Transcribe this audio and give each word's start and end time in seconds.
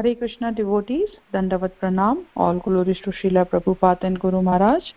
Hare 0.00 0.12
Krishna 0.14 0.50
devotee 0.54 0.96
dandavat 1.32 1.70
pranam 1.80 2.20
all 2.40 2.58
glories 2.66 3.02
to 3.04 3.10
Sheela 3.10 3.42
Prabhu 3.42 3.74
and 4.04 4.18
Guru 4.18 4.40
Maharaj 4.40 4.92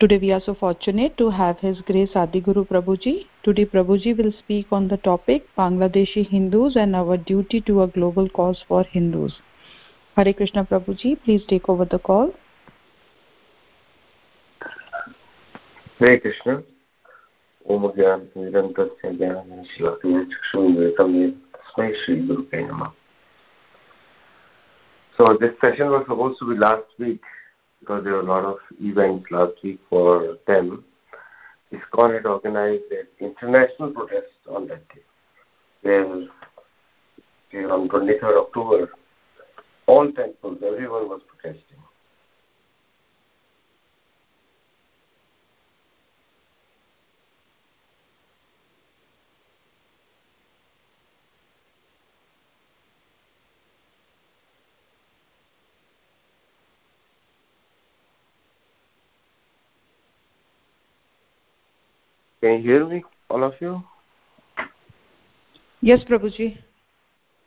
today 0.00 0.16
we 0.16 0.30
are 0.30 0.40
so 0.40 0.52
fortunate 0.52 1.14
to 1.18 1.28
have 1.28 1.54
his 1.62 1.78
grace 1.88 2.16
Adi 2.16 2.40
Guru 2.40 2.64
Prabhu 2.64 2.96
ji 2.96 3.12
today 3.44 3.64
Prabhu 3.64 3.96
ji 3.96 4.12
will 4.12 4.30
speak 4.30 4.72
on 4.72 4.88
the 4.88 4.98
topic 5.04 5.46
Bangladeshi 5.58 6.26
Hindus 6.32 6.76
and 6.76 6.96
our 6.96 7.16
duty 7.16 7.60
to 7.60 7.78
a 7.78 7.86
global 7.94 8.26
cause 8.34 8.64
for 8.68 8.84
Hindus 8.94 9.32
Hare 10.18 10.32
Krishna 10.32 10.64
Prabhu 10.64 10.94
ji 10.94 11.14
please 11.14 11.48
take 11.48 11.70
over 11.70 11.88
the 11.94 12.00
call 12.04 12.32
Hare 16.02 16.16
Krishna 16.16 16.60
Om 17.66 17.88
Gyan 17.96 18.28
Nirantar 18.36 19.14
Gyan 19.14 19.62
Shri 21.94 22.20
गुरु 22.26 22.42
के 22.42 22.62
So 25.16 25.36
this 25.40 25.52
session 25.60 25.90
was 25.90 26.04
supposed 26.08 26.40
to 26.40 26.52
be 26.52 26.58
last 26.58 26.86
week 26.98 27.22
because 27.80 28.02
there 28.02 28.14
were 28.14 28.20
a 28.20 28.24
lot 28.24 28.44
of 28.44 28.56
events 28.80 29.26
last 29.30 29.52
week 29.62 29.78
for 29.88 30.38
them. 30.46 30.84
ISKCON 31.72 32.14
had 32.14 32.26
organized 32.26 32.84
an 32.90 33.06
international 33.20 33.90
protest 33.92 34.32
on 34.50 34.66
that 34.68 34.88
day. 34.88 35.02
Where 35.82 36.06
on 37.70 37.88
23rd 37.88 38.46
October, 38.46 38.90
all 39.86 40.10
temples, 40.12 40.58
everyone 40.66 41.08
was 41.08 41.20
protesting. 41.28 41.78
Can 62.44 62.62
you 62.62 62.72
hear 62.72 62.86
me, 62.86 63.02
all 63.30 63.42
of 63.42 63.54
you? 63.58 63.82
Yes, 65.80 66.00
Prabhuji. 66.04 66.58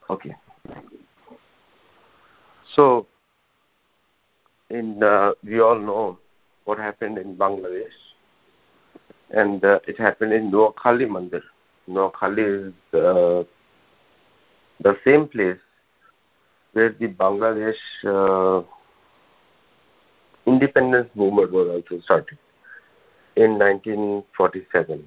Okay. 0.09 0.33
So, 2.73 3.05
in 4.71 5.03
uh, 5.03 5.33
we 5.43 5.59
all 5.59 5.77
know 5.77 6.17
what 6.65 6.79
happened 6.79 7.19
in 7.19 7.35
Bangladesh, 7.35 7.99
and 9.29 9.63
uh, 9.63 9.81
it 9.87 9.99
happened 9.99 10.33
in 10.33 10.49
Noakhali 10.49 11.05
Mandir. 11.05 11.43
Noakhali 11.87 12.69
is 12.69 12.73
uh, 12.99 13.43
the 14.81 14.97
same 15.05 15.27
place 15.27 15.59
where 16.73 16.89
the 16.89 17.07
Bangladesh 17.07 17.83
uh, 18.03 18.63
independence 20.47 21.09
movement 21.13 21.51
was 21.51 21.67
also 21.67 22.01
started 22.01 22.39
in 23.37 23.59
1947. 23.59 25.05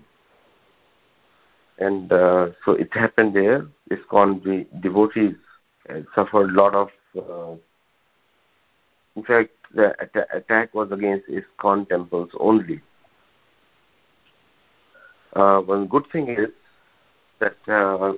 And 1.78 2.12
uh, 2.12 2.50
so 2.64 2.72
it 2.72 2.92
happened 2.92 3.34
there. 3.34 3.66
ISKCON, 3.90 4.42
the 4.44 4.66
devotees 4.80 5.34
uh, 5.88 6.00
suffered 6.14 6.50
a 6.50 6.52
lot 6.52 6.74
of. 6.74 6.88
Uh, 7.16 7.56
in 9.16 9.24
fact, 9.24 9.50
the 9.74 9.94
at- 10.00 10.36
attack 10.36 10.74
was 10.74 10.92
against 10.92 11.26
ISKCON 11.28 11.88
temples 11.88 12.30
only. 12.38 12.80
Uh, 15.34 15.60
one 15.60 15.86
good 15.86 16.04
thing 16.12 16.28
is 16.28 16.50
that 17.40 17.56
uh, 17.68 18.12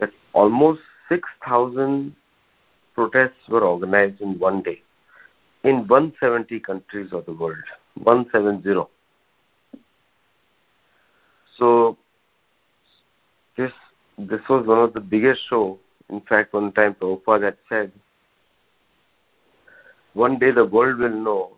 that 0.00 0.10
almost 0.32 0.80
6,000 1.08 2.14
protests 2.94 3.48
were 3.48 3.60
organized 3.60 4.20
in 4.20 4.38
one 4.38 4.62
day 4.62 4.80
in 5.62 5.86
170 5.88 6.60
countries 6.60 7.12
of 7.12 7.26
the 7.26 7.32
world. 7.32 7.64
170. 8.02 8.88
So 11.58 11.96
this 13.56 13.72
this 14.18 14.40
was 14.48 14.66
one 14.66 14.78
of 14.78 14.92
the 14.92 15.00
biggest 15.00 15.40
show. 15.48 15.78
In 16.08 16.20
fact, 16.20 16.52
one 16.52 16.72
time 16.72 16.94
Prabhupada 16.94 17.44
had 17.44 17.56
said, 17.68 17.92
one 20.14 20.38
day 20.38 20.50
the 20.50 20.64
world 20.64 20.98
will 20.98 21.10
know 21.10 21.52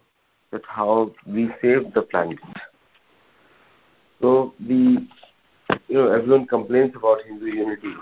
that 0.50 0.62
how 0.66 1.12
we 1.26 1.50
saved 1.60 1.94
the 1.94 2.02
planet. 2.02 2.38
So 4.20 4.54
the 4.60 5.06
you 5.88 5.94
know 5.94 6.10
everyone 6.10 6.46
complains 6.46 6.94
about 6.96 7.22
Hindu 7.26 7.46
unity, 7.46 7.94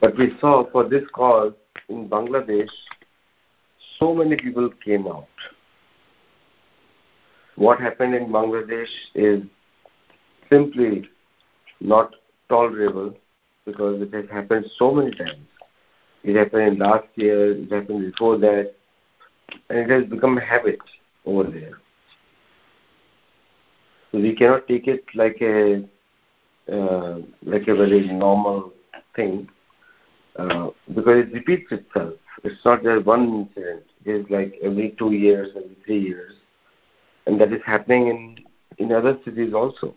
but 0.00 0.16
we 0.18 0.36
saw 0.40 0.70
for 0.70 0.88
this 0.88 1.04
cause 1.12 1.52
in 1.88 2.08
Bangladesh, 2.08 2.68
so 3.98 4.14
many 4.14 4.36
people 4.36 4.70
came 4.84 5.06
out 5.06 5.28
what 7.56 7.80
happened 7.80 8.14
in 8.14 8.28
Bangladesh 8.28 8.88
is 9.14 9.42
simply 10.50 11.08
not 11.80 12.14
tolerable 12.48 13.14
because 13.64 14.00
it 14.02 14.12
has 14.14 14.24
happened 14.30 14.66
so 14.78 14.92
many 14.92 15.10
times. 15.12 15.46
It 16.24 16.36
happened 16.36 16.78
last 16.78 17.06
year, 17.16 17.52
it 17.52 17.70
happened 17.70 18.12
before 18.12 18.38
that, 18.38 18.72
and 19.68 19.78
it 19.78 19.90
has 19.90 20.04
become 20.10 20.38
a 20.38 20.44
habit 20.44 20.80
over 21.26 21.44
there. 21.44 21.78
So 24.12 24.18
we 24.18 24.34
cannot 24.34 24.66
take 24.68 24.86
it 24.86 25.04
like 25.14 25.38
a 25.40 25.84
uh, 26.72 27.18
like 27.42 27.68
a 27.68 27.74
very 27.74 28.08
normal 28.08 28.72
thing 29.14 29.48
uh, 30.38 30.68
because 30.94 31.24
it 31.26 31.32
repeats 31.32 31.70
itself. 31.72 32.14
It's 32.44 32.64
not 32.64 32.82
just 32.82 33.04
one 33.06 33.46
incident. 33.56 33.84
It 34.04 34.10
is 34.10 34.26
like 34.30 34.54
every 34.62 34.94
two 34.98 35.12
years, 35.12 35.48
every 35.56 35.76
three 35.84 36.00
years 36.00 36.34
and 37.26 37.40
that 37.40 37.52
is 37.52 37.60
happening 37.64 38.08
in 38.08 38.38
in 38.78 38.92
other 38.92 39.18
cities 39.24 39.52
also. 39.54 39.94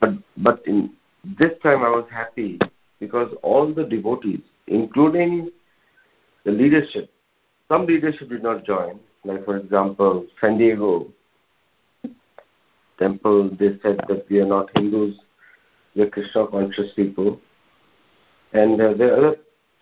But 0.00 0.14
but 0.36 0.62
in 0.66 0.92
this 1.38 1.52
time 1.62 1.82
I 1.82 1.90
was 1.90 2.06
happy 2.10 2.58
because 3.00 3.32
all 3.42 3.72
the 3.72 3.84
devotees, 3.84 4.40
including 4.66 5.50
the 6.44 6.52
leadership, 6.52 7.10
some 7.68 7.86
leadership 7.86 8.28
did 8.28 8.42
not 8.42 8.64
join. 8.64 8.98
Like 9.24 9.44
for 9.44 9.56
example, 9.56 10.26
San 10.40 10.58
Diego 10.58 11.08
temple, 12.98 13.50
they 13.58 13.78
said 13.82 14.00
that 14.08 14.26
we 14.28 14.40
are 14.40 14.46
not 14.46 14.70
Hindus, 14.74 15.16
we 15.94 16.02
are 16.02 16.10
Krishna 16.10 16.46
conscious 16.48 16.90
people, 16.96 17.40
and 18.52 18.80
uh, 18.80 18.94
there 18.94 19.24
are 19.24 19.36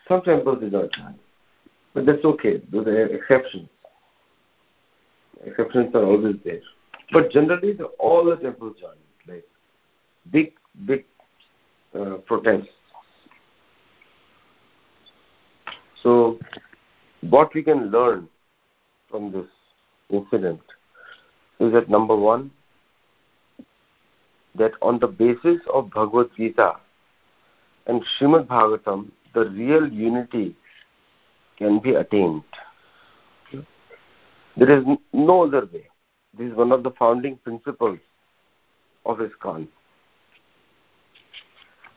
some 0.08 0.22
temples 0.22 0.60
did 0.60 0.72
not 0.72 0.90
join, 0.92 1.14
but 1.94 2.06
that's 2.06 2.24
okay. 2.24 2.60
Those 2.70 2.86
are 2.86 3.06
exceptions 3.06 3.68
exceptions 5.44 5.94
are 5.94 6.04
always 6.04 6.36
there. 6.44 6.60
But 7.12 7.30
generally, 7.30 7.72
the, 7.72 7.84
all 7.98 8.24
the 8.24 8.36
temples 8.36 8.76
join, 8.80 8.96
like 9.28 9.44
big, 10.30 10.52
big 10.86 11.04
uh, 11.94 12.16
protests. 12.26 12.68
So, 16.02 16.38
what 17.20 17.54
we 17.54 17.62
can 17.62 17.90
learn 17.90 18.28
from 19.10 19.32
this 19.32 19.46
incident 20.10 20.60
is 21.58 21.72
that 21.72 21.88
number 21.88 22.14
one, 22.14 22.50
that 24.54 24.72
on 24.82 24.98
the 24.98 25.06
basis 25.06 25.60
of 25.72 25.90
Bhagavad 25.90 26.30
Gita 26.36 26.76
and 27.86 28.02
Srimad 28.18 28.46
Bhagavatam, 28.46 29.10
the 29.34 29.50
real 29.50 29.86
unity 29.88 30.56
can 31.58 31.78
be 31.78 31.94
attained. 31.94 32.42
There 34.56 34.78
is 34.78 34.84
no 35.12 35.44
other 35.44 35.68
way. 35.72 35.88
This 36.38 36.50
is 36.50 36.56
one 36.56 36.72
of 36.72 36.82
the 36.82 36.90
founding 36.92 37.36
principles 37.36 37.98
of 39.04 39.18
ISKCON, 39.18 39.68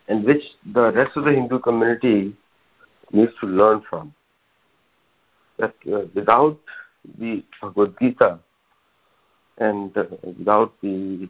and 0.07 0.25
which 0.25 0.43
the 0.73 0.91
rest 0.91 1.15
of 1.15 1.25
the 1.25 1.31
Hindu 1.31 1.59
community 1.59 2.35
needs 3.11 3.31
to 3.41 3.47
learn 3.47 3.81
from. 3.89 4.13
That 5.57 5.73
uh, 5.91 6.01
without 6.13 6.59
the 7.17 7.43
Bhagavad 7.61 7.95
Gita 7.99 8.39
and 9.57 9.97
uh, 9.97 10.05
without 10.23 10.73
the 10.81 11.29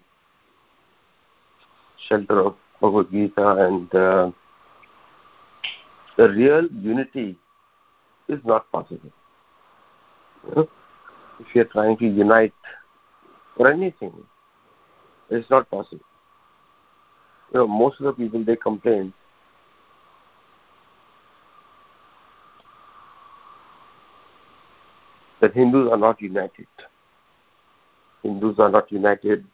shelter 2.08 2.40
of 2.42 2.56
Bhagavad 2.81 3.12
Gita 3.12 3.56
and 3.68 3.96
uh, 3.96 4.31
the 6.18 6.30
real 6.30 6.68
unity 6.72 7.38
is 8.28 8.40
not 8.46 8.72
possible. 8.72 9.12
If 11.40 11.48
you 11.54 11.62
are 11.62 11.66
trying 11.66 11.98
to 11.98 12.06
unite 12.06 12.54
for 13.56 13.72
anything, 13.72 14.14
it's 15.30 15.50
not 15.50 15.70
possible. 15.70 16.06
You 17.54 17.62
know, 17.62 17.68
most 17.68 18.00
of 18.00 18.06
the 18.06 18.14
people 18.14 18.44
they 18.44 18.56
complain 18.56 19.14
that 25.42 25.54
Hindus 25.54 25.90
are 25.92 25.98
not 25.98 26.22
united. 26.22 26.68
Hindus 28.24 28.60
are 28.60 28.70
not 28.70 28.92
united. 28.92 29.46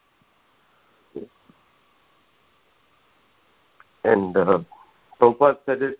And 4.04 4.38
uh, 4.38 4.60
Prabhupada 5.20 5.58
said 5.66 5.82
it, 5.82 6.00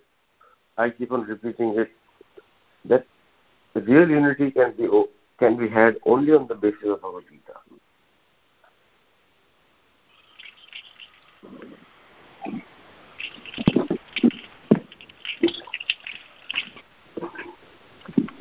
I 0.78 0.90
keep 0.90 1.12
on 1.12 1.22
repeating 1.22 1.76
it, 1.78 1.90
that 2.86 3.06
the 3.74 3.82
real 3.82 4.10
unity 4.10 4.52
can 4.52 4.74
be 4.76 4.88
can 5.38 5.58
be 5.58 5.68
had 5.68 5.96
only 6.06 6.34
on 6.34 6.48
the 6.48 6.56
basis 6.56 6.84
of 6.86 7.04
our 7.04 7.22
Gita. 7.22 7.54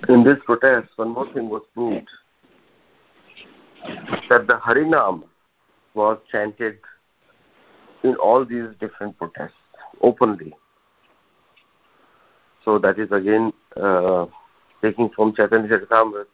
In 0.08 0.22
this 0.22 0.38
protest, 0.44 0.90
one 0.96 1.10
more 1.10 1.32
thing 1.32 1.48
was 1.48 1.62
proved 1.72 2.08
that 4.28 4.46
the 4.46 4.60
Harinam 4.64 5.24
was 5.94 6.18
chanted 6.30 6.78
in 8.02 8.14
all 8.16 8.44
these 8.44 8.68
different 8.80 9.16
protests 9.18 9.52
openly. 10.02 10.52
So 12.64 12.78
that 12.78 12.98
is 12.98 13.10
again 13.12 13.52
uh, 13.76 14.26
taking 14.82 15.10
from 15.10 15.34
Chaitanya 15.34 15.68
Charitamrita. 15.68 16.26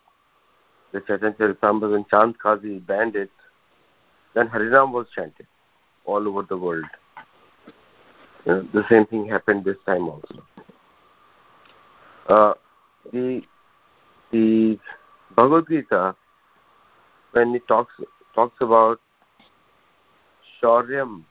The 0.93 1.01
Chaitanya 1.01 1.37
Charitamrita 1.39 1.95
and 1.95 2.09
Chand 2.09 2.39
Kazi 2.39 2.79
banned 2.79 3.17
it, 3.17 3.31
then 4.35 4.49
Harinam 4.49 4.93
was 4.93 5.07
chanted 5.15 5.47
all 6.05 6.27
over 6.27 6.43
the 6.43 6.57
world. 6.57 6.85
You 8.47 8.53
know, 8.53 8.69
the 8.73 8.85
same 8.89 9.07
thing 9.07 9.29
happened 9.29 9.65
this 9.65 9.77
time 9.87 10.09
also. 10.09 10.43
Uh, 12.29 12.55
the 13.13 13.43
the 14.33 14.79
Bhagavad 15.37 15.69
Gita, 15.69 16.15
when 17.33 17.55
it 17.55 17.67
talks 17.69 17.93
talks 18.35 18.57
about 18.61 19.01
Shauryam, 20.61 21.25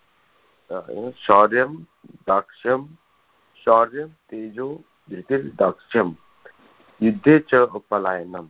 uh, 0.70 0.82
you 0.90 0.96
know, 0.96 1.14
Shauryam, 1.28 1.88
Daksham, 2.28 2.90
Shauryam, 3.66 4.12
Tejo, 4.32 4.84
Dhritir, 5.10 5.56
Daksham, 5.56 6.18
Yuddhe 7.02 7.48
cha 7.48 7.68
Upalayanam, 7.68 8.50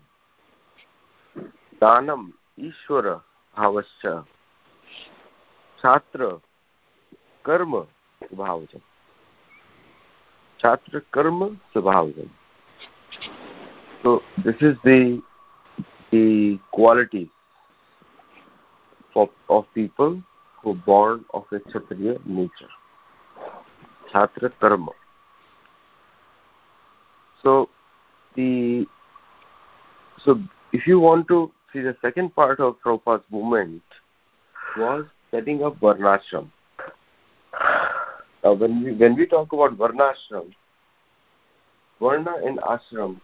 Ishvara, 1.82 3.22
Bhavascha, 3.58 4.26
Chatra, 5.82 6.42
Karma, 7.44 7.86
Subhavajam. 8.24 8.82
Chatra, 10.62 11.02
Karma, 11.12 11.56
Subhavajam. 11.74 12.30
So 14.04 14.22
this 14.44 14.56
is 14.62 14.76
the 14.84 15.22
the 16.12 16.60
qualities 16.72 17.28
of, 19.16 19.30
of 19.50 19.66
people 19.74 20.22
who 20.62 20.72
are 20.72 20.76
born 20.86 21.26
of 21.34 21.44
a 21.52 21.60
Kshatriya 21.60 22.18
nature. 22.26 22.70
Chatra 24.14 24.52
Karma. 24.60 24.92
So 27.44 27.70
the 28.36 28.86
so 30.24 30.40
if 30.74 30.86
you 30.86 31.00
want 31.00 31.28
to 31.30 31.52
see 31.72 31.82
the 31.82 31.96
second 32.02 32.36
part 32.36 32.60
of 32.60 32.76
Prabhupada's 32.86 33.24
movement 33.32 33.82
was 34.78 35.06
setting 35.32 35.64
up 35.64 35.80
Varnashram. 35.80 36.50
Now 38.44 38.54
when 38.54 38.84
we 38.84 38.94
when 38.94 39.16
we 39.16 39.26
talk 39.26 39.52
about 39.54 39.78
Varnashram, 39.78 40.54
Varna 42.00 42.36
and 42.46 42.60
Ashram 42.60 43.20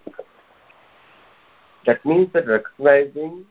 that 1.85 2.03
means 2.05 2.29
that 2.33 2.47
recognizing 2.47 3.45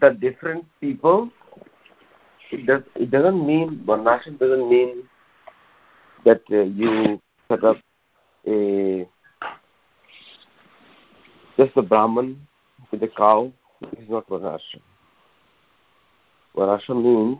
the 0.00 0.10
different 0.10 0.64
people, 0.80 1.30
it 2.50 2.66
does 2.66 2.82
it 2.96 3.10
doesn't 3.10 3.46
mean 3.46 3.82
varnashram 3.86 4.38
doesn't 4.38 4.68
mean 4.68 5.04
that 6.24 6.40
uh, 6.50 6.62
you 6.62 7.20
set 7.48 7.64
up 7.64 7.76
a 8.46 9.06
just 11.56 11.74
the 11.74 11.82
Brahman 11.82 12.46
with 12.90 13.00
the 13.00 13.08
cow 13.08 13.52
is 13.98 14.08
not 14.08 14.28
varnashram. 14.28 14.82
Varnashram 16.56 17.02
means 17.02 17.38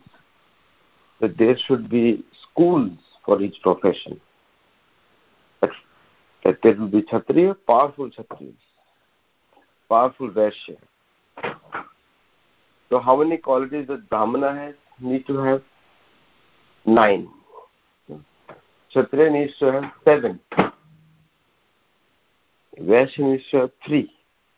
that 1.21 1.37
there 1.39 1.57
should 1.67 1.89
be 1.89 2.25
schools 2.51 2.99
for 3.25 3.41
each 3.41 3.61
profession 3.63 4.21
that 6.45 6.59
there 6.63 6.75
will 6.75 6.89
be 6.89 7.03
Kshatriya, 7.03 7.55
powerful 7.67 8.11
Kshatriyas, 8.11 8.55
powerful 9.89 10.31
Vaishya. 10.31 10.77
So 12.91 12.99
how 12.99 13.17
many 13.17 13.39
qualities 13.39 13.87
does 13.87 14.01
Brahmana 14.11 14.55
has? 14.55 14.75
Need 15.01 15.27
to 15.27 15.39
have 15.39 15.63
nine. 16.85 17.29
Kshatriya 18.91 19.31
needs 19.31 19.53
to 19.59 19.73
have 19.73 19.85
seven. 20.05 20.41
Vaishya 22.81 23.21
uh, 23.21 23.27
needs 23.29 23.45
to 23.51 23.71
three, 23.87 24.11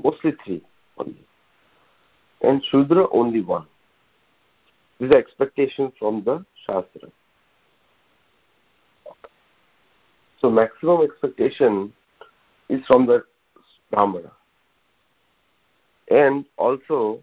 mostly 0.03 0.33
three 0.45 0.63
only. 0.99 1.27
And 2.43 2.63
Shudra 2.71 3.07
only 3.13 3.41
one. 3.41 3.67
This 4.99 5.07
is 5.07 5.11
the 5.11 5.17
expectation 5.17 5.93
from 5.99 6.23
the 6.25 6.45
Shastra. 6.65 7.11
So 10.41 10.51
maximum 10.51 11.03
expectation 11.03 11.93
is 12.69 12.81
from 12.87 13.07
the 13.07 13.25
Brahmana. 13.91 14.31
And 16.11 16.45
also 16.57 17.21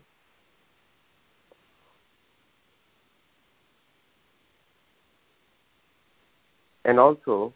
and 6.83 6.99
also 6.99 7.53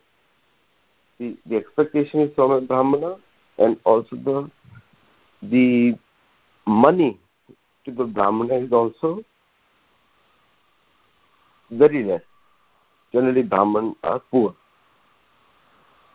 the, 1.19 1.35
the 1.47 1.57
expectation 1.57 2.21
is 2.21 2.31
from 2.35 2.51
a 2.51 2.61
Brahmana 2.61 3.17
and 3.57 3.77
also 3.83 4.15
the 4.15 4.51
the 5.43 5.97
money 6.67 7.19
to 7.85 7.91
the 7.91 8.03
Brahmana 8.05 8.55
is 8.55 8.71
also 8.71 9.23
very 11.71 12.03
less. 12.03 12.21
Generally 13.13 13.43
Brahman 13.43 13.95
are 14.03 14.19
poor 14.31 14.55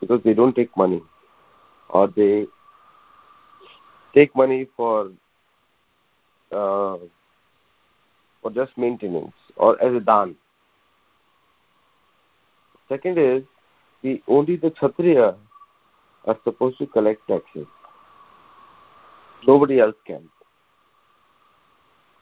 because 0.00 0.20
they 0.24 0.34
don't 0.34 0.54
take 0.54 0.76
money 0.76 1.02
or 1.88 2.08
they 2.08 2.46
take 4.14 4.34
money 4.34 4.66
for 4.76 5.10
uh, 6.52 6.96
for 8.42 8.50
just 8.52 8.76
maintenance 8.76 9.32
or 9.56 9.82
as 9.82 9.94
a 9.94 10.00
dan. 10.00 10.34
Second 12.88 13.18
is 13.18 13.42
the 14.02 14.20
only 14.26 14.56
the 14.56 14.70
kshatriya 14.70 15.36
are 16.26 16.38
supposed 16.44 16.78
to 16.78 16.86
collect 16.86 17.26
taxes. 17.28 17.66
Nobody 19.46 19.80
else 19.80 19.96
can. 20.06 20.28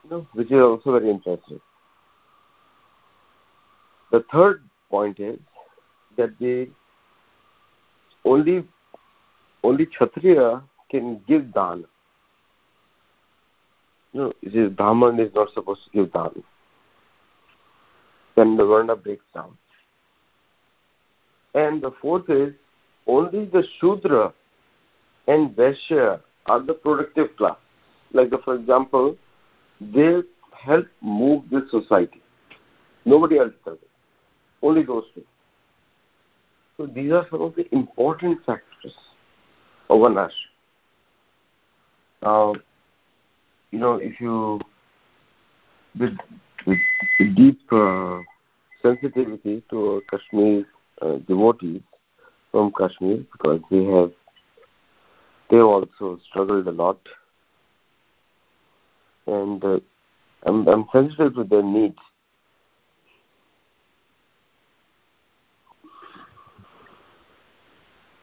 Know, 0.08 0.26
which 0.32 0.50
is 0.50 0.58
also 0.58 0.92
very 0.92 1.10
interesting. 1.10 1.60
The 4.10 4.24
third 4.32 4.62
point 4.90 5.20
is 5.20 5.38
that 6.16 6.38
the 6.38 6.70
only 8.24 8.66
only 9.62 9.86
Kshatriya 9.86 10.62
can 10.90 11.20
give 11.28 11.52
dan. 11.52 11.84
No, 14.14 14.32
it 14.40 14.54
is 14.54 14.70
Brahman 14.70 15.20
is 15.20 15.34
not 15.34 15.52
supposed 15.52 15.84
to 15.84 15.90
give 15.90 16.12
dan. 16.12 16.42
Then 18.34 18.56
the 18.56 18.64
Varna 18.64 18.96
breaks 18.96 19.24
down. 19.34 19.58
And 21.54 21.82
the 21.82 21.90
fourth 22.00 22.30
is 22.30 22.54
only 23.08 23.46
the 23.46 23.64
Shudra 23.80 24.32
and 25.26 25.56
Vaishya 25.56 26.20
are 26.46 26.62
the 26.62 26.74
productive 26.74 27.36
class. 27.36 27.56
Like, 28.12 28.30
for 28.44 28.54
example, 28.54 29.16
they 29.80 30.20
help 30.52 30.86
move 31.00 31.44
this 31.50 31.62
society. 31.70 32.22
Nobody 33.04 33.38
else 33.38 33.52
does 33.64 33.78
it. 33.80 33.88
Only 34.62 34.82
those 34.82 35.04
two. 35.14 35.24
So 36.76 36.86
these 36.86 37.10
are 37.12 37.26
some 37.30 37.42
of 37.42 37.54
the 37.56 37.66
important 37.74 38.44
factors 38.44 38.94
of 39.90 40.02
an 40.02 40.14
ashram. 40.14 40.30
Now, 42.22 42.54
you 43.70 43.78
know, 43.78 43.94
if 43.94 44.20
you, 44.20 44.60
with, 45.98 46.16
with, 46.66 46.78
with 47.18 47.36
deep 47.36 47.60
uh, 47.72 48.18
sensitivity 48.82 49.62
to 49.70 50.02
Kashmir 50.10 50.64
uh, 51.00 51.16
devotees 51.26 51.82
from 52.50 52.72
Kashmir, 52.76 53.24
because 53.32 53.60
they 53.70 53.84
have, 53.84 54.12
they 55.50 55.58
also 55.58 56.18
struggled 56.28 56.66
a 56.66 56.72
lot, 56.72 56.98
and 59.26 59.62
uh, 59.64 59.80
I'm, 60.44 60.66
I'm 60.68 60.86
sensitive 60.92 61.34
to 61.34 61.44
their 61.44 61.62
needs. 61.62 61.98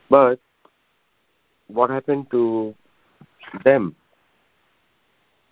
But 0.09 0.39
what 1.67 1.89
happened 1.89 2.27
to 2.31 2.75
them? 3.63 3.95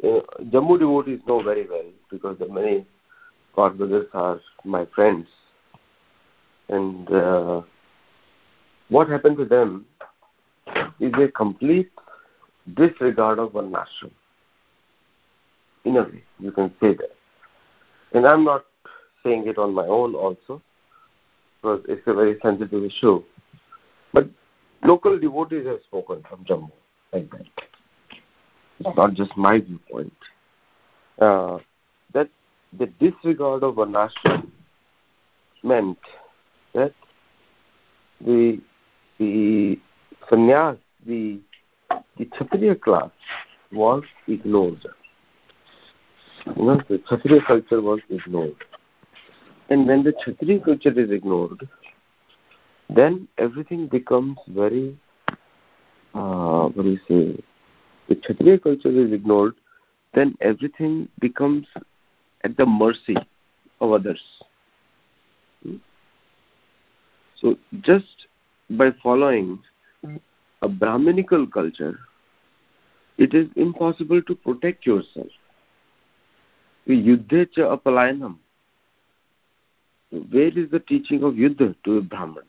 Uh, 0.03 0.19
Jammu 0.41 0.79
devotees 0.79 1.19
know 1.27 1.41
very 1.41 1.67
well 1.67 1.85
because 2.11 2.37
the 2.39 2.47
many 2.47 2.85
God 3.55 3.77
brothers 3.77 4.07
are 4.13 4.39
my 4.63 4.85
friends. 4.93 5.27
And 6.69 7.09
uh, 7.11 7.61
what 8.93 9.09
happened 9.09 9.37
to 9.37 9.45
them 9.45 9.85
is 10.99 11.11
a 11.19 11.27
complete 11.29 11.89
disregard 12.75 13.39
of 13.39 13.53
varnashram. 13.53 14.11
In 15.83 15.97
a 15.97 16.03
way, 16.03 16.23
you 16.39 16.51
can 16.51 16.69
say 16.79 16.93
that. 16.93 17.11
And 18.13 18.27
I'm 18.27 18.43
not 18.43 18.65
saying 19.23 19.47
it 19.47 19.57
on 19.57 19.73
my 19.73 19.87
own 19.87 20.13
also, 20.13 20.61
because 21.55 21.83
it's 21.89 22.05
a 22.05 22.13
very 22.13 22.37
sensitive 22.43 22.83
issue. 22.83 23.23
But 24.13 24.29
local 24.83 25.17
devotees 25.19 25.65
have 25.65 25.79
spoken 25.87 26.23
from 26.29 26.45
Jammu 26.45 26.71
like 27.11 27.31
that. 27.31 27.47
It's 28.79 28.95
not 28.95 29.15
just 29.15 29.35
my 29.35 29.59
viewpoint. 29.59 30.13
Uh, 31.19 31.57
that 32.13 32.29
the 32.77 32.85
disregard 32.85 33.63
of 33.63 33.75
varnashram 33.75 34.51
meant 35.63 35.97
that 36.75 36.93
the 38.21 38.61
the 39.23 39.79
sannyas, 40.29 40.77
the 41.05 41.39
the 42.17 42.25
Kshatriya 42.25 42.75
class 42.75 43.11
was 43.71 44.03
ignored. 44.27 44.85
You 46.55 46.63
know, 46.65 46.81
the 46.89 46.99
Kshatriya 46.99 47.41
culture 47.47 47.81
was 47.81 47.99
ignored. 48.09 48.55
And 49.69 49.87
when 49.87 50.03
the 50.03 50.13
Kshatriya 50.13 50.59
culture 50.59 50.99
is 50.99 51.11
ignored, 51.11 51.67
then 52.89 53.27
everything 53.37 53.87
becomes 53.87 54.37
very, 54.47 54.97
uh, 56.13 56.67
what 56.67 56.83
do 56.83 56.91
you 56.91 56.99
say, 57.07 57.43
the 58.09 58.15
Kshatriya 58.15 58.59
culture 58.59 58.91
is 58.91 59.11
ignored, 59.11 59.55
then 60.13 60.35
everything 60.41 61.07
becomes 61.19 61.65
at 62.43 62.55
the 62.57 62.65
mercy 62.65 63.15
of 63.81 63.91
others. 63.91 64.21
Hmm? 65.63 65.77
So 67.39 67.57
just 67.81 68.27
by 68.77 68.91
following 69.01 69.59
a 70.61 70.67
Brahminical 70.67 71.47
culture, 71.47 71.99
it 73.17 73.33
is 73.33 73.47
impossible 73.55 74.21
to 74.23 74.35
protect 74.35 74.85
yourself. 74.85 75.27
Yuddhe 76.87 77.51
cha 77.53 77.75
apalayanam. 77.75 78.37
Where 80.11 80.57
is 80.57 80.69
the 80.71 80.79
teaching 80.79 81.23
of 81.23 81.33
Yuddha 81.33 81.75
to 81.85 81.97
a 81.97 82.01
Brahman? 82.01 82.43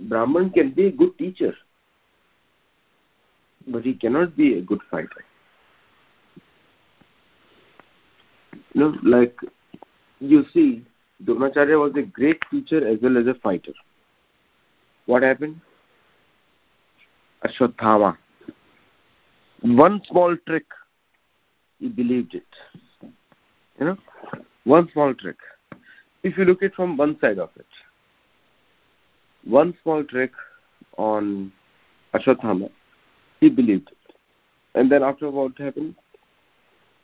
Brahman 0.00 0.50
can 0.50 0.72
be 0.72 0.86
a 0.86 0.92
good 0.92 1.16
teacher, 1.18 1.54
but 3.66 3.84
he 3.84 3.94
cannot 3.94 4.36
be 4.36 4.58
a 4.58 4.62
good 4.62 4.80
fighter. 4.90 5.24
You 8.74 8.80
know, 8.80 8.94
like 9.02 9.36
you 10.20 10.44
see, 10.52 10.84
Dronacharya 11.24 11.80
was 11.80 11.92
a 11.96 12.02
great 12.02 12.42
teacher 12.50 12.86
as 12.86 12.98
well 13.02 13.16
as 13.16 13.26
a 13.26 13.34
fighter. 13.34 13.72
What 15.06 15.22
happened? 15.22 15.60
Ashwatthama. 17.44 18.16
One 19.62 20.02
small 20.08 20.36
trick, 20.46 20.66
he 21.78 21.88
believed 21.88 22.34
it. 22.34 22.46
You 23.78 23.86
know, 23.86 23.96
one 24.64 24.88
small 24.92 25.14
trick. 25.14 25.36
If 26.22 26.36
you 26.36 26.44
look 26.44 26.62
at 26.62 26.74
from 26.74 26.96
one 26.96 27.18
side 27.20 27.38
of 27.38 27.50
it, 27.56 27.66
one 29.44 29.74
small 29.82 30.02
trick 30.02 30.32
on 30.98 31.52
Ashwatthama, 32.14 32.70
he 33.40 33.48
believed 33.48 33.90
it. 33.90 34.14
And 34.74 34.90
then 34.90 35.02
after 35.02 35.30
what 35.30 35.56
happened? 35.58 35.94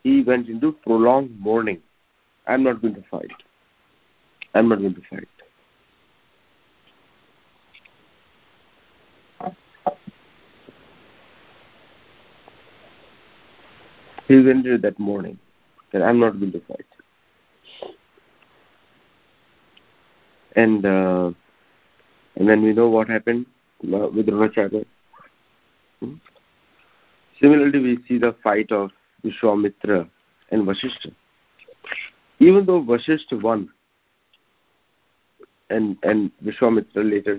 He 0.03 0.21
went 0.21 0.49
into 0.49 0.73
prolonged 0.73 1.39
mourning. 1.39 1.81
I'm 2.47 2.63
not 2.63 2.81
going 2.81 2.95
to 2.95 3.03
fight. 3.09 3.31
I'm 4.53 4.67
not 4.67 4.79
going 4.79 4.95
to 4.95 5.01
fight. 5.09 5.27
He 14.33 14.77
that 14.77 14.97
morning 14.97 15.37
that 15.91 16.01
I'm 16.01 16.19
not 16.19 16.39
going 16.39 16.51
to 16.53 16.61
fight. 16.61 16.85
And 20.55 20.83
uh, 20.85 21.31
and 22.35 22.49
then 22.49 22.63
we 22.63 22.73
know 22.73 22.89
what 22.89 23.09
happened 23.09 23.45
uh, 23.83 24.07
with 24.07 24.27
Dronacharya. 24.27 24.85
Hmm? 25.99 26.13
Similarly, 27.39 27.79
we 27.79 27.99
see 28.07 28.17
the 28.17 28.35
fight 28.43 28.71
of 28.71 28.89
Vishwamitra 29.23 30.09
and 30.49 30.67
Vasishtha. 30.67 31.13
Even 32.39 32.65
though 32.65 32.81
Vasishtha 32.81 33.39
won, 33.39 33.69
and 35.69 35.95
and 36.01 36.31
Vishwamitra 36.43 37.07
later 37.07 37.37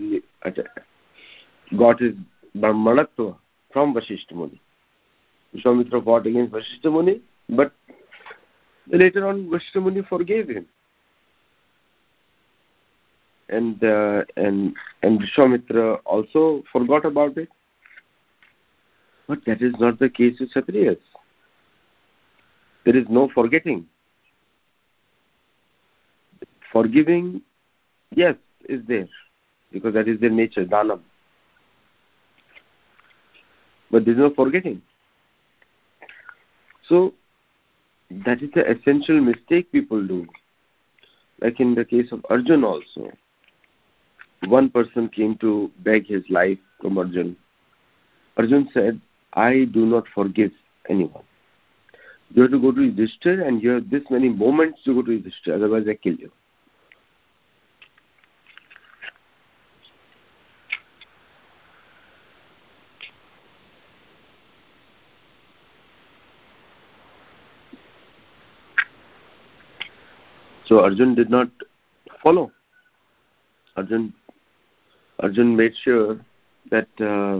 got 1.77 1.99
his 1.99 2.15
Brahmanatva 2.57 3.37
from 3.73 3.95
Vasishtha 3.95 4.33
Muni. 4.33 4.61
Vishwamitra 5.55 6.05
fought 6.05 6.27
against 6.27 6.53
Vasishtha 6.53 6.93
Muni, 6.93 7.21
but 7.49 7.73
later 8.89 9.27
on 9.27 9.49
Vasishtha 9.49 9.83
Muni 9.83 10.03
forgave 10.03 10.49
him. 10.49 10.67
And 13.49 13.83
uh, 13.85 14.25
and 14.37 14.75
and 15.03 15.21
Vishwamitra 15.21 15.99
also 16.05 16.65
forgot 16.73 17.05
about 17.05 17.37
it. 17.37 17.49
But 19.27 19.45
that 19.47 19.63
is 19.63 19.75
not 19.79 19.99
the 19.99 20.09
case 20.09 20.41
with 20.41 20.53
Kshatriyas. 20.53 20.99
There 22.85 22.97
is 22.97 23.07
no 23.09 23.31
forgetting. 23.35 23.87
Forgiving, 26.73 27.41
yes, 28.15 28.35
is 28.69 28.81
there, 28.89 29.09
because 29.73 29.95
that 29.95 30.09
is 30.09 30.21
their 30.21 30.31
nature, 30.31 30.65
dhanam. 30.65 31.01
But 33.91 34.05
there 34.05 34.15
is 34.15 34.19
no 34.19 34.35
forgetting. 34.35 34.83
So, 36.89 37.15
that 38.11 38.43
is 38.43 38.51
the 38.55 38.71
essential 38.71 39.21
mistake 39.21 39.71
people 39.73 40.07
do. 40.07 40.27
Like 41.41 41.61
in 41.61 41.75
the 41.75 41.85
case 41.85 42.13
of 42.13 42.25
Arjun 42.31 42.65
also. 42.65 43.11
One 44.47 44.71
person 44.71 45.09
came 45.09 45.37
to 45.39 45.71
beg 45.85 46.07
his 46.07 46.23
life 46.29 46.59
from 46.81 46.99
Arjun. 46.99 47.37
Arjun 48.37 48.69
said, 48.75 49.01
I 49.33 49.67
do 49.73 49.87
not 49.87 50.05
forgive 50.15 50.53
anyone. 50.89 51.25
You 52.31 52.43
have 52.43 52.51
to 52.51 52.61
go 52.61 52.73
to 52.73 52.81
Yudhishthir 52.81 53.47
and 53.47 53.63
you 53.63 53.71
have 53.71 53.91
this 53.91 54.03
many 54.11 54.29
moments 54.29 54.81
to 54.85 54.95
go 54.95 55.03
to 55.03 55.11
Yudhishthir, 55.19 55.55
otherwise 55.55 55.85
I 55.89 55.95
kill 55.95 56.15
you. 56.15 56.31
So 70.75 70.81
Arjun 70.81 71.15
did 71.15 71.31
not 71.31 71.51
follow. 72.21 72.51
Arjun 73.77 74.13
Arjun 75.21 75.55
made 75.57 75.73
sure 75.85 76.19
that 76.69 76.89
uh, 77.01 77.39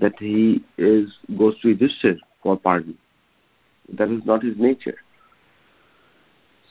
that 0.00 0.18
he 0.18 0.64
is 0.78 1.14
goes 1.38 1.56
to 1.60 1.76
Yudhishthir 1.76 2.18
for 2.42 2.58
pardon. 2.58 2.98
That 3.96 4.10
is 4.10 4.24
not 4.24 4.42
his 4.42 4.56
nature. 4.58 4.96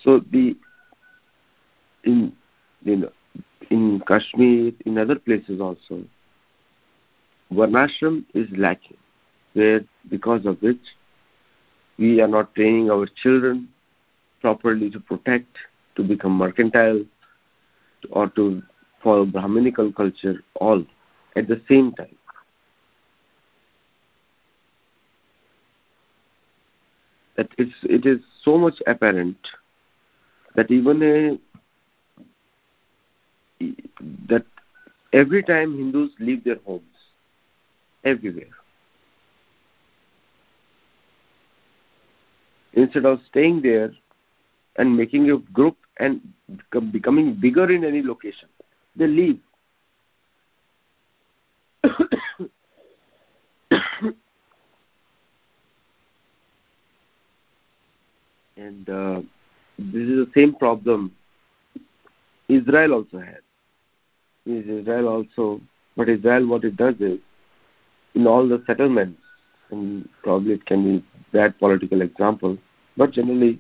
So 0.04 0.20
the 0.34 0.58
in 2.04 2.34
know, 2.84 3.12
in 3.70 4.02
Kashmir, 4.06 4.74
in 4.86 4.98
other 4.98 5.18
places 5.18 5.62
also, 5.62 6.04
Varnashram 7.54 8.26
is 8.34 8.50
lacking, 8.58 8.98
where 9.54 9.80
because 10.10 10.46
of 10.46 10.62
which 10.62 10.86
we 11.98 12.20
are 12.20 12.28
not 12.28 12.54
training 12.54 12.92
our 12.92 13.08
children 13.24 13.70
properly 14.46 14.92
to 14.92 15.00
protect, 15.00 15.58
to 15.96 16.04
become 16.04 16.34
mercantile, 16.38 17.04
or 18.12 18.30
to 18.30 18.62
follow 19.02 19.26
Brahminical 19.26 19.92
culture 19.92 20.36
all 20.62 20.86
at 21.36 21.48
the 21.48 21.60
same 21.68 21.92
time. 21.94 22.16
That 27.38 27.48
it's, 27.58 27.74
it 27.82 28.06
is 28.06 28.20
so 28.44 28.56
much 28.60 28.76
apparent 28.86 29.36
that 30.56 30.70
even 30.70 31.02
a 31.02 31.40
that 34.30 34.46
every 35.12 35.42
time 35.42 35.76
Hindus 35.76 36.12
leave 36.20 36.44
their 36.44 36.60
homes, 36.68 36.84
everywhere, 38.04 38.56
instead 42.74 43.06
of 43.08 43.20
staying 43.28 43.64
there 43.64 43.92
and 44.78 44.96
making 44.96 45.32
a 45.32 45.38
group 45.38 45.78
and 46.00 46.22
becoming 46.92 47.34
bigger 47.36 47.72
in 47.72 47.84
any 47.84 48.02
location, 48.04 48.50
they 48.96 49.08
leave. 49.08 49.40
and 58.58 58.90
uh, 58.90 59.22
this 59.78 60.04
is 60.04 60.26
the 60.26 60.32
same 60.36 60.56
problem 60.56 61.12
Israel 62.48 62.94
also 62.94 63.20
has. 63.20 63.42
Israel 64.46 65.08
also, 65.08 65.62
but 65.98 66.10
Israel, 66.10 66.48
what 66.48 66.64
it 66.64 66.78
does 66.78 66.96
is, 67.00 67.20
in 68.14 68.28
all 68.28 68.48
the 68.48 68.64
settlements, 68.68 69.20
and 69.72 70.08
probably 70.24 70.54
it 70.54 70.66
can 70.66 70.84
be 70.84 71.06
bad 71.34 71.58
political 71.58 72.02
example, 72.02 72.58
but 72.96 73.12
generally, 73.12 73.60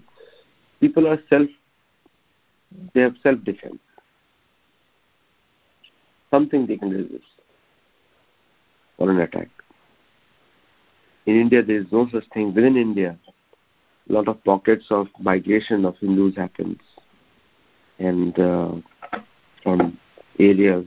people 0.85 1.07
are 1.07 1.19
self, 1.31 1.49
they 2.93 3.01
have 3.01 3.15
self-defense. 3.23 3.79
Something 6.29 6.67
they 6.67 6.77
can 6.77 6.91
resist 6.91 7.23
or 8.99 9.09
an 9.09 9.19
attack. 9.19 9.49
In 11.25 11.41
India, 11.41 11.63
there 11.63 11.77
is 11.77 11.87
no 11.91 12.07
such 12.11 12.25
thing. 12.33 12.53
Within 12.53 12.77
India, 12.77 13.17
a 14.07 14.13
lot 14.13 14.27
of 14.27 14.43
pockets 14.43 14.85
of 14.91 15.07
migration 15.19 15.85
of 15.85 15.97
Hindus 15.97 16.35
happens, 16.35 16.77
and 17.97 18.37
uh, 18.37 18.73
from 19.63 19.97
areas 20.39 20.85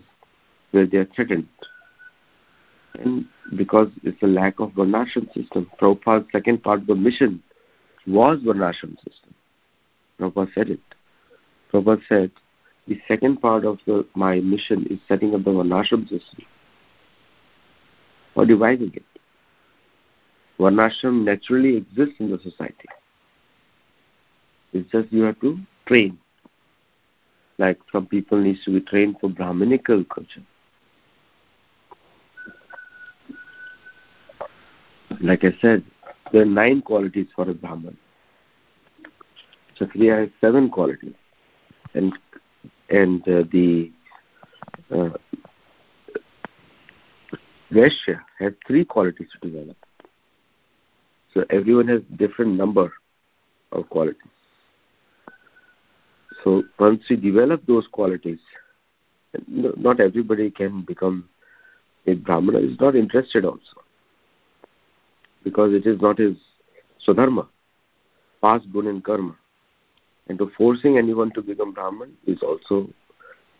where 0.70 0.86
they 0.86 0.98
are 0.98 1.08
threatened. 1.16 1.48
And 3.00 3.26
because 3.56 3.88
it's 4.04 4.22
a 4.22 4.26
lack 4.26 4.60
of 4.60 4.70
Varnashram 4.70 5.32
system, 5.34 5.68
Prabhupada's 5.80 6.28
second 6.30 6.62
part 6.62 6.82
of 6.82 6.86
the 6.86 6.94
mission 6.94 7.42
was 8.06 8.38
Varnashram 8.38 8.96
system. 8.98 9.34
Prabhupada 10.18 10.52
said 10.54 10.70
it. 10.70 10.80
Prabhupada 11.72 12.00
said, 12.08 12.30
the 12.86 12.98
second 13.06 13.40
part 13.40 13.64
of 13.64 13.78
the, 13.86 14.06
my 14.14 14.40
mission 14.40 14.86
is 14.90 14.98
setting 15.06 15.34
up 15.34 15.44
the 15.44 15.50
Varnashram 15.50 16.08
system 16.08 16.46
or 18.34 18.46
dividing 18.46 18.92
it. 18.94 19.04
Varnashram 20.58 21.24
naturally 21.24 21.76
exists 21.76 22.14
in 22.18 22.30
the 22.30 22.38
society. 22.38 22.88
It's 24.72 24.90
just 24.90 25.12
you 25.12 25.22
have 25.22 25.40
to 25.40 25.58
train. 25.86 26.18
Like 27.58 27.78
some 27.92 28.06
people 28.06 28.40
needs 28.40 28.64
to 28.64 28.72
be 28.72 28.80
trained 28.80 29.16
for 29.20 29.28
Brahminical 29.28 30.04
culture. 30.04 30.42
Like 35.20 35.44
I 35.44 35.52
said, 35.60 35.84
there 36.32 36.42
are 36.42 36.46
nine 36.46 36.80
qualities 36.82 37.26
for 37.34 37.48
a 37.50 37.54
Brahman. 37.54 37.96
Kshatriya 39.78 40.16
has 40.16 40.28
seven 40.40 40.68
qualities. 40.70 41.14
And 41.94 42.12
and 42.90 43.22
uh, 43.28 43.44
the 43.52 43.92
uh, 44.90 45.10
Vaishya 47.72 48.20
has 48.38 48.52
three 48.66 48.84
qualities 48.84 49.28
to 49.32 49.48
develop. 49.50 49.76
So 51.34 51.44
everyone 51.50 51.88
has 51.88 52.00
different 52.16 52.56
number 52.56 52.92
of 53.72 53.88
qualities. 53.90 54.22
So 56.42 56.62
once 56.78 57.02
we 57.10 57.16
develop 57.16 57.66
those 57.66 57.86
qualities, 57.86 58.38
not 59.46 60.00
everybody 60.00 60.50
can 60.50 60.82
become 60.82 61.28
a 62.06 62.14
Brahmana 62.14 62.58
is 62.58 62.80
not 62.80 62.96
interested 62.96 63.44
also. 63.44 63.82
Because 65.44 65.74
it 65.74 65.86
is 65.86 66.00
not 66.00 66.18
his 66.18 66.36
swadharma, 67.06 67.48
past 68.40 68.72
gun 68.72 68.86
and 68.86 69.04
karma. 69.04 69.36
And 70.28 70.38
to 70.38 70.50
forcing 70.56 70.98
anyone 70.98 71.32
to 71.32 71.42
become 71.42 71.72
Brahman 71.72 72.12
is 72.26 72.42
also 72.42 72.88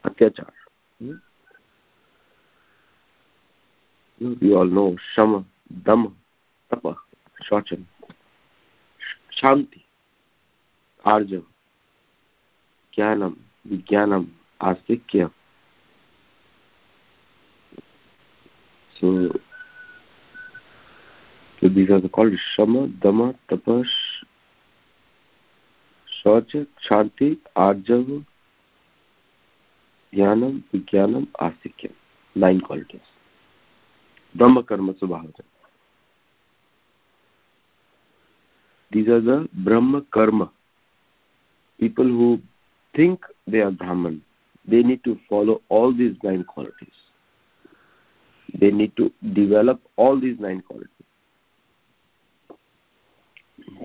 atyachar. 0.04 0.50
Hmm? 0.98 1.14
We 4.20 4.52
all 4.54 4.66
know 4.66 4.96
Shama, 5.14 5.44
Dhamma, 5.82 6.12
Tapa, 6.70 6.96
Shochan, 7.50 7.84
Shanti, 9.40 9.84
Arjav, 11.06 11.44
Jnanam, 12.96 13.36
Vijnanam, 13.70 14.28
Astikya. 14.60 15.30
So, 19.00 19.30
so 21.60 21.68
these 21.68 21.90
are 21.90 22.00
called 22.08 22.32
Shama, 22.56 22.88
Dhamma, 22.88 23.36
Tapa, 23.48 23.84
Shocha, 26.28 26.66
Shanti, 26.88 27.38
Arjav, 27.56 28.24
Jnanam, 30.12 30.62
Vijnanam, 30.74 31.26
Astikya. 31.40 31.90
Nine 32.34 32.60
qualities. 32.60 33.00
Brahma 34.34 34.62
Karma 34.62 34.92
Subhavata. 34.94 35.40
These 38.92 39.08
are 39.08 39.20
the 39.20 39.48
Brahma 39.52 40.02
Karma. 40.12 40.50
People 41.80 42.04
who 42.04 42.40
think 42.94 43.20
they 43.46 43.60
are 43.60 43.70
Brahman, 43.70 44.20
they 44.66 44.82
need 44.82 45.02
to 45.04 45.18
follow 45.28 45.62
all 45.70 45.94
these 45.96 46.16
nine 46.22 46.44
qualities. 46.44 46.98
They 48.60 48.70
need 48.70 48.96
to 48.96 49.12
develop 49.32 49.80
all 49.96 50.20
these 50.20 50.38
nine 50.38 50.60
qualities. 50.60 50.90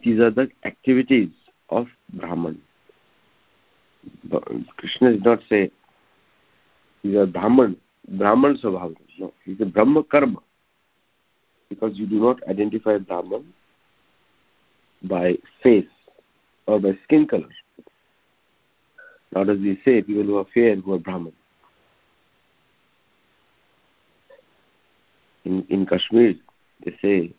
These 0.04 0.20
are 0.20 0.32
the 0.32 0.50
activities 0.66 1.30
of 1.70 1.88
Brahman. 2.14 2.62
Krishna 4.78 5.12
did 5.12 5.24
not 5.24 5.40
say 5.50 5.72
these 7.04 7.16
are 7.16 7.26
Brahman, 7.26 7.78
Brahman 8.08 8.58
Swabhavata. 8.58 8.98
No, 9.20 9.34
he's 9.46 9.60
a 9.62 9.66
Brahma 9.66 10.04
Karma. 10.04 10.40
Because 11.70 11.98
you 11.98 12.08
do 12.08 12.20
not 12.20 12.46
identify 12.48 12.98
Brahman 12.98 13.46
by 15.04 15.38
face 15.62 15.86
or 16.66 16.80
by 16.80 16.92
skin 17.04 17.28
color. 17.28 17.50
Nor 19.34 19.46
does 19.46 19.60
he 19.60 19.78
say 19.84 20.02
people 20.02 20.24
who 20.24 20.38
are 20.38 20.46
fair 20.54 20.76
who 20.76 20.94
are 20.94 21.00
Brahman. 21.00 21.34
In, 25.46 25.66
in 25.70 25.86
Kashmir, 25.86 26.36
they 26.86 26.96
say 27.02 27.34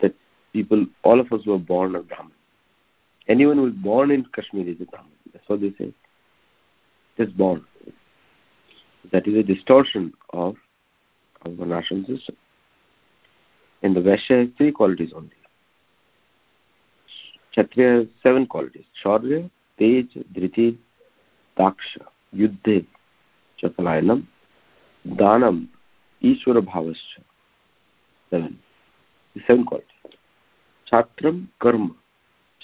that 0.00 0.14
people, 0.52 0.86
all 1.02 1.20
of 1.20 1.30
us 1.32 1.42
who 1.44 1.52
are 1.52 1.58
born 1.58 1.96
are 1.96 2.02
Brahman. 2.02 2.32
Anyone 3.30 3.58
who 3.58 3.68
is 3.68 3.74
born 3.74 4.10
in 4.10 4.24
Kashmir 4.34 4.68
is 4.68 4.80
a 4.80 4.86
Brahman. 4.86 5.12
That's 5.32 5.48
what 5.48 5.60
they 5.60 5.72
say. 5.78 5.94
Just 7.16 7.36
born. 7.36 7.64
That 9.12 9.28
is 9.28 9.34
a 9.36 9.44
distortion 9.44 10.12
of, 10.30 10.56
the 11.44 11.64
national 11.64 12.04
system. 12.06 12.36
In 13.82 13.94
the 13.94 14.00
Vaishya 14.00 14.40
has 14.40 14.48
three 14.58 14.72
qualities 14.72 15.12
only. 15.14 15.30
Kshatriya 17.52 17.98
has 18.00 18.06
seven 18.20 18.46
qualities. 18.46 18.84
Shaurya, 19.02 19.48
Tej, 19.78 20.08
Dhriti, 20.34 20.76
Daksha, 21.56 22.06
Yuddhe, 22.34 22.84
Chapalayanam, 23.62 24.26
Danam, 25.06 25.68
Ishwara 26.20 26.66
Bhavascha. 26.66 27.22
Seven. 28.28 28.58
The 29.36 29.40
seven 29.46 29.64
qualities. 29.64 29.88
Chatram, 30.90 31.46
Karma. 31.60 31.94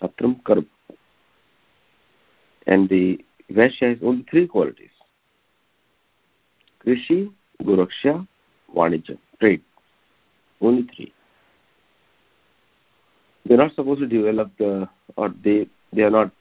Chatram, 0.01 0.43
Karma. 0.45 0.67
And 2.67 2.89
the 2.89 3.25
Vaishya 3.51 3.91
has 3.91 3.99
only 4.03 4.25
three 4.31 4.47
qualities. 4.47 4.91
Krishi, 6.85 7.33
Guraksha, 7.63 8.27
Vanija. 8.75 9.19
Trade. 9.41 9.63
Only 10.61 10.89
three. 10.95 11.13
They're 13.45 13.59
not 13.59 13.75
supposed 13.75 14.01
to 14.01 14.07
develop 14.07 14.51
the, 14.59 14.89
or 15.17 15.33
they, 15.43 15.69
they 15.93 16.03
are 16.03 16.11
not 16.11 16.33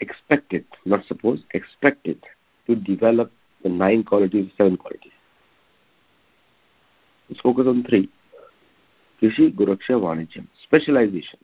expected, 0.00 0.64
not 0.84 1.04
supposed, 1.06 1.44
expected 1.52 2.24
to 2.66 2.76
develop 2.76 3.30
the 3.62 3.68
nine 3.68 4.02
qualities, 4.02 4.50
seven 4.56 4.76
qualities. 4.76 5.12
Let's 7.28 7.40
focus 7.40 7.66
on 7.66 7.84
three. 7.84 8.08
Krishi, 9.20 9.54
Guraksha, 9.54 9.90
Vanijam. 9.90 10.46
Specialization. 10.64 11.38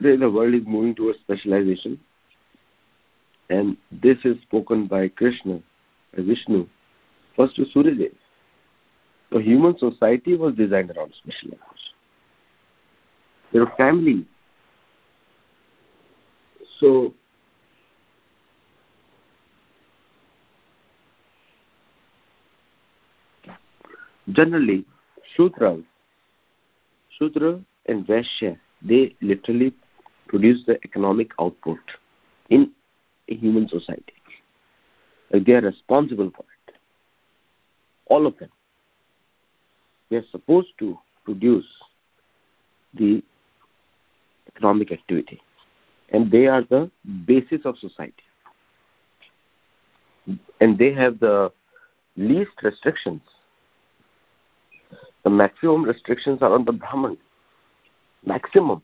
Today 0.00 0.16
the 0.16 0.30
world 0.30 0.54
is 0.54 0.62
moving 0.66 0.94
towards 0.94 1.18
specialization 1.20 1.98
and 3.48 3.76
this 3.90 4.18
is 4.24 4.40
spoken 4.42 4.86
by 4.86 5.08
Krishna, 5.08 5.60
by 6.14 6.22
Vishnu, 6.22 6.66
first 7.36 7.56
to 7.56 7.64
Suryadev. 7.74 8.12
The 9.30 9.40
human 9.40 9.78
society 9.78 10.36
was 10.36 10.54
designed 10.54 10.90
around 10.90 11.14
specialization. 11.14 11.60
There 13.52 13.62
are 13.62 13.76
family. 13.76 14.26
So, 16.80 17.14
generally, 24.30 24.84
Shudra, 25.36 25.78
Shudra 27.18 27.60
and 27.86 28.06
Vaishya, 28.06 28.58
they 28.82 29.14
literally 29.22 29.72
produce 30.28 30.64
the 30.66 30.74
economic 30.84 31.30
output 31.40 31.78
in 32.50 32.70
a 33.28 33.34
human 33.34 33.68
society. 33.68 34.12
They 35.32 35.52
are 35.52 35.60
responsible 35.60 36.30
for 36.36 36.44
it. 36.44 36.74
All 38.06 38.26
of 38.26 38.38
them. 38.38 38.50
They 40.10 40.16
are 40.16 40.24
supposed 40.30 40.68
to 40.78 40.98
produce 41.24 41.66
the 42.94 43.22
economic 44.54 44.92
activity. 44.92 45.40
And 46.10 46.30
they 46.30 46.46
are 46.46 46.62
the 46.62 46.90
basis 47.26 47.62
of 47.64 47.76
society. 47.78 48.22
and 50.60 50.78
they 50.78 50.92
have 50.92 51.20
the 51.20 51.52
least 52.16 52.62
restrictions. 52.62 53.20
The 55.24 55.30
maximum 55.30 55.84
restrictions 55.84 56.42
are 56.42 56.52
on 56.52 56.64
the 56.64 56.72
Brahman. 56.72 57.18
Maximum. 58.24 58.82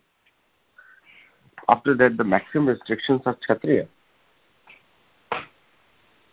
After 1.68 1.94
that, 1.94 2.16
the 2.16 2.24
maximum 2.24 2.68
restrictions 2.68 3.22
are 3.24 3.34
Kshatriya. 3.34 3.86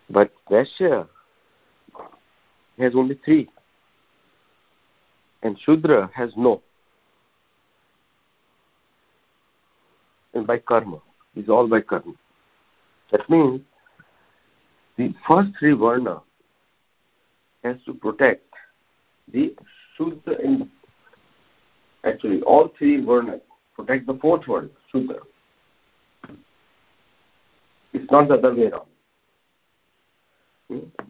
But 0.09 0.31
Vaishya 0.49 1.07
has 2.79 2.95
only 2.95 3.19
three, 3.23 3.47
and 5.43 5.57
Shudra 5.63 6.09
has 6.15 6.31
no. 6.35 6.61
And 10.33 10.47
by 10.47 10.57
karma, 10.59 10.99
is 11.35 11.49
all 11.49 11.67
by 11.67 11.81
karma. 11.81 12.13
That 13.11 13.29
means 13.29 13.61
the 14.97 15.13
first 15.27 15.51
three 15.59 15.73
varna 15.73 16.21
has 17.63 17.77
to 17.85 17.93
protect 17.93 18.45
the 19.31 19.55
Shudra 19.97 20.35
and 20.43 20.69
actually 22.03 22.41
all 22.41 22.71
three 22.77 23.03
varna 23.03 23.39
protect 23.75 24.07
the 24.07 24.17
fourth 24.21 24.47
one, 24.47 24.69
Shudra. 24.91 25.17
It's 27.93 28.11
not 28.11 28.27
the 28.27 28.35
other 28.35 28.53
way 28.53 28.67
around. 28.67 28.87
Hmm? 30.69 31.03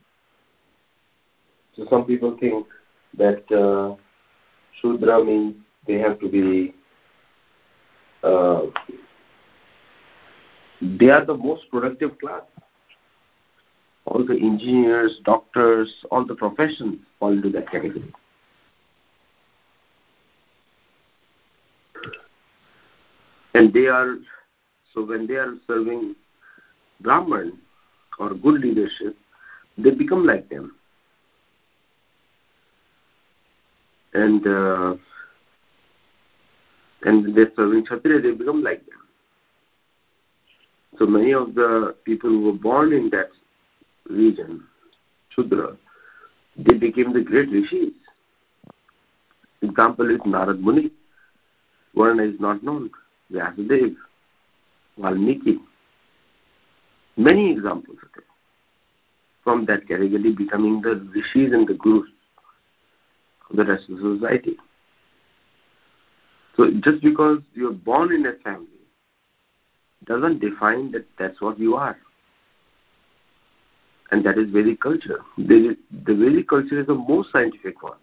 So 1.75 1.85
some 1.89 2.05
people 2.05 2.37
think 2.39 2.65
that 3.17 3.43
uh, 3.51 3.95
Shudra 4.81 5.23
means 5.23 5.55
they 5.87 5.95
have 5.95 6.19
to 6.19 6.29
be 6.29 6.73
uh, 8.23 8.61
they 10.81 11.09
are 11.09 11.25
the 11.25 11.35
most 11.35 11.69
productive 11.69 12.17
class. 12.19 12.41
All 14.05 14.25
the 14.25 14.33
engineers, 14.33 15.19
doctors, 15.23 15.93
all 16.09 16.25
the 16.25 16.35
professions 16.35 16.99
fall 17.19 17.31
into 17.31 17.49
that 17.51 17.69
category. 17.69 18.13
And 23.53 23.73
they 23.73 23.87
are, 23.87 24.15
so 24.93 25.05
when 25.05 25.27
they 25.27 25.35
are 25.35 25.53
serving 25.67 26.15
Brahman 27.01 27.59
or 28.19 28.33
good 28.33 28.61
leadership, 28.61 29.15
they 29.77 29.91
become 29.91 30.25
like 30.25 30.49
them. 30.49 30.75
And 34.13 34.45
uh, 34.45 34.95
and 37.03 37.35
they're 37.35 37.51
serving 37.55 37.85
Kshatriya, 37.85 38.21
they 38.21 38.31
become 38.31 38.63
like 38.63 38.85
them. 38.85 38.99
So 40.97 41.05
many 41.05 41.33
of 41.33 41.55
the 41.55 41.95
people 42.03 42.29
who 42.29 42.41
were 42.41 42.53
born 42.57 42.91
in 42.91 43.09
that 43.11 43.29
region, 44.09 44.63
Shudra, 45.29 45.77
they 46.57 46.73
became 46.73 47.13
the 47.13 47.21
great 47.21 47.49
rishis. 47.49 47.93
Example 49.61 50.09
is 50.13 50.19
Narad 50.21 50.59
Muni. 50.59 50.91
Varna 51.95 52.23
is 52.23 52.39
not 52.39 52.63
known. 52.63 52.89
Vyasadev, 53.31 53.95
Valmiki. 54.97 55.59
Many 57.17 57.51
examples 57.51 57.97
there. 58.15 58.23
From 59.43 59.65
that 59.65 59.87
category 59.87 60.33
becoming 60.33 60.81
the 60.81 60.95
rishis 61.13 61.53
and 61.53 61.67
the 61.67 61.73
gurus 61.73 62.09
of 63.49 63.57
the 63.57 63.65
rest 63.65 63.89
of 63.89 63.97
the 63.97 64.17
society. 64.17 64.57
So 66.55 66.69
just 66.83 67.01
because 67.01 67.39
you're 67.53 67.71
born 67.73 68.13
in 68.13 68.25
a 68.25 68.33
family 68.43 68.67
doesn't 70.05 70.39
define 70.39 70.91
that 70.91 71.05
that's 71.17 71.41
what 71.41 71.59
you 71.59 71.75
are. 71.75 71.97
And 74.11 74.25
that 74.25 74.37
is 74.37 74.49
Vedic 74.49 74.81
culture. 74.81 75.19
The, 75.37 75.77
Vedic 76.05 76.49
culture 76.49 76.79
is 76.79 76.87
the 76.87 76.95
most 76.95 77.31
scientific 77.31 77.81
one 77.83 77.97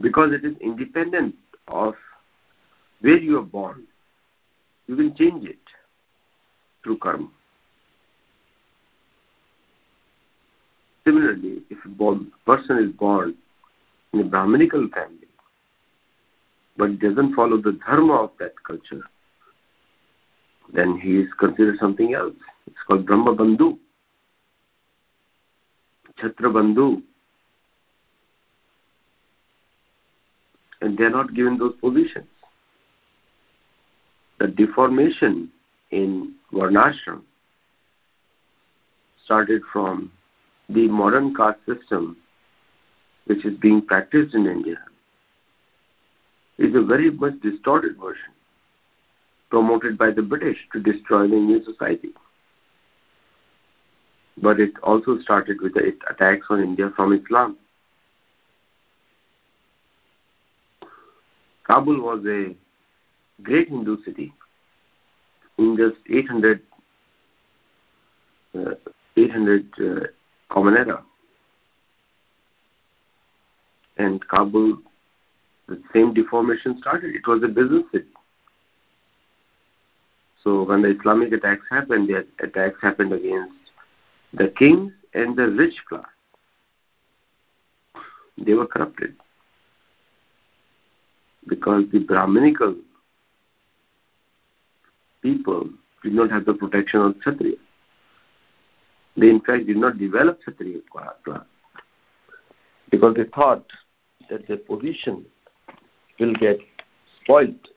because 0.00 0.32
it 0.32 0.44
is 0.44 0.54
independent 0.60 1.34
of 1.68 1.94
where 3.04 3.18
you 3.18 3.38
are 3.38 3.42
born. 3.42 3.84
You 4.86 4.96
can 4.96 5.14
change 5.14 5.44
it 5.44 5.58
through 6.82 6.96
karma. 6.98 7.28
Similarly, 11.04 11.62
if 11.68 11.78
a 11.84 12.18
person 12.46 12.78
is 12.78 12.92
born 12.92 13.34
in 14.14 14.20
a 14.20 14.24
Brahminical 14.24 14.88
family, 14.88 15.28
but 16.78 16.98
doesn't 16.98 17.34
follow 17.34 17.58
the 17.60 17.78
dharma 17.86 18.14
of 18.14 18.30
that 18.38 18.54
culture, 18.66 19.02
then 20.72 20.98
he 20.98 21.18
is 21.18 21.28
considered 21.38 21.78
something 21.78 22.14
else. 22.14 22.34
It's 22.66 22.82
called 22.86 23.04
Brahma 23.04 23.36
Bandhu, 23.36 23.76
Chhatra 26.18 26.50
Bandhu. 26.56 27.02
And 30.80 30.96
they 30.96 31.04
are 31.04 31.10
not 31.10 31.34
given 31.34 31.58
those 31.58 31.74
positions. 31.82 32.28
The 34.44 34.50
deformation 34.50 35.50
in 35.90 36.34
Varnashram 36.52 37.22
started 39.24 39.62
from 39.72 40.12
the 40.68 40.86
modern 40.86 41.34
caste 41.34 41.60
system 41.64 42.18
which 43.24 43.46
is 43.46 43.56
being 43.56 43.80
practiced 43.80 44.34
in 44.34 44.44
India 44.46 44.76
is 46.58 46.74
a 46.74 46.82
very 46.82 47.10
much 47.10 47.40
distorted 47.40 47.96
version 47.96 48.34
promoted 49.48 49.96
by 49.96 50.10
the 50.10 50.20
British 50.20 50.58
to 50.74 50.78
destroy 50.78 51.26
the 51.26 51.36
Indian 51.36 51.64
society. 51.64 52.10
But 54.36 54.60
it 54.60 54.72
also 54.82 55.20
started 55.20 55.62
with 55.62 55.72
the 55.72 55.96
attacks 56.10 56.48
on 56.50 56.62
India 56.62 56.92
from 56.94 57.14
Islam. 57.14 57.56
Kabul 61.66 62.02
was 62.02 62.22
a 62.26 62.54
great 63.42 63.68
Hindu 63.68 64.02
city 64.04 64.32
in 65.58 65.76
just 65.76 65.96
800, 66.10 66.60
uh, 68.54 68.74
800 69.16 69.66
uh, 69.78 70.06
Common 70.50 70.76
Era. 70.76 71.02
And 73.96 74.26
Kabul, 74.28 74.78
the 75.68 75.80
same 75.92 76.12
deformation 76.14 76.78
started. 76.80 77.14
It 77.14 77.26
was 77.26 77.42
a 77.42 77.48
business 77.48 77.84
city. 77.92 78.06
So 80.42 80.64
when 80.64 80.82
the 80.82 80.90
Islamic 80.90 81.32
attacks 81.32 81.62
happened, 81.70 82.08
the 82.08 82.26
attacks 82.44 82.76
happened 82.82 83.12
against 83.12 83.54
the 84.34 84.48
kings 84.48 84.92
and 85.14 85.36
the 85.36 85.48
rich 85.48 85.74
class. 85.88 86.04
They 88.36 88.52
were 88.52 88.66
corrupted 88.66 89.14
because 91.48 91.84
the 91.92 92.00
Brahminical 92.00 92.74
people 95.24 95.70
did 96.04 96.12
not 96.12 96.30
have 96.30 96.44
the 96.44 96.52
protection 96.52 97.00
of 97.00 97.18
Kshatriya. 97.18 97.56
They 99.16 99.30
in 99.30 99.40
fact 99.40 99.66
did 99.66 99.78
not 99.78 99.98
develop 99.98 100.38
Kshatriya 100.42 100.80
class 100.92 101.40
because 102.90 103.16
they 103.16 103.24
thought 103.34 103.64
that 104.30 104.46
their 104.46 104.58
position 104.58 105.24
will 106.20 106.34
get 106.34 106.58
spoiled 107.22 107.68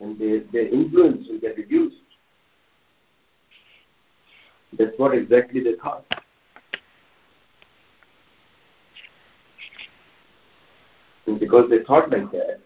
and 0.00 0.18
their, 0.18 0.40
their 0.52 0.68
influence 0.68 1.26
will 1.28 1.40
get 1.40 1.56
reduced. 1.56 1.96
That's 4.78 4.92
what 4.96 5.14
exactly 5.14 5.62
they 5.62 5.74
thought. 5.82 6.04
And 11.26 11.40
because 11.40 11.70
they 11.70 11.82
thought 11.84 12.10
like 12.10 12.30
that, 12.32 12.60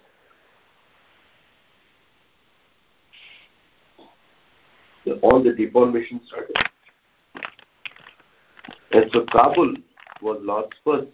the, 5.04 5.14
all 5.20 5.42
the 5.42 5.52
deformation 5.52 6.20
started. 6.26 6.56
And 8.92 9.10
so 9.12 9.24
Kabul 9.30 9.74
was 10.22 10.40
lost 10.42 10.74
first. 10.84 11.08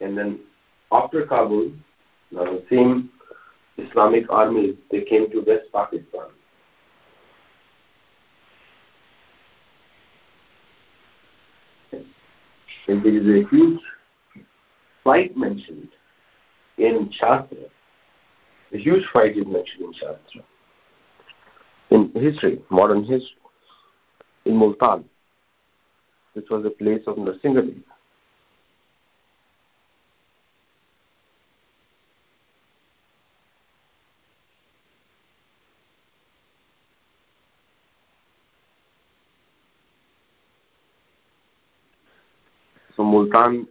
And 0.00 0.18
then 0.18 0.40
after 0.92 1.24
Kabul, 1.26 1.72
now 2.30 2.44
the 2.44 2.64
same 2.70 3.10
Islamic 3.78 4.30
armies, 4.30 4.76
they 4.90 5.02
came 5.02 5.30
to 5.30 5.40
West 5.46 5.66
Pakistan. 5.72 6.28
And 12.86 13.02
there 13.02 13.16
is 13.16 13.46
a 13.46 13.48
huge 13.48 13.80
fight 15.04 15.36
mentioned 15.36 15.88
in 16.78 17.10
Shastra. 17.12 17.58
A 18.72 18.78
huge 18.78 19.04
fight 19.12 19.36
is 19.36 19.46
mentioned 19.46 19.84
in 19.84 19.92
Shastra. 19.92 20.42
In 21.90 22.10
history, 22.14 22.60
modern 22.70 23.04
history, 23.04 23.36
in 24.46 24.56
Multan, 24.56 25.04
which 26.32 26.46
was 26.50 26.64
the 26.64 26.70
place 26.70 27.02
of 27.06 27.16
Narsingadeva. 27.16 27.82
So 42.96 43.02
Multan 43.02 43.66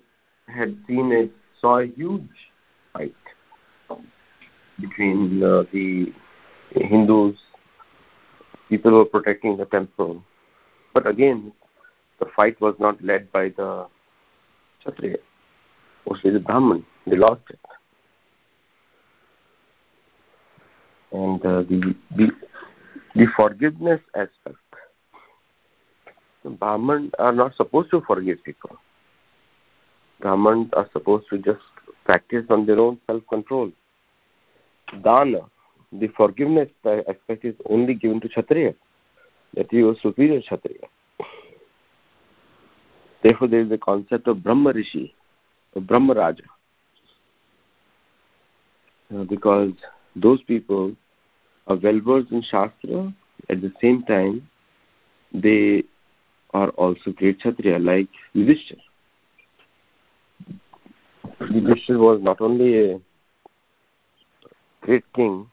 had 0.54 0.78
seen 0.88 1.12
a 1.12 1.30
saw 1.60 1.80
a 1.80 1.86
huge 1.86 2.30
fight 2.92 3.16
between 4.80 5.42
uh, 5.44 5.64
the 5.72 6.14
Hindus, 6.76 7.38
people 8.70 8.92
were 8.92 9.06
protecting 9.06 9.58
the 9.58 9.66
temple. 9.66 10.24
But 10.94 11.08
again, 11.08 11.54
the 12.20 12.26
fight 12.36 12.60
was 12.60 12.76
not 12.80 13.04
led 13.04 13.32
by 13.32 13.50
the 13.50 13.88
Kshatriya, 14.80 15.18
mostly 16.10 16.32
the 16.32 16.40
Brahman. 16.40 16.86
They 17.06 17.16
lost 17.16 17.42
it. 17.50 17.60
And 21.12 21.46
uh, 21.46 21.62
the, 21.62 21.96
the, 22.18 22.32
the 23.16 23.28
forgiveness 23.36 24.02
aspect, 24.16 24.58
the 26.44 26.50
Brahmins 26.50 27.12
are 27.20 27.32
not 27.32 27.56
supposed 27.56 27.92
to 27.92 28.02
forgive 28.02 28.44
people. 28.44 28.78
Brahmins 30.24 30.70
are 30.72 30.90
supposed 30.94 31.26
to 31.30 31.38
just 31.38 31.60
practice 32.06 32.46
on 32.50 32.66
their 32.66 32.80
own 32.80 32.98
self-control. 33.08 33.72
Dana, 35.04 35.42
the 35.92 36.08
forgiveness 36.16 36.70
aspect 36.86 37.44
is 37.44 37.56
only 37.70 37.94
given 37.94 38.22
to 38.22 38.30
Kshatriya, 38.30 38.74
that 39.56 39.68
he 39.70 39.84
was 39.84 39.98
superior 40.02 40.42
Kshatriya. 40.42 40.88
Therefore, 43.22 43.50
there 43.50 43.62
is 43.62 43.72
a 43.72 43.78
concept 43.78 44.28
of 44.28 44.42
Brahma 44.42 44.72
Rishi, 44.72 45.14
of 45.76 45.88
Brahma 45.88 46.14
Raja. 46.14 46.44
Uh, 49.14 49.24
because 49.26 49.74
those 50.16 50.42
people 50.44 50.96
are 51.68 51.76
well 51.76 52.00
versed 52.00 52.32
in 52.32 52.42
Shastra, 52.42 53.14
at 53.50 53.62
the 53.62 53.74
same 53.82 54.04
time, 54.04 54.48
they 55.34 55.84
are 56.54 56.70
also 56.70 57.12
great 57.12 57.40
Kshatriya, 57.40 57.80
like 57.80 58.08
Yudhishthir. 58.34 58.80
Yudhishthir 61.42 61.98
was 61.98 62.22
not 62.22 62.42
only 62.42 62.92
a 62.92 63.02
great 64.82 65.04
king, 65.14 65.50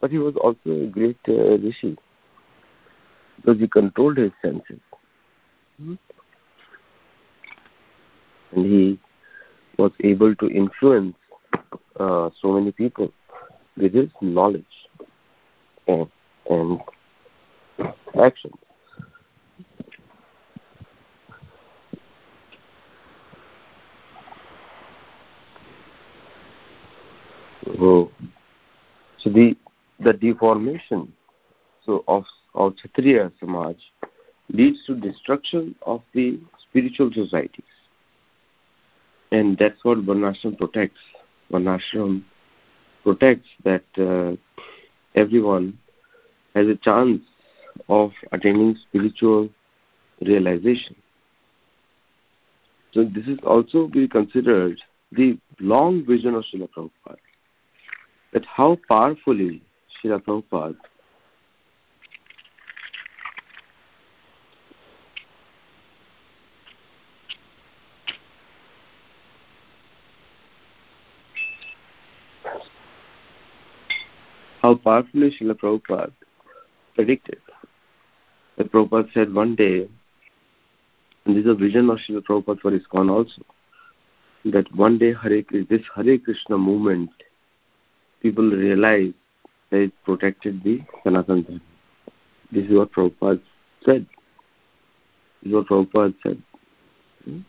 but 0.00 0.10
he 0.10 0.18
was 0.18 0.34
also 0.36 0.70
a 0.70 0.86
great 0.86 1.18
uh, 1.28 1.58
rishi 1.58 1.96
because 3.36 3.58
he 3.60 3.68
controlled 3.68 4.16
his 4.16 4.32
senses. 4.42 4.80
Mm-hmm. 5.80 5.94
And 8.52 8.66
he 8.66 8.98
was 9.78 9.92
able 10.02 10.34
to 10.36 10.48
influence 10.48 11.16
uh, 11.98 12.30
so 12.40 12.52
many 12.52 12.72
people 12.72 13.12
with 13.76 13.94
his 13.94 14.10
knowledge 14.20 14.64
and, 15.88 16.08
and 16.48 16.80
actions. 18.22 18.54
So, 27.64 28.10
the 29.24 29.56
the 30.00 30.12
deformation 30.12 31.12
so 31.84 32.04
of 32.08 32.24
of 32.54 32.76
Kshatriya 32.76 33.32
Samaj 33.40 33.76
leads 34.50 34.84
to 34.86 34.94
destruction 34.94 35.74
of 35.82 36.02
the 36.12 36.38
spiritual 36.58 37.10
societies. 37.12 37.64
And 39.32 39.56
that's 39.56 39.82
what 39.82 39.98
Varnashram 39.98 40.58
protects. 40.58 41.00
Varnashram 41.50 42.22
protects 43.02 43.48
that 43.64 43.84
uh, 43.98 44.36
everyone 45.14 45.78
has 46.54 46.66
a 46.66 46.76
chance 46.76 47.22
of 47.88 48.12
attaining 48.32 48.76
spiritual 48.88 49.48
realization. 50.20 50.96
So 52.92 53.04
this 53.04 53.26
is 53.26 53.38
also 53.44 53.88
be 53.88 54.06
considered 54.06 54.80
the 55.10 55.38
long 55.60 56.04
vision 56.06 56.34
of 56.34 56.44
Srila 56.44 56.68
Prabhupada 56.76 57.16
that 58.34 58.44
how 58.44 58.76
powerfully 58.88 59.62
Srila 60.04 60.20
Prabhupada 60.22 60.76
how 74.62 74.74
powerfully 74.74 75.30
Srila 75.30 75.54
Prabhupada 75.54 76.12
predicted. 76.96 77.38
That 78.58 78.72
Prabhupada 78.72 79.12
said 79.12 79.32
one 79.32 79.54
day, 79.54 79.88
and 81.24 81.36
this 81.36 81.44
is 81.44 81.50
a 81.50 81.54
vision 81.54 81.88
of 81.88 81.98
Srila 81.98 82.22
Prabhupada 82.22 82.60
for 82.60 82.72
ISKCON 82.72 83.10
also, 83.10 83.42
that 84.46 84.74
one 84.74 84.98
day 84.98 85.14
Hare, 85.22 85.42
this 85.70 85.82
Hare 85.94 86.18
Krishna 86.18 86.58
movement 86.58 87.10
people 88.24 88.50
realize 88.50 89.12
that 89.70 89.80
it 89.80 89.92
protected 90.02 90.64
the 90.64 90.80
Sanatana 91.04 91.44
Dharma. 91.46 91.60
This 92.50 92.64
is 92.64 92.70
what 92.70 92.90
Prabhupada 92.90 93.40
said. 93.84 94.06
This 95.42 95.50
is 95.50 95.52
what 95.52 95.66
Prabhupada 95.66 96.14
said. 96.22 96.42
Hmm? 97.24 97.40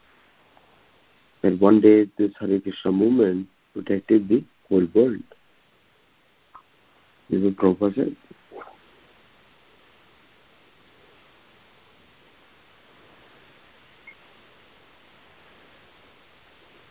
That 1.44 1.60
one 1.62 1.80
day 1.80 2.10
this 2.18 2.32
Hare 2.42 2.60
Krishna 2.60 2.92
movement 2.92 3.48
protected 3.74 4.28
the 4.28 4.44
whole 4.68 4.86
world. 4.94 5.24
This 7.30 7.40
is 7.40 7.46
what 7.46 7.56
Prabhupada 7.56 7.96
said. 7.96 8.16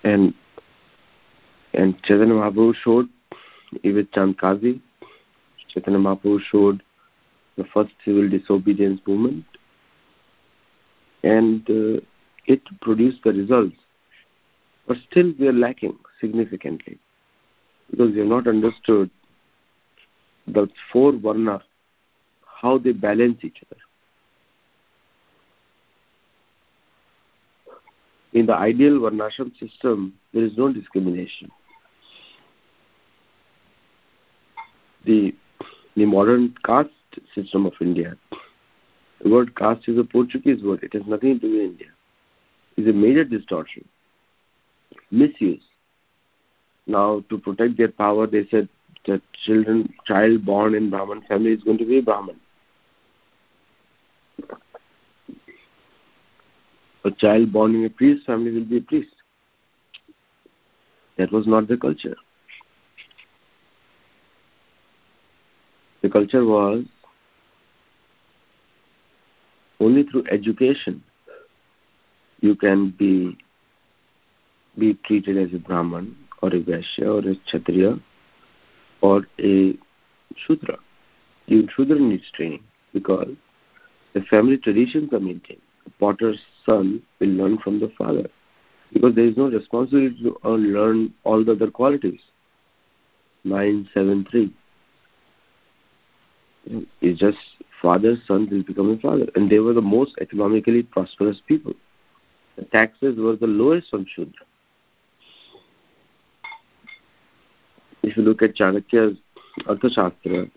And 0.04 0.32
and 1.74 2.02
Chaitanya 2.02 2.34
Mahaprabhu 2.34 2.74
showed 2.82 3.08
with 3.82 4.10
Chand 4.12 4.38
Kazi, 4.38 4.80
Chaitanya 5.68 5.98
Mahaprabhu 5.98 6.40
showed 6.50 6.82
the 7.56 7.64
first 7.72 7.92
civil 8.04 8.28
disobedience 8.28 9.00
movement 9.06 9.44
and 11.22 11.68
uh, 11.70 12.00
it 12.46 12.62
produced 12.80 13.18
the 13.24 13.32
results. 13.32 13.76
But 14.86 14.98
still 15.10 15.32
we 15.38 15.48
are 15.48 15.52
lacking 15.52 15.96
significantly 16.20 16.98
because 17.90 18.12
we 18.12 18.18
have 18.18 18.28
not 18.28 18.46
understood 18.46 19.10
the 20.46 20.68
four 20.92 21.12
varna, 21.12 21.62
how 22.60 22.78
they 22.78 22.92
balance 22.92 23.38
each 23.42 23.62
other. 23.66 23.80
In 28.34 28.46
the 28.46 28.54
ideal 28.54 28.98
varnashram 28.98 29.56
system, 29.58 30.14
there 30.32 30.44
is 30.44 30.56
no 30.58 30.72
discrimination. 30.72 31.50
The 35.04 35.34
the 35.96 36.04
modern 36.04 36.54
caste 36.64 36.90
system 37.34 37.66
of 37.66 37.72
India. 37.80 38.16
The 39.22 39.30
word 39.30 39.56
caste 39.56 39.88
is 39.88 39.98
a 39.98 40.04
Portuguese 40.04 40.62
word. 40.62 40.82
It 40.82 40.92
has 40.94 41.02
nothing 41.06 41.38
to 41.40 41.46
do 41.46 41.52
with 41.52 41.60
India. 41.62 41.88
It's 42.76 42.88
a 42.88 42.92
major 42.92 43.24
distortion, 43.24 43.84
misuse. 45.10 45.62
Now, 46.86 47.24
to 47.30 47.38
protect 47.38 47.78
their 47.78 47.88
power, 47.88 48.26
they 48.26 48.46
said 48.50 48.68
that 49.06 49.22
children, 49.44 49.94
child 50.06 50.44
born 50.44 50.74
in 50.74 50.90
Brahman 50.90 51.22
family 51.22 51.52
is 51.52 51.62
going 51.62 51.78
to 51.78 51.86
be 51.86 51.98
a 51.98 52.02
Brahman. 52.02 52.40
A 57.04 57.10
child 57.10 57.52
born 57.52 57.74
in 57.74 57.84
a 57.84 57.90
priest 57.90 58.26
family 58.26 58.50
will 58.50 58.64
be 58.64 58.78
a 58.78 58.82
priest. 58.82 59.14
That 61.16 61.30
was 61.30 61.46
not 61.46 61.68
the 61.68 61.76
culture. 61.76 62.16
The 66.04 66.10
culture 66.10 66.44
was 66.44 66.84
only 69.80 70.02
through 70.02 70.22
education 70.30 71.02
you 72.40 72.54
can 72.54 72.90
be 72.98 73.38
be 74.78 74.92
treated 75.06 75.38
as 75.38 75.54
a 75.54 75.58
Brahman 75.58 76.14
or 76.42 76.50
a 76.50 76.60
Vaishya 76.60 77.06
or 77.06 77.30
a 77.30 77.34
Kshatriya 77.46 77.98
or 79.00 79.22
a 79.38 79.78
Shudra. 80.36 80.76
Even 81.46 81.68
Shudra 81.74 81.98
needs 81.98 82.30
training 82.34 82.64
because 82.92 83.30
the 84.12 84.20
family 84.22 84.58
traditions 84.58 85.10
are 85.14 85.20
maintained. 85.20 85.62
The 85.84 85.92
potter's 86.00 86.40
son 86.66 87.02
will 87.18 87.28
learn 87.28 87.56
from 87.58 87.80
the 87.80 87.90
father 87.96 88.28
because 88.92 89.14
there 89.14 89.24
is 89.24 89.38
no 89.38 89.48
responsibility 89.48 90.22
to 90.22 90.50
learn 90.50 91.14
all 91.22 91.42
the 91.42 91.52
other 91.52 91.70
qualities. 91.70 92.20
973 93.44 94.52
it's 97.00 97.20
just 97.20 97.38
father, 97.80 98.16
son 98.26 98.48
will 98.50 98.62
become 98.62 98.90
a 98.90 98.98
father. 98.98 99.26
And 99.34 99.50
they 99.50 99.58
were 99.58 99.74
the 99.74 99.82
most 99.82 100.14
economically 100.20 100.82
prosperous 100.82 101.40
people. 101.46 101.74
The 102.56 102.64
taxes 102.64 103.18
were 103.18 103.36
the 103.36 103.46
lowest 103.46 103.88
on 103.92 104.06
Shudra. 104.14 104.46
If 108.02 108.16
you 108.16 108.22
look 108.22 108.42
at 108.42 108.54
Chanakya's 108.56 109.18
Arthashastra, 109.60 110.50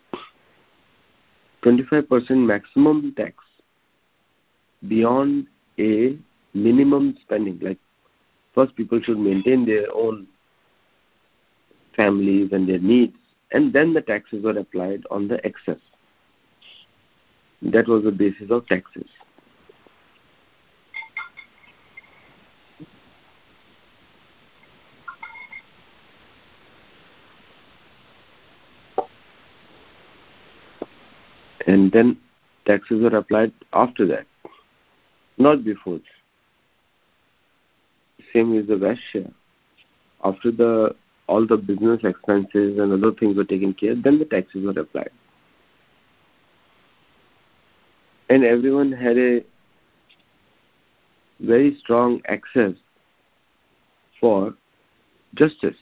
25% 1.63 2.29
maximum 2.45 3.13
tax 3.15 3.35
beyond 4.87 5.47
a 5.79 6.17
minimum 6.53 7.17
spending. 7.21 7.59
Like 7.59 7.79
first, 8.53 8.75
people 8.75 9.01
should 9.01 9.17
maintain 9.17 9.65
their 9.65 9.87
own 9.93 10.27
families 11.95 12.49
and 12.51 12.69
their 12.69 12.79
needs, 12.79 13.15
and 13.51 13.73
then 13.73 13.93
the 13.93 14.01
taxes 14.01 14.43
were 14.43 14.57
applied 14.57 15.03
on 15.09 15.27
the 15.27 15.43
excess. 15.45 15.79
That 17.61 17.87
was 17.87 18.03
the 18.03 18.11
basis 18.11 18.51
of 18.51 18.67
taxes. 18.67 19.07
And 31.65 31.91
then 31.91 32.17
taxes 32.65 33.01
were 33.01 33.17
applied 33.17 33.51
after 33.73 34.05
that, 34.07 34.25
not 35.37 35.65
before. 35.65 35.99
Same 38.33 38.55
with 38.55 38.67
the 38.67 38.75
Vaishya. 38.75 39.33
After 40.23 40.51
the 40.51 40.95
all 41.27 41.45
the 41.45 41.57
business 41.57 41.99
expenses 42.03 42.79
and 42.79 42.93
other 42.93 43.13
things 43.13 43.35
were 43.35 43.43
taken 43.43 43.73
care, 43.73 43.95
then 43.95 44.17
the 44.17 44.25
taxes 44.25 44.63
were 44.63 44.79
applied. 44.79 45.09
And 48.29 48.43
everyone 48.43 48.91
had 48.91 49.17
a 49.17 49.41
very 51.39 51.77
strong 51.79 52.21
access 52.27 52.73
for 54.19 54.53
justice. 55.35 55.75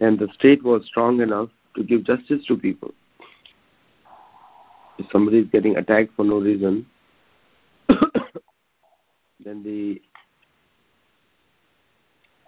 And 0.00 0.18
the 0.18 0.28
state 0.34 0.62
was 0.62 0.84
strong 0.86 1.20
enough 1.20 1.48
to 1.76 1.82
give 1.82 2.04
justice 2.04 2.44
to 2.46 2.56
people. 2.56 2.92
If 4.98 5.06
somebody 5.10 5.38
is 5.38 5.48
getting 5.50 5.76
attacked 5.76 6.14
for 6.14 6.24
no 6.24 6.38
reason, 6.38 6.86
then 7.88 9.62
the 9.62 10.00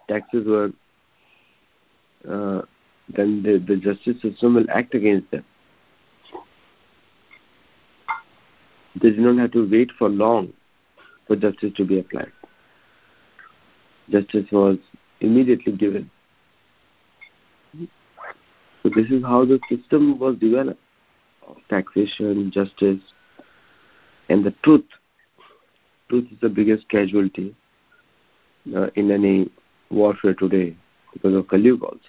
taxes 0.07 0.45
were, 0.45 0.71
uh, 2.29 2.61
then 3.15 3.43
the, 3.43 3.63
the 3.67 3.75
justice 3.77 4.21
system 4.21 4.55
will 4.55 4.69
act 4.73 4.93
against 4.93 5.29
them. 5.31 5.43
They 9.01 9.11
do 9.11 9.21
not 9.21 9.39
have 9.41 9.51
to 9.51 9.69
wait 9.69 9.91
for 9.97 10.09
long 10.09 10.53
for 11.27 11.35
justice 11.35 11.73
to 11.77 11.85
be 11.85 11.99
applied. 11.99 12.31
Justice 14.09 14.45
was 14.51 14.77
immediately 15.19 15.73
given. 15.73 16.09
So 18.83 18.89
this 18.95 19.09
is 19.11 19.23
how 19.23 19.45
the 19.45 19.59
system 19.69 20.17
was 20.17 20.37
developed 20.37 20.79
taxation, 21.69 22.51
justice, 22.51 22.99
and 24.29 24.45
the 24.45 24.53
truth. 24.63 24.85
Truth 26.09 26.27
is 26.31 26.39
the 26.41 26.49
biggest 26.49 26.87
casualty 26.89 27.55
uh, 28.75 28.87
in 28.95 29.11
any 29.11 29.51
warfare 29.89 30.33
today 30.33 30.75
because 31.13 31.35
of 31.35 31.47
Kali 31.47 31.71
also. 31.71 31.99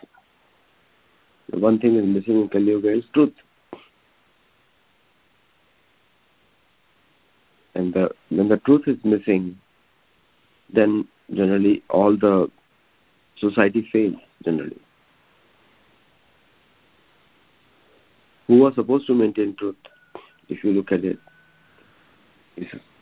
The 1.51 1.59
one 1.59 1.79
thing 1.79 1.97
is 1.97 2.05
missing 2.05 2.43
in 2.43 2.49
Kali 2.49 2.73
is 2.73 3.05
truth. 3.13 3.33
And 7.89 7.95
the, 7.95 8.11
when 8.29 8.49
the 8.49 8.59
truth 8.59 8.83
is 8.87 8.99
missing, 9.03 9.59
then 10.73 11.09
generally 11.33 11.83
all 11.89 12.17
the 12.17 12.51
society 13.39 13.89
fails 13.91 14.17
generally. 14.45 14.77
Who 18.47 18.59
was 18.59 18.75
supposed 18.75 19.07
to 19.07 19.15
maintain 19.15 19.57
truth, 19.57 19.77
if 20.51 20.63
you 20.65 20.73
look 20.73 20.93
at 20.93 21.01
it? 21.03 21.19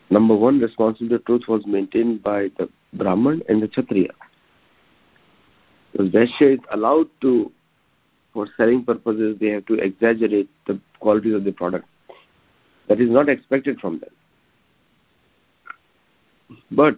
Number 0.09 0.35
one, 0.35 0.59
responsibility 0.59 1.15
of 1.15 1.25
truth 1.25 1.43
was 1.49 1.65
maintained 1.65 2.23
by 2.23 2.49
the 2.57 2.69
Brahman 2.93 3.41
and 3.49 3.61
the 3.61 3.67
Kshatriya. 3.67 4.11
Because 5.91 6.09
Vaishya 6.11 6.53
is 6.53 6.59
allowed 6.71 7.07
to, 7.21 7.51
for 8.33 8.47
selling 8.55 8.85
purposes, 8.85 9.37
they 9.39 9.47
have 9.47 9.65
to 9.65 9.73
exaggerate 9.75 10.49
the 10.65 10.79
qualities 10.99 11.33
of 11.33 11.43
the 11.43 11.51
product. 11.51 11.87
That 12.87 13.01
is 13.01 13.09
not 13.09 13.27
expected 13.27 13.79
from 13.81 13.99
them. 13.99 14.09
But 16.71 16.97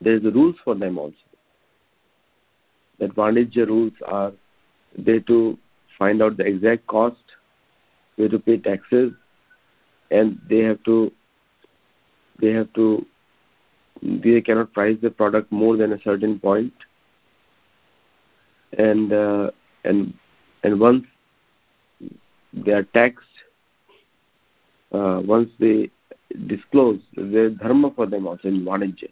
there 0.00 0.14
is 0.16 0.22
the 0.22 0.32
rules 0.32 0.56
for 0.64 0.74
them 0.74 0.98
also. 0.98 1.14
That 2.98 3.14
Vanijya 3.14 3.66
rules 3.66 3.92
are 4.06 4.32
they 4.96 5.20
to 5.20 5.58
find 5.98 6.22
out 6.22 6.36
the 6.36 6.44
exact 6.46 6.86
cost, 6.86 7.22
they 8.16 8.28
to 8.28 8.38
pay 8.38 8.58
taxes, 8.58 9.12
and 10.10 10.38
they 10.48 10.58
have 10.58 10.82
to 10.84 11.12
they 12.40 12.52
have 12.52 12.72
to 12.74 13.06
they 14.02 14.40
cannot 14.40 14.72
price 14.72 14.96
the 15.02 15.10
product 15.10 15.52
more 15.52 15.76
than 15.76 15.92
a 15.92 16.02
certain 16.02 16.38
point 16.38 16.72
and 18.78 19.12
uh, 19.12 19.50
and 19.84 20.14
and 20.62 20.80
once 20.80 21.04
they 22.52 22.72
are 22.72 22.84
taxed 22.84 23.36
uh, 24.92 25.20
once 25.24 25.50
they 25.58 25.90
disclose 26.46 27.00
the 27.16 27.56
dharma 27.60 27.90
for 27.94 28.06
them 28.06 28.26
also 28.26 28.48
in 28.48 28.64
Vanijja 28.64 29.08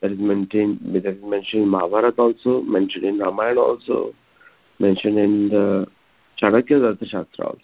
that 0.00 0.12
is 0.12 0.18
maintained 0.18 0.80
that 0.94 1.06
is 1.06 1.22
mentioned 1.22 1.62
in 1.64 1.68
Mahabharata 1.68 2.20
also 2.20 2.60
mentioned 2.62 3.04
in 3.04 3.18
Ramayana 3.18 3.60
also 3.60 4.14
mentioned 4.78 5.18
in 5.18 5.48
the 5.48 5.86
Chanakya's 6.40 6.82
Arthashastra 6.82 7.46
also. 7.46 7.60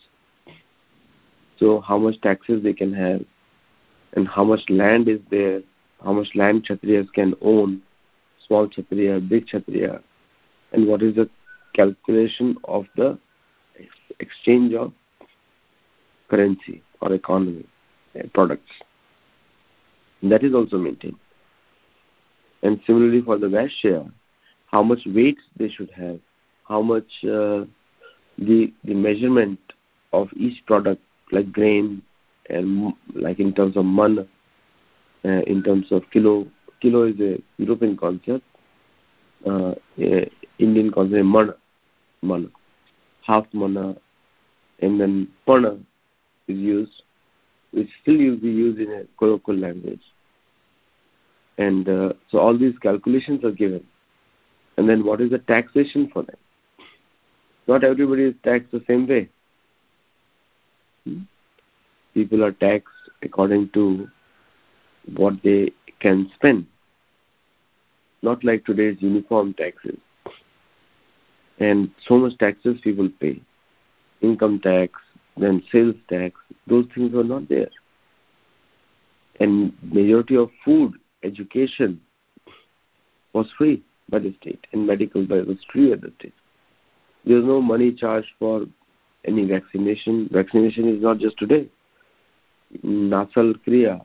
So 1.58 1.80
how 1.80 1.98
much 1.98 2.20
taxes 2.22 2.62
they 2.62 2.72
can 2.72 2.92
have 2.94 3.22
and 4.14 4.26
how 4.26 4.44
much 4.44 4.60
land 4.68 5.08
is 5.08 5.20
there 5.30 5.62
how 6.02 6.12
much 6.12 6.28
land 6.34 6.66
Kshatriyas 6.66 7.12
can 7.12 7.34
own 7.42 7.82
small 8.46 8.68
Kshatriya 8.68 9.20
big 9.20 9.46
Kshatriya 9.46 10.00
and 10.72 10.86
what 10.88 11.02
is 11.02 11.14
the 11.14 11.28
calculation 11.74 12.56
of 12.64 12.86
the 12.96 13.18
exchange 14.18 14.74
of 14.74 14.92
currency 16.28 16.82
or 17.00 17.12
economy 17.12 17.66
products. 18.34 18.70
And 20.20 20.30
that 20.32 20.44
is 20.44 20.54
also 20.54 20.78
maintained. 20.78 21.16
And 22.62 22.80
similarly 22.86 23.22
for 23.22 23.38
the 23.38 23.48
Vaishya, 23.48 24.10
how 24.66 24.82
much 24.82 25.00
weight 25.06 25.38
they 25.56 25.68
should 25.68 25.90
have, 25.90 26.20
how 26.68 26.80
much 26.80 27.10
uh, 27.24 27.64
the 28.38 28.72
the 28.84 28.94
measurement 28.94 29.58
of 30.12 30.28
each 30.36 30.64
product, 30.66 31.02
like 31.32 31.50
grain 31.52 32.02
and 32.48 32.92
like 33.14 33.40
in 33.40 33.52
terms 33.52 33.76
of 33.76 33.84
man, 33.84 34.26
uh, 35.24 35.28
in 35.28 35.62
terms 35.62 35.86
of 35.90 36.02
kilo. 36.12 36.46
Kilo 36.80 37.04
is 37.04 37.18
a 37.20 37.40
European 37.58 37.96
concept. 37.96 38.44
Uh, 39.46 39.74
Indian 40.58 40.90
concept 40.92 41.24
mana, 41.24 41.54
mana, 42.22 42.46
half 43.26 43.44
mana, 43.52 43.96
and 44.80 45.00
then 45.00 45.28
pana 45.46 45.78
is 46.48 46.58
used, 46.58 47.02
which 47.72 47.88
still 48.02 48.16
will 48.16 48.36
be 48.36 48.50
used 48.50 48.78
in 48.78 48.90
a 48.90 49.04
colloquial 49.18 49.58
language. 49.58 50.02
And 51.58 51.88
uh, 51.88 52.12
so 52.30 52.38
all 52.38 52.56
these 52.56 52.78
calculations 52.78 53.44
are 53.44 53.52
given. 53.52 53.84
And 54.76 54.88
then 54.88 55.04
what 55.04 55.20
is 55.20 55.30
the 55.30 55.38
taxation 55.38 56.10
for 56.12 56.22
them? 56.22 56.36
Not 57.66 57.84
everybody 57.84 58.24
is 58.24 58.34
taxed 58.42 58.72
the 58.72 58.82
same 58.86 59.06
way. 59.06 59.28
Hmm? 61.04 61.20
People 62.14 62.44
are 62.44 62.52
taxed 62.52 62.88
according 63.22 63.70
to 63.70 64.08
what 65.14 65.34
they 65.42 65.72
can 66.00 66.30
spend. 66.34 66.66
Not 68.22 68.44
like 68.44 68.64
today's 68.64 68.96
uniform 69.00 69.54
taxes 69.54 69.98
and 71.62 71.90
so 72.06 72.18
much 72.18 72.36
taxes 72.38 72.80
people 72.82 73.08
pay 73.20 73.40
income 74.20 74.58
tax 74.60 74.92
then 75.36 75.62
sales 75.72 75.94
tax 76.08 76.34
those 76.66 76.86
things 76.94 77.12
were 77.12 77.24
not 77.24 77.48
there. 77.48 77.70
And 79.40 79.72
majority 79.82 80.36
of 80.36 80.50
food 80.64 80.94
education 81.22 82.00
was 83.32 83.46
free 83.56 83.82
by 84.08 84.18
the 84.18 84.34
state 84.40 84.66
and 84.72 84.86
medical 84.86 85.26
by 85.26 85.40
was 85.40 85.58
free 85.72 85.92
at 85.92 86.02
the 86.02 86.12
state. 86.18 86.34
There 87.24 87.36
was 87.36 87.46
no 87.46 87.60
money 87.60 87.92
charged 87.92 88.28
for 88.38 88.66
any 89.24 89.46
vaccination. 89.46 90.28
Vaccination 90.32 90.88
is 90.88 91.02
not 91.02 91.18
just 91.18 91.38
today. 91.38 91.68
Nasal 92.82 93.54
kriya 93.66 94.04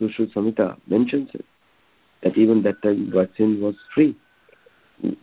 Sushruta 0.00 0.32
Samhita 0.34 0.76
mentions 0.86 1.30
it 1.34 1.44
that 2.22 2.36
even 2.36 2.62
that 2.62 2.82
time 2.82 3.10
vaccine 3.14 3.60
was 3.60 3.74
free. 3.94 4.16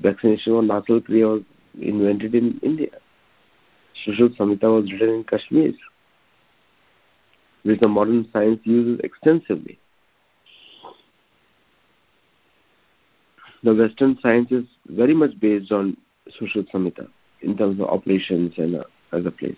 Vaccination 0.02 0.56
of 0.56 0.64
nasal 0.66 1.02
kriya 1.02 1.34
was 1.34 1.42
invented 1.80 2.36
in 2.36 2.60
India. 2.64 2.90
Sushruta 4.04 4.38
Samhita 4.38 4.64
was 4.64 4.92
written 4.92 5.10
in 5.10 5.24
Kashmir, 5.24 5.74
which 7.64 7.80
the 7.80 7.88
modern 7.88 8.28
science 8.34 8.60
uses 8.64 9.00
extensively. 9.04 9.80
The 13.64 13.74
Western 13.74 14.18
science 14.22 14.52
is 14.52 14.66
very 14.88 15.14
much 15.14 15.40
based 15.40 15.72
on 15.72 15.98
Sushruta 16.40 16.72
Samhita 16.72 17.08
in 17.42 17.58
terms 17.58 17.80
of 17.80 17.88
operations 17.88 18.54
and 18.58 18.76
uh, 18.76 18.84
other 19.12 19.32
places. 19.32 19.58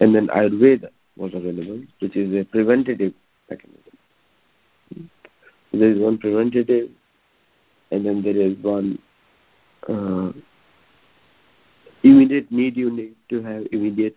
And 0.00 0.14
then 0.14 0.28
Ayurveda, 0.28 0.90
was 1.18 1.34
available, 1.34 1.82
which 1.98 2.16
is 2.16 2.34
a 2.34 2.44
preventative 2.44 3.12
mechanism. 3.50 5.10
There 5.72 5.90
is 5.90 5.98
one 5.98 6.18
preventative, 6.18 6.90
and 7.90 8.06
then 8.06 8.22
there 8.22 8.36
is 8.36 8.56
one 8.62 8.98
uh, 9.88 10.32
immediate 12.02 12.50
need 12.50 12.76
you 12.76 12.90
need 12.90 13.14
to 13.30 13.42
have 13.42 13.66
immediate 13.72 14.16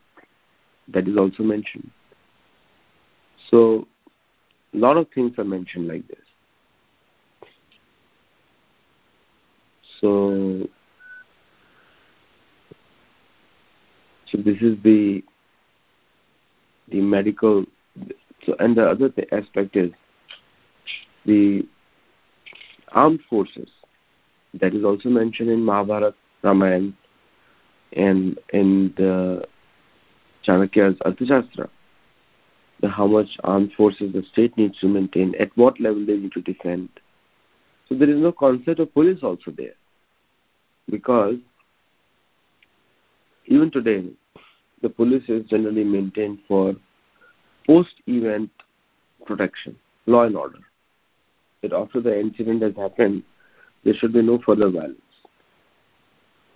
that 0.87 1.07
is 1.07 1.17
also 1.17 1.43
mentioned. 1.43 1.89
So, 3.49 3.87
a 4.73 4.77
lot 4.77 4.97
of 4.97 5.07
things 5.13 5.33
are 5.37 5.43
mentioned 5.43 5.87
like 5.87 6.07
this. 6.07 6.17
So, 9.99 10.67
so 14.27 14.37
this 14.37 14.57
is 14.61 14.77
the 14.83 15.23
the 16.89 17.01
medical. 17.01 17.65
So, 18.45 18.55
and 18.59 18.75
the 18.75 18.89
other 18.89 19.09
th- 19.09 19.27
aspect 19.31 19.75
is 19.75 19.91
the 21.25 21.67
armed 22.91 23.19
forces 23.29 23.69
that 24.59 24.73
is 24.73 24.83
also 24.83 25.09
mentioned 25.09 25.49
in 25.49 25.63
Mahabharata, 25.63 26.13
Ramayana, 26.43 26.91
and 27.93 28.39
in 28.53 28.93
the 28.97 29.45
Chanakya's 30.45 30.97
Arthashastra. 30.99 31.69
The 32.81 32.89
how 32.89 33.05
much 33.05 33.27
armed 33.43 33.73
forces 33.73 34.11
the 34.13 34.23
state 34.31 34.57
needs 34.57 34.79
to 34.79 34.87
maintain, 34.87 35.35
at 35.39 35.55
what 35.55 35.79
level 35.79 36.05
they 36.05 36.17
need 36.17 36.31
to 36.33 36.41
defend. 36.41 36.89
So 37.87 37.95
there 37.95 38.09
is 38.09 38.19
no 38.19 38.31
concept 38.31 38.79
of 38.79 38.93
police 38.93 39.19
also 39.21 39.51
there. 39.51 39.75
Because 40.89 41.35
even 43.45 43.69
today, 43.69 44.05
the 44.81 44.89
police 44.89 45.23
is 45.27 45.45
generally 45.47 45.83
maintained 45.83 46.39
for 46.47 46.73
post-event 47.67 48.49
protection, 49.25 49.75
law 50.07 50.23
and 50.23 50.35
order. 50.35 50.59
That 51.61 51.73
after 51.73 52.01
the 52.01 52.19
incident 52.19 52.63
has 52.63 52.75
happened, 52.75 53.23
there 53.83 53.93
should 53.93 54.13
be 54.13 54.21
no 54.23 54.39
further 54.43 54.69
violence. 54.69 54.97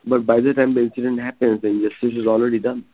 But 0.07 0.25
by 0.25 0.39
the 0.39 0.53
time 0.53 0.73
the 0.73 0.81
incident 0.81 1.19
happens, 1.19 1.61
the 1.61 1.69
injustice 1.69 2.13
is 2.13 2.27
already 2.27 2.59
done. 2.59 2.85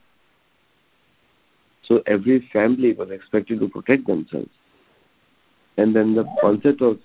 So 1.83 2.01
every 2.07 2.47
family 2.53 2.93
was 2.93 3.09
expected 3.09 3.59
to 3.59 3.67
protect 3.67 4.07
themselves. 4.07 4.49
And 5.77 5.95
then 5.95 6.15
the 6.15 6.25
concept 6.39 6.81
of 6.81 6.99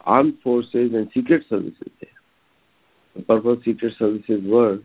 armed 0.00 0.38
forces 0.42 0.94
and 0.94 1.10
secret 1.12 1.44
services 1.48 1.90
there. 2.00 2.10
The 3.14 3.22
purpose 3.22 3.58
of 3.58 3.64
secret 3.64 3.94
services 3.98 4.42
were 4.44 4.78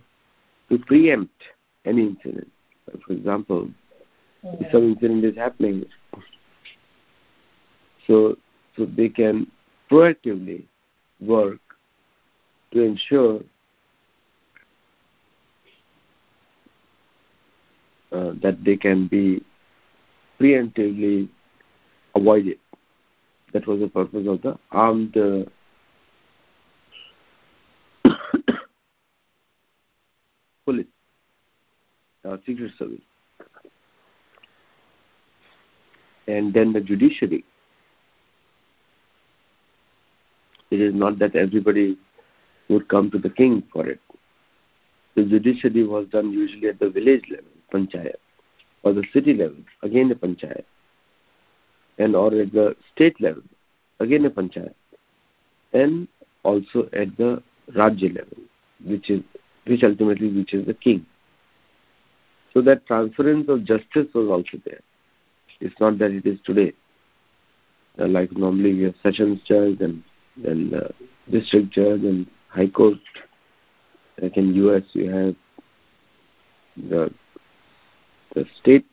to 0.69 0.77
preempt 0.79 1.41
any 1.85 2.03
incident. 2.03 2.51
For 3.05 3.13
example, 3.13 3.69
if 4.43 4.71
some 4.71 4.91
incident 4.91 5.25
is 5.25 5.35
happening, 5.35 5.85
so 8.05 8.37
so 8.75 8.85
they 8.85 9.09
can 9.09 9.47
proactively 9.91 10.65
work 11.19 11.59
to 12.73 12.81
ensure 12.81 13.41
uh, 18.17 18.33
that 18.41 18.63
they 18.63 18.75
can 18.75 19.07
be 19.07 19.43
preemptively 20.39 21.29
avoided. 22.15 22.57
That 23.53 23.67
was 23.67 23.79
the 23.79 23.87
purpose 23.87 24.27
of 24.27 24.41
the 24.41 24.57
armed 24.71 25.15
uh, 25.17 25.43
police, 30.65 30.87
uh, 32.25 32.37
secret 32.45 32.71
service. 32.77 33.01
And 36.27 36.53
then 36.53 36.73
the 36.73 36.81
judiciary. 36.81 37.45
It 40.69 40.81
is 40.81 40.93
not 40.93 41.19
that 41.19 41.35
everybody 41.35 41.97
would 42.67 42.89
come 42.89 43.09
to 43.11 43.17
the 43.17 43.29
king 43.29 43.63
for 43.71 43.87
it. 43.87 44.01
The 45.15 45.23
judiciary 45.23 45.83
was 45.85 46.07
done 46.07 46.31
usually 46.31 46.67
at 46.67 46.79
the 46.79 46.89
village 46.89 47.23
level, 47.29 47.56
panchayat, 47.73 48.15
or 48.83 48.93
the 48.93 49.03
city 49.13 49.33
level, 49.33 49.57
again 49.83 50.11
a 50.11 50.15
panchayat, 50.15 50.63
and 51.97 52.15
or 52.15 52.33
at 52.33 52.51
the 52.51 52.75
state 52.93 53.19
level, 53.21 53.43
again 53.99 54.25
a 54.25 54.29
panchayat, 54.29 54.73
and 55.73 56.07
also 56.43 56.89
at 56.93 57.15
the 57.17 57.41
rajya 57.75 58.15
level, 58.15 58.37
which 58.85 59.09
is 59.09 59.21
which 59.65 59.83
ultimately 59.83 60.29
reaches 60.29 60.65
the 60.65 60.73
king. 60.73 61.05
So 62.53 62.61
that 62.61 62.85
transference 62.85 63.49
of 63.49 63.65
justice 63.65 64.07
was 64.13 64.29
also 64.29 64.61
there. 64.65 64.79
It's 65.59 65.75
not 65.79 65.97
that 65.99 66.11
it 66.11 66.25
is 66.25 66.39
today. 66.45 66.73
Uh, 67.99 68.07
like 68.07 68.31
normally 68.31 68.73
we 68.73 68.83
have 68.83 68.95
sessions 69.03 69.41
judge 69.45 69.81
and 69.81 70.03
then 70.37 70.71
uh, 70.73 70.87
district 71.31 71.71
judge 71.71 72.01
and 72.03 72.27
high 72.49 72.67
court. 72.67 72.99
Like 74.21 74.37
in 74.37 74.53
US 74.55 74.83
you 74.93 75.09
have 75.09 75.35
the 76.89 77.13
the 78.37 78.45
state, 78.61 78.85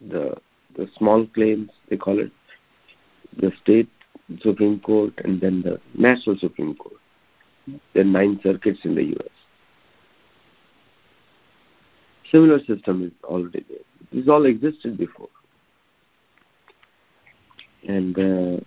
the 0.00 0.36
the 0.76 0.88
small 0.96 1.26
claims 1.26 1.70
they 1.88 1.96
call 1.96 2.20
it, 2.20 2.30
the 3.36 3.50
state 3.60 3.88
Supreme 4.40 4.78
Court 4.80 5.12
and 5.24 5.40
then 5.40 5.62
the 5.62 5.80
national 5.94 6.38
Supreme 6.38 6.76
Court. 6.76 6.94
There 7.94 8.02
are 8.02 8.04
nine 8.04 8.38
circuits 8.42 8.80
in 8.84 8.94
the 8.94 9.04
US. 9.16 9.36
Similar 12.30 12.60
system 12.60 13.04
is 13.04 13.12
already 13.24 13.64
there. 13.68 13.86
This 14.12 14.28
all 14.28 14.46
existed 14.46 14.96
before. 14.96 15.28
And 17.88 18.18
uh, 18.18 18.60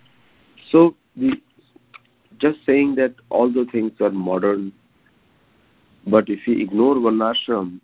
so 0.71 0.95
the 1.15 1.41
just 2.39 2.59
saying 2.65 2.95
that 2.95 3.13
all 3.29 3.51
the 3.51 3.65
things 3.71 3.91
are 4.01 4.09
modern, 4.09 4.73
but 6.07 6.27
if 6.27 6.39
we 6.47 6.61
ignore 6.61 6.95
Varnashram, 6.95 7.79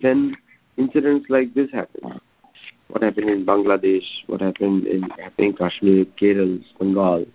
then 0.00 0.34
incidents 0.78 1.26
like 1.28 1.52
this 1.54 1.70
happen. 1.72 2.20
What 2.88 3.02
happened 3.02 3.28
in 3.28 3.44
Bangladesh, 3.44 4.06
what 4.26 4.40
happened 4.40 4.86
in 4.86 5.02
happening 5.02 5.50
in 5.50 5.56
Kashmir, 5.56 6.04
Kerala, 6.18 6.62
Bengal, 6.78 7.26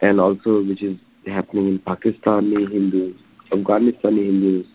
and 0.00 0.20
also 0.20 0.64
which 0.64 0.82
is 0.82 0.96
happening 1.26 1.68
in 1.68 1.78
Pakistani 1.80 2.70
Hindus, 2.70 3.20
Afghanistani 3.50 4.26
Hindus. 4.26 4.66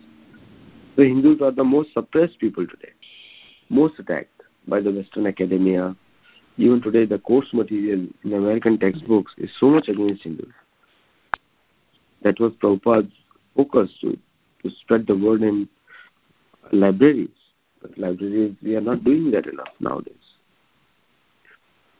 The 0.95 1.05
Hindus 1.05 1.41
are 1.41 1.51
the 1.51 1.63
most 1.63 1.93
suppressed 1.93 2.39
people 2.39 2.67
today, 2.67 2.91
most 3.69 3.99
attacked 3.99 4.41
by 4.67 4.79
the 4.79 4.91
Western 4.91 5.25
academia. 5.27 5.95
Even 6.57 6.81
today, 6.81 7.05
the 7.05 7.19
course 7.19 7.47
material 7.53 8.07
in 8.23 8.33
American 8.33 8.79
textbooks 8.79 9.33
is 9.37 9.49
so 9.59 9.69
much 9.69 9.87
against 9.89 10.23
Hindus. 10.23 10.47
That 12.23 12.39
was 12.39 12.51
Prabhupada's 12.53 13.11
focus 13.55 13.91
to, 14.01 14.17
to 14.63 14.69
spread 14.81 15.07
the 15.07 15.15
word 15.15 15.41
in 15.43 15.69
libraries. 16.71 17.29
Libraries, 17.95 18.55
we 18.61 18.75
are 18.75 18.81
not 18.81 19.03
doing 19.03 19.31
that 19.31 19.47
enough 19.47 19.69
nowadays. 19.79 20.15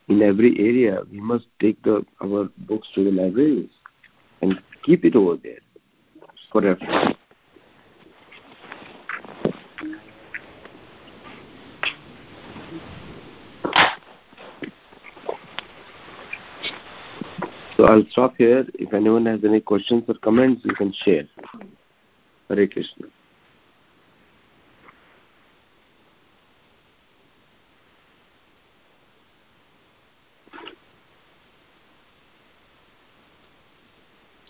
In 0.08 0.22
every 0.22 0.58
area, 0.60 1.02
we 1.12 1.20
must 1.20 1.48
take 1.60 1.82
the, 1.84 2.06
our 2.22 2.50
books 2.60 2.88
to 2.96 3.04
the 3.04 3.12
libraries 3.12 3.70
and 4.42 4.60
keep 4.84 5.04
it 5.06 5.16
over 5.16 5.38
there 5.44 5.60
for 6.52 6.62
reference. 6.62 7.18
So 17.76 17.86
I'll 17.86 18.04
stop 18.10 18.34
here. 18.38 18.66
If 18.74 18.94
anyone 18.94 19.28
has 19.28 19.42
any 19.44 19.60
questions 19.60 20.04
or 20.08 20.16
comments, 20.16 20.62
you 20.66 20.74
can 20.74 20.92
share. 21.04 21.26
Hare 22.50 22.68
Krishna. 22.68 23.08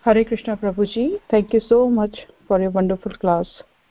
Hare 0.07 0.23
Krishna 0.23 0.55
Prabhuji, 0.55 1.19
thank 1.29 1.51
you 1.51 1.59
so 1.59 1.89
much 1.89 2.27
for 2.47 2.61
your 2.61 2.69
wonderful 2.69 3.11
class. 3.11 3.45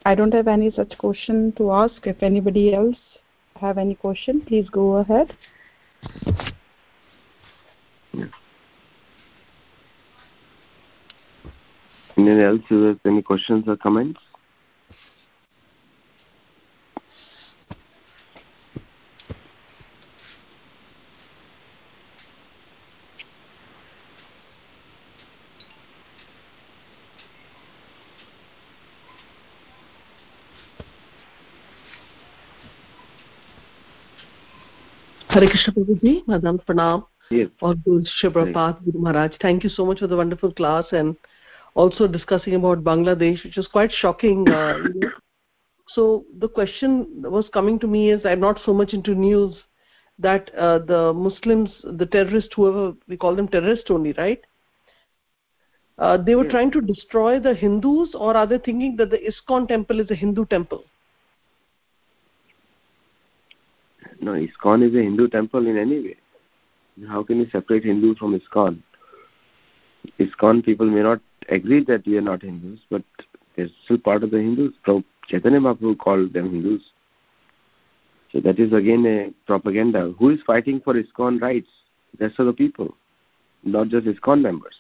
I 0.07 0.15
don't 0.15 0.33
have 0.33 0.49
any 0.49 0.71
such 0.71 0.97
question 0.97 1.53
to 1.59 1.73
ask. 1.73 2.07
If 2.07 2.23
anybody 2.23 2.75
else 2.75 2.97
have 3.61 3.77
any 3.77 3.95
question, 3.95 4.41
please 4.41 4.67
go 4.71 4.97
ahead. 4.97 5.37
Anyone 12.17 12.41
else 12.41 12.63
has 12.71 12.97
any 13.05 13.21
questions 13.21 13.65
or 13.67 13.77
comments? 13.77 14.19
Hare 35.37 35.51
Krishna 35.51 35.75
Prabhuji, 35.75 36.27
Madam 36.27 36.59
Pranam. 36.67 37.07
Yes. 37.31 37.49
Or 37.61 37.75
Guru 37.75 38.03
Guru 38.25 38.53
Maharaj. 38.95 39.33
Thank 39.43 39.65
you 39.65 39.69
so 39.69 39.85
much 39.85 39.99
for 39.99 40.07
the 40.07 40.17
wonderful 40.17 40.51
class 40.51 40.87
and 40.93 41.15
also 41.75 42.07
discussing 42.09 42.55
about 42.55 42.83
Bangladesh, 42.83 43.45
which 43.45 43.59
is 43.59 43.67
quite 43.67 43.93
shocking. 43.93 44.49
Uh, 44.49 44.79
you 44.79 45.01
know. 45.01 45.11
So 45.89 46.25
the 46.39 46.49
question 46.49 47.21
that 47.21 47.31
was 47.31 47.51
coming 47.53 47.79
to 47.81 47.87
me 47.87 48.11
is, 48.13 48.25
I'm 48.25 48.41
not 48.41 48.61
so 48.65 48.73
much 48.73 48.95
into 48.95 49.15
news 49.15 49.55
that 50.19 50.55
uh, 50.55 50.79
the 50.79 51.13
Muslims, 51.13 51.69
the 51.85 52.07
terrorists, 52.07 52.55
whoever 52.57 52.95
we 53.07 53.19
call 53.19 53.37
them 53.37 53.49
terrorists 53.49 53.91
only, 53.91 54.13
right? 54.15 54.41
Uh, 55.99 56.17
they 56.17 56.35
were 56.35 56.45
Yes. 56.45 56.53
trying 56.53 56.71
to 56.71 56.81
destroy 56.81 57.39
the 57.39 57.55
Hindus, 57.55 58.15
or 58.15 58.35
are 58.37 58.47
they 58.47 58.59
thinking 58.59 58.97
that 58.97 59.11
the 59.11 59.19
ISKCON 59.19 59.69
temple 59.69 60.01
is 60.01 60.11
a 60.11 60.15
Hindu 60.15 60.47
temple? 60.47 60.85
No, 64.21 64.33
ISKCON 64.33 64.89
is 64.89 64.95
a 64.95 65.03
Hindu 65.03 65.29
temple 65.29 65.67
in 65.67 65.77
any 65.77 66.01
way. 66.01 66.17
How 67.09 67.23
can 67.23 67.39
you 67.39 67.47
separate 67.51 67.85
Hindu 67.85 68.15
from 68.15 68.39
ISKCON? 68.39 68.83
ISKCON 70.19 70.65
people 70.65 70.87
may 70.87 71.03
not 71.03 71.21
agree 71.49 71.85
that 71.85 72.07
we 72.07 72.17
are 72.17 72.23
not 72.23 72.43
Hindus, 72.43 72.81
but 72.91 73.03
they're 73.55 73.69
still 73.85 73.99
part 73.99 74.23
of 74.23 74.31
the 74.31 74.39
Hindus. 74.39 74.73
Chaitanya 75.29 75.61
Mahaprabhu 75.61 75.99
called 75.99 76.33
them 76.33 76.51
Hindus. 76.51 76.83
So 78.33 78.41
that 78.41 78.59
is 78.59 78.73
again 78.73 79.07
a 79.07 79.33
propaganda. 79.47 80.15
Who 80.19 80.31
is 80.31 80.41
fighting 80.47 80.81
for 80.81 80.95
ISKCON 80.95 81.41
rights? 81.41 81.69
The 82.19 82.27
Rest 82.27 82.39
of 82.39 82.47
the 82.47 82.53
people, 82.53 82.97
not 83.65 83.89
just 83.89 84.07
ISKCON 84.07 84.41
members. 84.41 84.75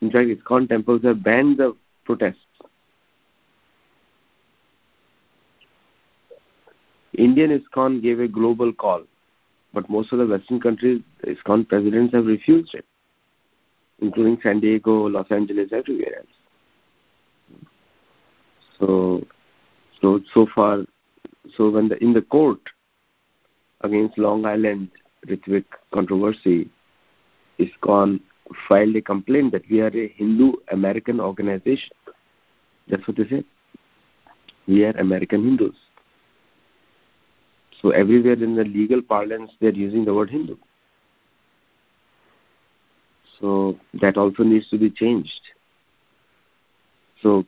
In 0.00 0.10
fact, 0.10 0.28
ISKCON 0.28 0.68
temples 0.68 1.02
have 1.04 1.22
banned 1.22 1.58
the 1.58 1.76
protests. 2.04 2.43
Indian 7.14 7.50
ISKCON 7.58 8.02
gave 8.02 8.20
a 8.20 8.28
global 8.28 8.72
call, 8.72 9.02
but 9.72 9.88
most 9.88 10.12
of 10.12 10.18
the 10.18 10.26
Western 10.26 10.60
countries, 10.60 11.02
the 11.22 11.34
ISKCON 11.34 11.68
presidents 11.68 12.14
have 12.14 12.26
refused 12.26 12.74
it, 12.74 12.84
including 14.00 14.38
San 14.42 14.60
Diego, 14.60 15.08
Los 15.08 15.30
Angeles, 15.30 15.70
everywhere 15.72 16.18
else. 16.18 16.26
So, 18.78 19.24
so 20.00 20.20
so 20.32 20.46
far, 20.54 20.84
so 21.56 21.70
when 21.70 21.88
the 21.88 22.02
in 22.02 22.12
the 22.12 22.22
court 22.22 22.60
against 23.82 24.18
Long 24.18 24.44
Island 24.44 24.88
Ritwik 25.28 25.64
controversy, 25.92 26.68
ISKCON 27.58 28.20
filed 28.68 28.96
a 28.96 29.02
complaint 29.02 29.52
that 29.52 29.62
we 29.70 29.80
are 29.80 29.96
a 29.96 30.08
Hindu 30.08 30.54
American 30.72 31.20
organization. 31.20 31.94
That's 32.88 33.06
what 33.06 33.16
they 33.16 33.28
said. 33.28 33.44
We 34.66 34.84
are 34.84 34.96
American 34.98 35.44
Hindus. 35.44 35.76
So 37.84 37.90
everywhere 37.90 38.42
in 38.42 38.56
the 38.56 38.64
legal 38.64 39.02
parlance, 39.02 39.50
they're 39.60 39.70
using 39.70 40.06
the 40.06 40.14
word 40.14 40.30
Hindu. 40.30 40.56
So 43.38 43.78
that 44.00 44.16
also 44.16 44.42
needs 44.42 44.70
to 44.70 44.78
be 44.78 44.88
changed. 44.88 45.42
So 47.22 47.44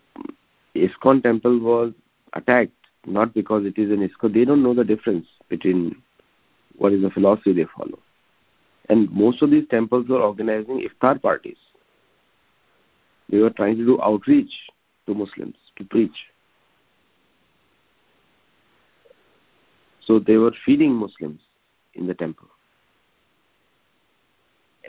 ISKCON 0.74 1.22
temple 1.22 1.58
was 1.58 1.94
attacked 2.34 2.72
not 3.06 3.32
because 3.32 3.64
it 3.64 3.78
is 3.78 3.90
an 3.90 4.06
ISKCON. 4.06 4.34
They 4.34 4.44
don't 4.44 4.62
know 4.62 4.74
the 4.74 4.84
difference 4.84 5.26
between 5.48 5.96
what 6.76 6.92
is 6.92 7.00
the 7.00 7.08
philosophy 7.08 7.54
they 7.54 7.64
follow. 7.74 7.98
And 8.90 9.10
most 9.10 9.40
of 9.40 9.50
these 9.50 9.66
temples 9.70 10.06
were 10.06 10.20
organizing 10.20 10.86
iftar 10.86 11.22
parties. 11.22 11.56
They 13.30 13.38
were 13.38 13.48
trying 13.48 13.78
to 13.78 13.86
do 13.86 14.02
outreach 14.02 14.52
to 15.06 15.14
Muslims, 15.14 15.56
to 15.78 15.84
preach. 15.84 16.26
So 20.06 20.20
they 20.20 20.36
were 20.36 20.52
feeding 20.64 20.94
Muslims 20.94 21.40
in 21.94 22.06
the 22.06 22.14
temple, 22.14 22.48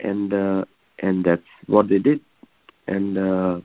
and 0.02 0.32
uh, 0.32 0.64
and 1.00 1.24
that's 1.24 1.42
what 1.66 1.88
they 1.88 1.98
did, 1.98 2.20
and 2.86 3.18
uh, 3.18 3.60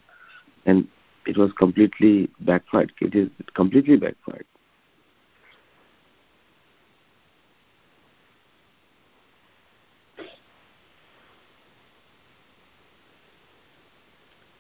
and 0.66 0.88
it 1.28 1.38
was 1.38 1.52
completely 1.54 2.30
backfired. 2.42 2.92
It 3.02 3.16
is 3.16 3.30
completely 3.54 3.98
backfired. 3.98 4.46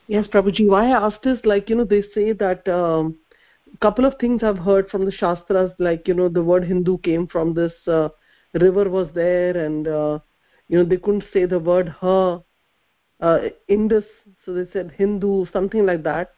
Yes, 0.07 0.27
Prabhuji. 0.27 0.67
Why 0.67 0.91
I 0.91 1.07
asked 1.07 1.25
is 1.25 1.39
like, 1.43 1.69
you 1.69 1.75
know, 1.77 1.85
they 1.85 2.03
say 2.13 2.33
that 2.33 2.67
um, 2.67 3.15
couple 3.81 4.05
of 4.05 4.15
things 4.19 4.43
I've 4.43 4.57
heard 4.57 4.89
from 4.89 5.05
the 5.05 5.11
Shastras, 5.11 5.71
like, 5.79 6.07
you 6.07 6.13
know, 6.13 6.29
the 6.29 6.43
word 6.43 6.63
Hindu 6.63 6.97
came 6.99 7.27
from 7.27 7.53
this 7.53 7.73
uh, 7.87 8.09
river 8.53 8.89
was 8.89 9.07
there 9.13 9.57
and, 9.57 9.87
uh, 9.87 10.19
you 10.67 10.77
know, 10.77 10.85
they 10.85 10.97
couldn't 10.97 11.25
say 11.33 11.45
the 11.45 11.59
word 11.59 11.89
her, 12.01 12.41
uh, 13.19 13.39
Indus, 13.67 14.05
so 14.45 14.53
they 14.53 14.69
said 14.71 14.91
Hindu, 14.95 15.45
something 15.51 15.85
like 15.85 16.03
that. 16.03 16.33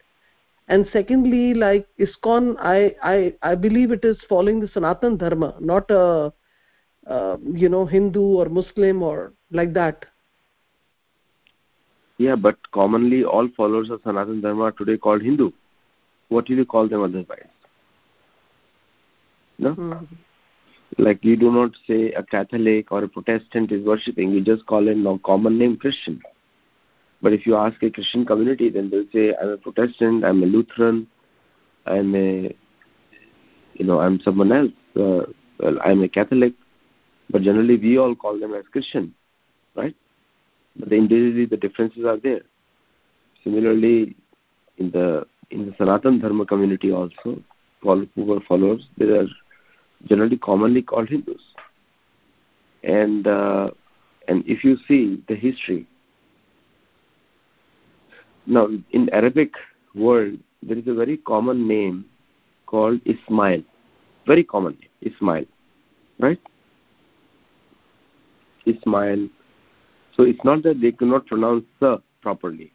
And 0.67 0.87
secondly, 0.91 1.53
like 1.53 1.87
ISKCON, 1.99 2.55
I, 2.59 2.95
I, 3.03 3.33
I 3.41 3.55
believe 3.55 3.91
it 3.91 4.03
is 4.03 4.17
following 4.27 4.59
the 4.59 4.67
Sanatan 4.67 5.17
Dharma, 5.17 5.55
not 5.59 5.89
a, 5.91 6.33
uh, 7.07 7.37
you 7.53 7.69
know, 7.69 7.85
Hindu 7.85 8.21
or 8.21 8.49
Muslim 8.49 9.03
or 9.03 9.33
like 9.51 9.73
that. 9.73 10.05
Yeah, 12.17 12.35
but 12.35 12.55
commonly 12.71 13.23
all 13.23 13.47
followers 13.55 13.89
of 13.89 14.01
Sanatana 14.01 14.41
Dharma 14.41 14.63
are 14.63 14.71
today 14.71 14.97
called 14.97 15.21
Hindu. 15.21 15.51
What 16.35 16.49
will 16.49 16.57
you 16.57 16.65
call 16.65 16.89
them 16.89 17.03
otherwise? 17.07 17.49
No? 19.57 19.75
Mhm. 19.75 20.07
Like 20.97 21.23
you 21.23 21.35
do 21.43 21.51
not 21.51 21.77
say 21.87 22.01
a 22.13 22.23
Catholic 22.23 22.91
or 22.91 23.03
a 23.03 23.07
Protestant 23.07 23.71
is 23.71 23.85
worshipping, 23.85 24.31
you 24.31 24.41
just 24.41 24.65
call 24.65 24.87
it 24.87 24.97
a 24.97 25.19
common 25.19 25.57
name 25.57 25.77
Christian. 25.77 26.21
But 27.21 27.33
if 27.33 27.45
you 27.47 27.55
ask 27.55 27.81
a 27.83 27.89
Christian 27.89 28.25
community, 28.25 28.69
then 28.69 28.89
they'll 28.89 29.11
say, 29.13 29.25
I'm 29.41 29.49
a 29.49 29.57
Protestant, 29.57 30.25
I'm 30.25 30.43
a 30.43 30.45
Lutheran, 30.45 31.07
I'm 31.85 32.15
a, 32.15 32.53
you 33.73 33.85
know, 33.85 33.99
I'm 33.99 34.19
someone 34.19 34.51
else. 34.51 34.71
Uh, 34.95 35.23
well, 35.59 35.79
I'm 35.83 36.03
a 36.03 36.09
Catholic. 36.09 36.53
But 37.29 37.41
generally 37.41 37.77
we 37.77 37.97
all 37.97 38.15
call 38.15 38.39
them 38.39 38.53
as 38.53 38.65
Christian, 38.71 39.13
right? 39.75 39.95
But 40.75 40.93
individually 40.93 41.45
the 41.45 41.57
differences 41.57 42.05
are 42.05 42.17
there. 42.17 42.43
Similarly, 43.43 44.15
in 44.77 44.91
the 44.91 45.25
in 45.51 45.65
the 45.65 45.75
Sanatan 45.77 46.19
Dharma 46.19 46.45
community 46.45 46.91
also, 46.91 47.41
who 47.81 48.07
were 48.15 48.39
followers, 48.41 48.87
they 48.97 49.05
are 49.05 49.27
generally 50.07 50.37
commonly 50.37 50.81
called 50.81 51.09
Hindus. 51.09 51.41
And 52.83 53.27
uh, 53.27 53.71
and 54.27 54.43
if 54.47 54.63
you 54.63 54.77
see 54.87 55.23
the 55.27 55.35
history, 55.35 55.87
now 58.45 58.67
in 58.91 59.09
Arabic 59.11 59.53
world 59.93 60.37
there 60.61 60.77
is 60.77 60.87
a 60.87 60.93
very 60.93 61.17
common 61.17 61.67
name 61.67 62.05
called 62.65 62.99
Ismail, 63.05 63.63
very 64.27 64.43
common 64.43 64.77
name, 64.79 65.13
Ismail, 65.13 65.45
right? 66.19 66.39
Ismail. 68.65 69.29
So 70.15 70.23
it's 70.23 70.43
not 70.43 70.63
that 70.63 70.81
they 70.81 70.91
cannot 70.91 71.27
pronounce 71.27 71.65
the 71.79 72.01
properly. 72.21 72.71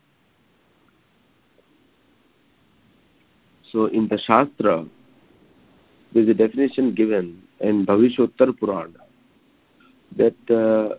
So 3.73 3.87
in 3.87 4.09
the 4.09 4.18
Shastra, 4.18 4.85
there 6.12 6.23
is 6.23 6.29
a 6.29 6.35
definition 6.35 6.95
given 6.95 7.43
in 7.61 7.87
Bhavishottar 7.87 8.59
Purana 8.59 8.99
that 10.16 10.35
uh, 10.51 10.97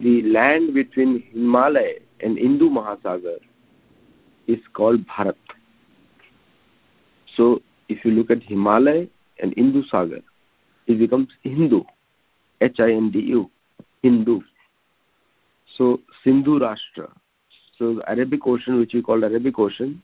the 0.00 0.22
land 0.22 0.74
between 0.74 1.24
Himalaya 1.32 1.98
and 2.20 2.38
Hindu 2.38 2.70
Mahasagar 2.70 3.38
is 4.46 4.60
called 4.74 5.04
Bharat. 5.06 5.34
So 7.36 7.62
if 7.88 8.04
you 8.04 8.12
look 8.12 8.30
at 8.30 8.42
Himalaya 8.42 9.06
and 9.40 9.54
Hindu 9.56 9.82
Sagar, 9.84 10.20
it 10.86 10.98
becomes 10.98 11.28
Hindu, 11.42 11.82
H-I-N-D-U, 12.60 13.50
Hindu. 14.02 14.40
So 15.76 16.00
Sindhu 16.22 16.60
Rashtra. 16.60 17.10
So 17.78 18.02
Arabic 18.06 18.46
Ocean, 18.46 18.78
which 18.78 18.92
we 18.94 19.02
call 19.02 19.24
Arabic 19.24 19.58
Ocean, 19.58 20.02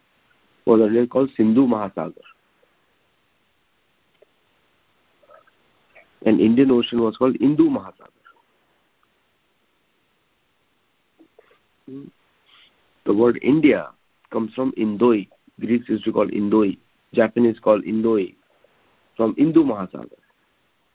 was 0.68 0.80
earlier 0.82 1.06
called 1.06 1.30
Sindhu 1.34 1.66
Mahasagar. 1.66 2.12
And 6.26 6.40
Indian 6.40 6.70
Ocean 6.70 7.00
was 7.00 7.16
called 7.16 7.36
Hindu 7.40 7.70
Mahasagar. 7.70 8.12
The 13.06 13.14
word 13.14 13.38
India 13.42 13.88
comes 14.30 14.52
from 14.52 14.72
Indoi. 14.72 15.28
Greeks 15.58 15.88
used 15.88 16.04
to 16.04 16.12
call 16.12 16.28
Indoi. 16.28 16.76
Japanese 17.14 17.58
call 17.58 17.80
Indoi. 17.80 18.34
From 19.16 19.34
Hindu 19.36 19.64
Mahasagar. 19.64 20.20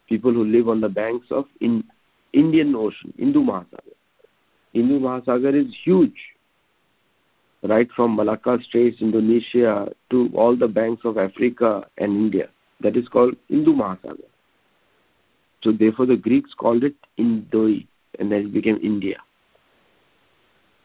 People 0.07 0.33
who 0.33 0.43
live 0.43 0.69
on 0.69 0.81
the 0.81 0.89
banks 0.89 1.27
of 1.31 1.45
in 1.61 1.83
Indian 2.33 2.75
Ocean, 2.75 3.11
Hindu 3.17 3.41
Mahasagar. 3.41 3.95
Hindu 4.73 4.99
Mahasagar 4.99 5.55
is 5.55 5.73
huge. 5.83 6.35
Right 7.63 7.87
from 7.95 8.15
Malacca 8.15 8.59
Straits, 8.61 9.01
Indonesia, 9.01 9.89
to 10.09 10.29
all 10.35 10.55
the 10.55 10.67
banks 10.67 11.03
of 11.05 11.17
Africa 11.17 11.85
and 11.97 12.11
India. 12.11 12.49
That 12.81 12.97
is 12.97 13.07
called 13.07 13.35
Hindu 13.47 13.73
Mahasagar. 13.73 14.27
So 15.61 15.71
therefore 15.71 16.07
the 16.07 16.17
Greeks 16.17 16.53
called 16.53 16.83
it 16.83 16.95
Indoi 17.17 17.87
and 18.19 18.31
then 18.31 18.47
it 18.47 18.53
became 18.53 18.79
India. 18.83 19.17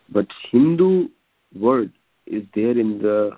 But 0.08 0.28
Hindu 0.50 1.08
word 1.58 1.92
is 2.26 2.44
there 2.54 2.78
in 2.78 3.02
the 3.02 3.32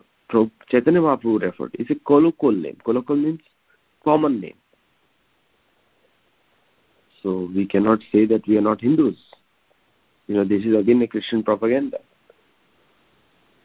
Chaitanya 0.69 1.01
Mahaprabhu 1.01 1.41
referred. 1.41 1.75
It's 1.79 1.91
a 1.91 1.95
colloquial 1.95 2.53
name. 2.53 2.77
Colloquial 2.85 3.19
means 3.19 3.41
common 4.05 4.41
name. 4.41 4.57
So 7.23 7.51
we 7.55 7.67
cannot 7.67 8.01
say 8.13 8.27
that 8.27 8.47
we 8.47 8.57
are 8.57 8.63
not 8.63 8.81
Hindus. 8.81 9.17
You 10.27 10.37
know, 10.37 10.45
this 10.45 10.65
is 10.65 10.77
again 10.77 11.03
a 11.03 11.07
Christian 11.07 11.43
propaganda. 11.43 11.99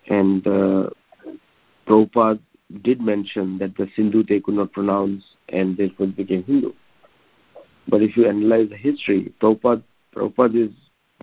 And 0.08 0.46
uh, 0.46 0.90
Prabhupada 1.88 2.40
did 2.82 3.02
mention 3.02 3.58
that 3.60 3.76
the 3.78 3.88
Sindhu 3.96 4.24
they 4.24 4.40
could 4.40 4.56
not 4.56 4.72
pronounce 4.72 5.24
and 5.50 5.78
therefore 5.78 6.08
became 6.08 6.44
Hindu. 6.44 6.74
But 7.88 8.02
if 8.02 8.18
you 8.18 8.28
analyze 8.28 8.70
the 8.70 8.78
history, 8.78 9.34
Prabhupada, 9.42 9.84
Prabhupada 10.16 10.68
is, 10.68 10.74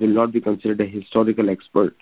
will 0.00 0.08
not 0.08 0.32
be 0.32 0.40
considered 0.40 0.80
a 0.80 0.86
historical 0.86 1.50
expert. 1.50 1.94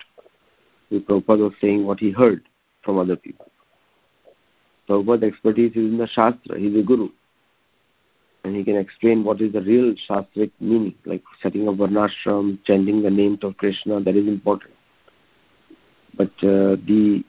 Prabhupada 0.91 1.39
was 1.39 1.53
saying 1.61 1.85
what 1.85 1.99
he 1.99 2.11
heard 2.11 2.43
from 2.83 2.97
other 2.97 3.15
people. 3.15 3.47
Prabhupada's 4.89 5.23
expertise 5.23 5.71
is 5.71 5.77
in 5.77 5.97
the 5.97 6.07
Shastra. 6.07 6.59
He's 6.59 6.75
a 6.75 6.83
guru. 6.83 7.09
And 8.43 8.55
he 8.55 8.63
can 8.63 8.75
explain 8.75 9.23
what 9.23 9.39
is 9.39 9.53
the 9.53 9.61
real 9.61 9.93
Shastric 10.09 10.51
meaning, 10.59 10.95
like 11.05 11.23
setting 11.43 11.67
up 11.67 11.75
Varnashram, 11.75 12.63
chanting 12.65 13.03
the 13.03 13.09
names 13.09 13.39
of 13.43 13.55
Krishna, 13.57 14.01
that 14.01 14.15
is 14.15 14.27
important. 14.27 14.70
But 16.15 16.31
uh, 16.43 16.75
the 16.87 17.23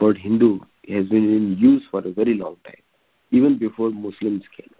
word 0.00 0.18
Hindu 0.18 0.60
has 0.88 1.08
been 1.08 1.24
in 1.24 1.56
use 1.58 1.82
for 1.90 2.00
a 2.00 2.12
very 2.12 2.34
long 2.34 2.56
time, 2.64 2.82
even 3.30 3.58
before 3.58 3.90
Muslims 3.90 4.42
came. 4.56 4.70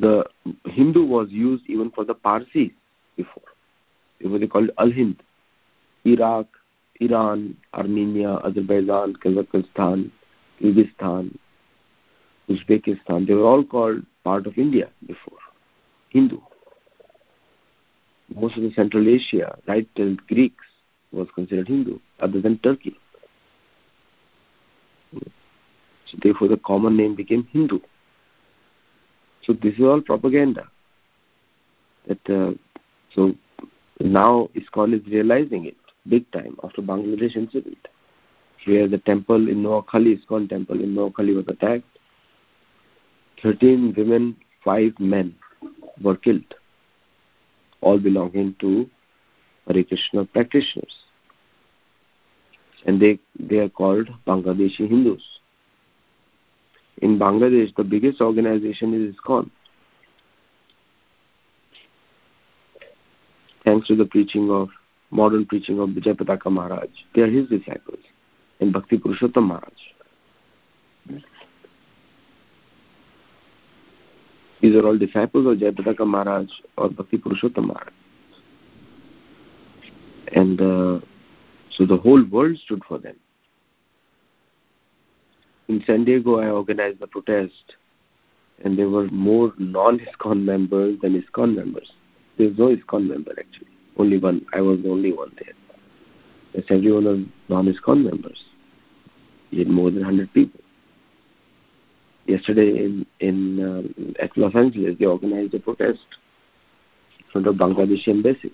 The 0.00 0.24
Hindu 0.66 1.04
was 1.04 1.28
used 1.30 1.64
even 1.68 1.90
for 1.90 2.04
the 2.04 2.14
Parsis 2.14 2.70
before. 3.16 3.42
It 4.20 4.28
was 4.28 4.42
called 4.50 4.70
Al-Hind. 4.78 5.22
Iraq, 6.04 6.46
Iran, 7.00 7.56
Armenia, 7.74 8.38
Azerbaijan, 8.44 9.14
Kazakhstan, 9.14 10.10
Kyrgyzstan, 10.60 11.36
Uzbekistan, 12.48 13.26
they 13.26 13.34
were 13.34 13.44
all 13.44 13.64
called 13.64 14.02
part 14.24 14.46
of 14.46 14.58
India 14.58 14.90
before, 15.06 15.38
Hindu. 16.10 16.40
Most 18.34 18.56
of 18.56 18.62
the 18.62 18.72
Central 18.72 19.08
Asia, 19.08 19.58
right 19.66 19.88
till 19.96 20.16
Greeks, 20.28 20.64
was 21.12 21.28
considered 21.34 21.68
Hindu, 21.68 21.98
other 22.20 22.40
than 22.40 22.58
Turkey. 22.58 22.96
So 25.12 26.18
therefore 26.22 26.48
the 26.48 26.56
common 26.58 26.96
name 26.96 27.14
became 27.14 27.46
Hindu. 27.52 27.80
So 29.42 29.52
this 29.52 29.74
is 29.74 29.80
all 29.80 30.00
propaganda. 30.00 30.68
That 32.06 32.30
uh, 32.30 32.52
so 33.14 33.34
now 34.00 34.48
ISKCON 34.54 34.94
is 34.94 35.06
realizing 35.06 35.66
it 35.66 35.76
big 36.08 36.30
time 36.32 36.56
after 36.64 36.82
Bangladesh 36.82 37.36
incident, 37.36 37.88
where 38.64 38.88
the 38.88 38.98
temple 38.98 39.48
in 39.48 39.62
Noakhali, 39.62 40.18
ISKCON 40.18 40.48
temple 40.48 40.82
in 40.82 40.94
Noakhali 40.94 41.36
was 41.36 41.44
attacked. 41.48 41.84
13 43.42 43.94
women, 43.96 44.36
5 44.64 44.92
men 44.98 45.34
were 46.02 46.16
killed, 46.16 46.54
all 47.80 47.98
belonging 47.98 48.54
to 48.60 48.88
Hare 49.66 49.84
Krishna 49.84 50.24
practitioners. 50.24 50.94
And 52.86 53.00
they, 53.00 53.18
they 53.38 53.58
are 53.58 53.68
called 53.68 54.08
Bangladeshi 54.26 54.88
Hindus. 54.88 55.22
In 57.02 57.18
Bangladesh, 57.18 57.74
the 57.76 57.84
biggest 57.84 58.20
organization 58.20 58.94
is 58.94 59.14
ISKCON. 59.14 59.50
Thanks 63.64 63.88
to 63.88 63.96
the 63.96 64.06
preaching 64.06 64.50
of, 64.50 64.68
modern 65.10 65.44
preaching 65.46 65.78
of 65.80 65.90
Vijay 65.90 66.14
Pataka 66.14 66.50
Maharaj. 66.50 66.88
They 67.14 67.22
are 67.22 67.30
his 67.30 67.48
disciples. 67.48 67.98
And 68.60 68.72
Bhakti 68.72 68.98
Purushottam 68.98 69.46
Maharaj. 69.46 69.72
These 74.60 74.74
are 74.76 74.86
all 74.86 74.98
disciples 74.98 75.46
of 75.46 75.58
Jayapataka 75.58 76.06
Maharaj 76.06 76.48
or 76.76 76.90
Bhakti 76.90 77.16
Purushottam 77.16 77.66
Maharaj. 77.66 77.92
And 80.32 80.60
uh, 80.60 81.00
so 81.70 81.86
the 81.86 81.96
whole 81.96 82.22
world 82.24 82.56
stood 82.64 82.82
for 82.86 82.98
them. 82.98 83.16
In 85.68 85.82
San 85.86 86.04
Diego, 86.04 86.40
I 86.40 86.48
organized 86.48 87.00
the 87.00 87.06
protest, 87.06 87.76
and 88.64 88.78
there 88.78 88.88
were 88.88 89.06
more 89.08 89.52
non-ISKCON 89.58 90.42
members 90.44 90.98
than 91.00 91.20
ISKCON 91.20 91.54
members. 91.54 91.90
There's 92.36 92.58
no 92.58 92.74
ISKCON 92.74 93.08
member 93.08 93.32
actually. 93.38 93.68
Only 93.96 94.18
one. 94.18 94.44
I 94.52 94.60
was 94.60 94.82
the 94.82 94.90
only 94.90 95.12
one 95.12 95.32
there. 95.36 95.54
Yes, 96.52 96.64
everyone 96.70 97.04
was 97.04 97.18
non-ISKCON 97.48 98.04
members. 98.04 98.42
We 99.52 99.60
had 99.60 99.68
more 99.68 99.90
than 99.90 100.02
100 100.02 100.32
people 100.32 100.60
yesterday 102.30 102.68
in 102.84 103.06
in 103.20 103.36
uh, 103.68 104.22
at 104.22 104.36
Los 104.36 104.54
Angeles 104.54 104.96
they 104.98 105.06
organized 105.06 105.54
a 105.54 105.60
protest 105.60 106.18
in 107.18 107.26
front 107.32 107.46
of 107.46 107.56
Bangladeshi 107.56 108.08
embassy. 108.08 108.52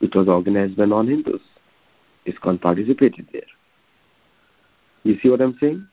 It 0.00 0.14
was 0.14 0.28
organized 0.28 0.76
by 0.76 0.86
non-Hindus. 0.86 1.40
ISKCON 2.26 2.60
participated 2.60 3.28
there. 3.32 3.50
You 5.04 5.18
see 5.20 5.28
what 5.28 5.40
I'm 5.40 5.56
saying? 5.60 5.86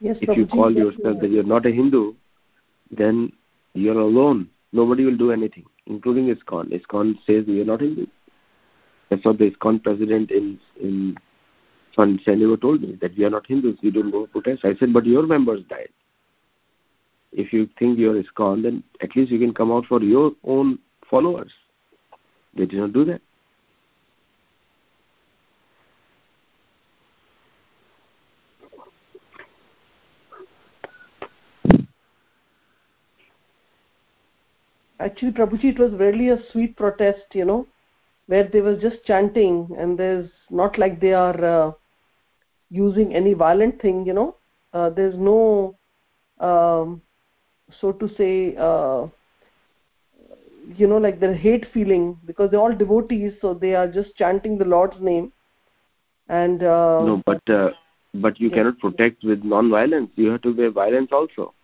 Yes, 0.00 0.16
if 0.20 0.36
you 0.36 0.46
call 0.46 0.72
yourself 0.72 1.20
that 1.20 1.30
you're 1.30 1.44
not 1.44 1.66
a 1.66 1.70
Hindu, 1.70 2.14
then 2.90 3.32
you're 3.74 3.98
alone. 3.98 4.48
Nobody 4.72 5.04
will 5.04 5.16
do 5.16 5.30
anything, 5.30 5.64
including 5.86 6.34
ISKCON. 6.34 6.72
ISKCON 6.72 7.14
says 7.26 7.44
you're 7.46 7.64
not 7.64 7.80
Hindu. 7.80 8.06
That's 9.10 9.24
what 9.24 9.38
the 9.38 9.50
ISKCON 9.50 9.82
president 9.82 10.30
in 10.30 10.58
in 10.80 11.16
San 11.94 12.16
Diego 12.16 12.56
told 12.56 12.82
me 12.82 12.96
that 13.00 13.16
we 13.16 13.24
are 13.24 13.30
not 13.30 13.46
Hindus, 13.46 13.76
we 13.82 13.90
don't 13.90 14.10
go 14.10 14.26
protest. 14.26 14.64
I 14.64 14.74
said, 14.76 14.92
but 14.92 15.04
your 15.04 15.26
members 15.26 15.62
died. 15.68 15.90
If 17.32 17.52
you 17.52 17.68
think 17.78 17.98
you're 17.98 18.22
ISKCON, 18.22 18.62
then 18.62 18.82
at 19.00 19.14
least 19.16 19.30
you 19.30 19.38
can 19.38 19.54
come 19.54 19.72
out 19.72 19.86
for 19.86 20.02
your 20.02 20.32
own 20.44 20.78
followers. 21.08 21.52
They 22.54 22.66
did 22.66 22.78
not 22.78 22.92
do 22.92 23.04
that. 23.06 23.20
Actually, 35.00 35.32
Prabhuji, 35.32 35.64
it 35.64 35.78
was 35.80 35.92
really 35.94 36.28
a 36.28 36.38
sweet 36.52 36.76
protest, 36.76 37.24
you 37.32 37.44
know, 37.44 37.66
where 38.26 38.48
they 38.48 38.60
were 38.60 38.76
just 38.76 39.04
chanting, 39.04 39.68
and 39.76 39.98
there's 39.98 40.30
not 40.48 40.78
like 40.78 41.00
they 41.00 41.12
are 41.12 41.44
uh, 41.44 41.72
using 42.72 43.14
any 43.14 43.34
violent 43.34 43.80
thing 43.80 44.04
you 44.06 44.12
know 44.12 44.34
uh, 44.72 44.90
there's 44.90 45.16
no 45.16 45.76
um, 46.40 47.00
so 47.80 47.92
to 47.92 48.08
say 48.16 48.56
uh, 48.58 49.06
you 50.76 50.86
know 50.86 50.98
like 50.98 51.20
the 51.20 51.34
hate 51.34 51.66
feeling 51.72 52.18
because 52.24 52.50
they're 52.50 52.60
all 52.60 52.74
devotees 52.74 53.32
so 53.40 53.54
they 53.54 53.74
are 53.74 53.88
just 53.88 54.16
chanting 54.16 54.58
the 54.58 54.64
lord's 54.64 55.00
name. 55.00 55.32
And 56.28 56.62
uh, 56.62 57.02
no 57.02 57.22
but 57.26 57.50
uh, 57.50 57.70
but 58.14 58.40
you 58.40 58.50
cannot 58.50 58.78
protect 58.78 59.24
with 59.24 59.44
non-violence. 59.44 60.10
You 60.14 60.30
have 60.30 60.42
to 60.42 60.54
be 60.54 60.68
violence 60.68 61.10
also. 61.12 61.54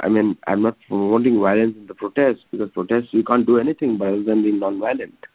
I 0.00 0.08
mean 0.08 0.36
i'm 0.46 0.62
not 0.62 0.76
promoting 0.88 1.40
violence 1.40 1.76
in 1.76 1.86
the 1.86 1.94
protest 1.94 2.44
because 2.50 2.70
protest 2.70 3.12
you 3.12 3.24
can't 3.24 3.46
do 3.46 3.58
anything 3.58 4.00
other 4.00 4.22
than 4.22 4.42
being 4.42 4.58
non-violent 4.60 5.26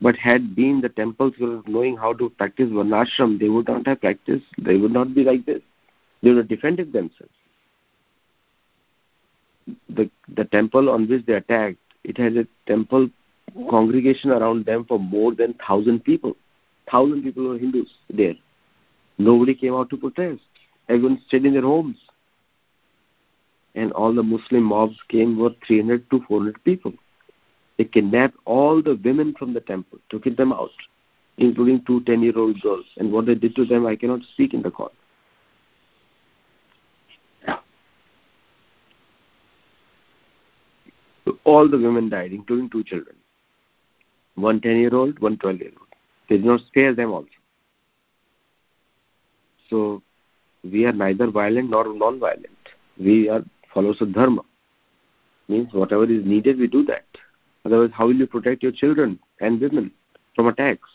but 0.00 0.16
had 0.16 0.54
been 0.54 0.80
the 0.80 0.88
temples 0.88 1.34
were 1.40 1.62
knowing 1.66 1.96
how 1.96 2.12
to 2.12 2.28
practice 2.30 2.68
varnashram, 2.68 3.38
they 3.38 3.48
would 3.48 3.68
not 3.68 3.86
have 3.86 4.00
practiced. 4.00 4.44
They 4.58 4.76
would 4.76 4.92
not 4.92 5.14
be 5.14 5.24
like 5.24 5.46
this. 5.46 5.62
They 6.22 6.30
would 6.30 6.38
have 6.38 6.48
defended 6.48 6.92
themselves. 6.92 7.32
The 9.88 10.10
the 10.28 10.44
temple 10.44 10.90
on 10.90 11.08
which 11.08 11.26
they 11.26 11.34
attacked, 11.34 11.78
it 12.04 12.18
has 12.18 12.34
a 12.36 12.46
temple 12.66 13.10
congregation 13.70 14.30
around 14.30 14.66
them 14.66 14.84
for 14.84 14.98
more 14.98 15.34
than 15.34 15.54
thousand 15.54 16.04
people. 16.04 16.36
Thousand 16.90 17.22
people 17.22 17.48
were 17.48 17.58
Hindus 17.58 17.88
there. 18.10 18.34
Nobody 19.18 19.54
came 19.54 19.74
out 19.74 19.90
to 19.90 19.96
protest. 19.96 20.42
Everyone 20.88 21.20
stayed 21.26 21.46
in 21.46 21.54
their 21.54 21.62
homes. 21.62 21.96
And 23.74 23.92
all 23.92 24.14
the 24.14 24.22
Muslim 24.22 24.62
mobs 24.62 24.96
came 25.08 25.38
were 25.38 25.50
300 25.66 26.08
to 26.10 26.22
400 26.28 26.62
people. 26.64 26.92
They 27.78 27.84
kidnapped 27.84 28.36
all 28.44 28.82
the 28.82 28.98
women 29.04 29.34
from 29.38 29.52
the 29.52 29.60
temple, 29.60 29.98
took 30.08 30.24
them 30.24 30.52
out, 30.52 30.70
including 31.38 31.84
two 31.86 32.02
10 32.04 32.22
year 32.22 32.38
old 32.38 32.60
girls. 32.60 32.86
And 32.96 33.12
what 33.12 33.26
they 33.26 33.34
did 33.34 33.54
to 33.56 33.66
them, 33.66 33.86
I 33.86 33.96
cannot 33.96 34.22
speak 34.32 34.54
in 34.54 34.62
the. 34.62 34.72
So 41.24 41.38
all 41.44 41.68
the 41.68 41.76
women 41.76 42.08
died, 42.08 42.32
including 42.32 42.70
two 42.70 42.84
children 42.84 43.16
one 44.36 44.60
10 44.60 44.76
year 44.76 44.94
old, 44.94 45.18
one 45.18 45.36
12 45.38 45.58
year 45.60 45.72
old. 45.76 45.88
They 46.28 46.36
did 46.36 46.46
not 46.46 46.60
spare 46.66 46.94
them 46.94 47.12
also. 47.12 47.28
So 49.68 50.02
we 50.62 50.84
are 50.84 50.92
neither 50.92 51.30
violent 51.30 51.70
nor 51.70 51.92
non-violent. 51.92 52.46
We 52.98 53.28
are 53.28 53.42
followers 53.74 54.00
of 54.00 54.14
dharma. 54.14 54.42
Means 55.48 55.72
whatever 55.72 56.04
is 56.04 56.24
needed, 56.24 56.58
we 56.58 56.66
do 56.66 56.84
that. 56.84 57.04
Otherwise, 57.66 57.90
how 57.92 58.06
will 58.06 58.14
you 58.14 58.28
protect 58.28 58.62
your 58.62 58.70
children 58.70 59.18
and 59.40 59.60
women 59.60 59.90
from 60.36 60.46
attacks? 60.46 60.88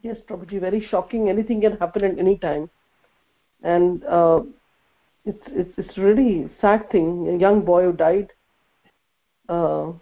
yes 0.00 0.16
Prabhuji, 0.28 0.60
very 0.60 0.84
shocking 0.90 1.28
anything 1.28 1.60
can 1.60 1.76
happen 1.76 2.02
at 2.02 2.18
any 2.18 2.36
time 2.38 2.68
and 3.62 4.02
uh, 4.04 4.40
it's 5.24 5.42
it's 5.48 5.72
it's 5.76 5.98
really 5.98 6.48
sad 6.60 6.90
thing. 6.90 7.28
A 7.28 7.38
young 7.38 7.64
boy 7.64 7.84
who 7.84 7.92
died 7.92 8.28
uh, 9.48 9.92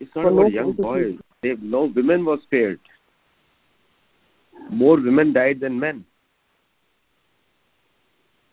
it's 0.00 0.14
not 0.16 0.32
about 0.32 0.52
young 0.52 0.72
boys 0.72 1.14
they, 1.42 1.54
no 1.60 1.84
women 1.94 2.24
was 2.24 2.40
spared. 2.42 2.80
More 4.70 4.96
women 4.96 5.32
died 5.32 5.60
than 5.60 5.78
men. 5.78 6.04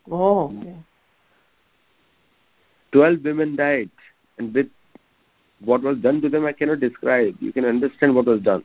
Oh 0.10 0.56
okay. 0.58 0.76
12 2.92 3.24
women 3.24 3.56
died. 3.56 3.90
And 4.38 4.54
with 4.54 4.68
what 5.62 5.82
was 5.82 5.98
done 5.98 6.22
to 6.22 6.30
them 6.30 6.46
i 6.46 6.52
cannot 6.52 6.80
describe. 6.80 7.36
You 7.40 7.52
can 7.52 7.66
understand 7.66 8.14
what 8.14 8.26
was 8.26 8.42
done 8.42 8.64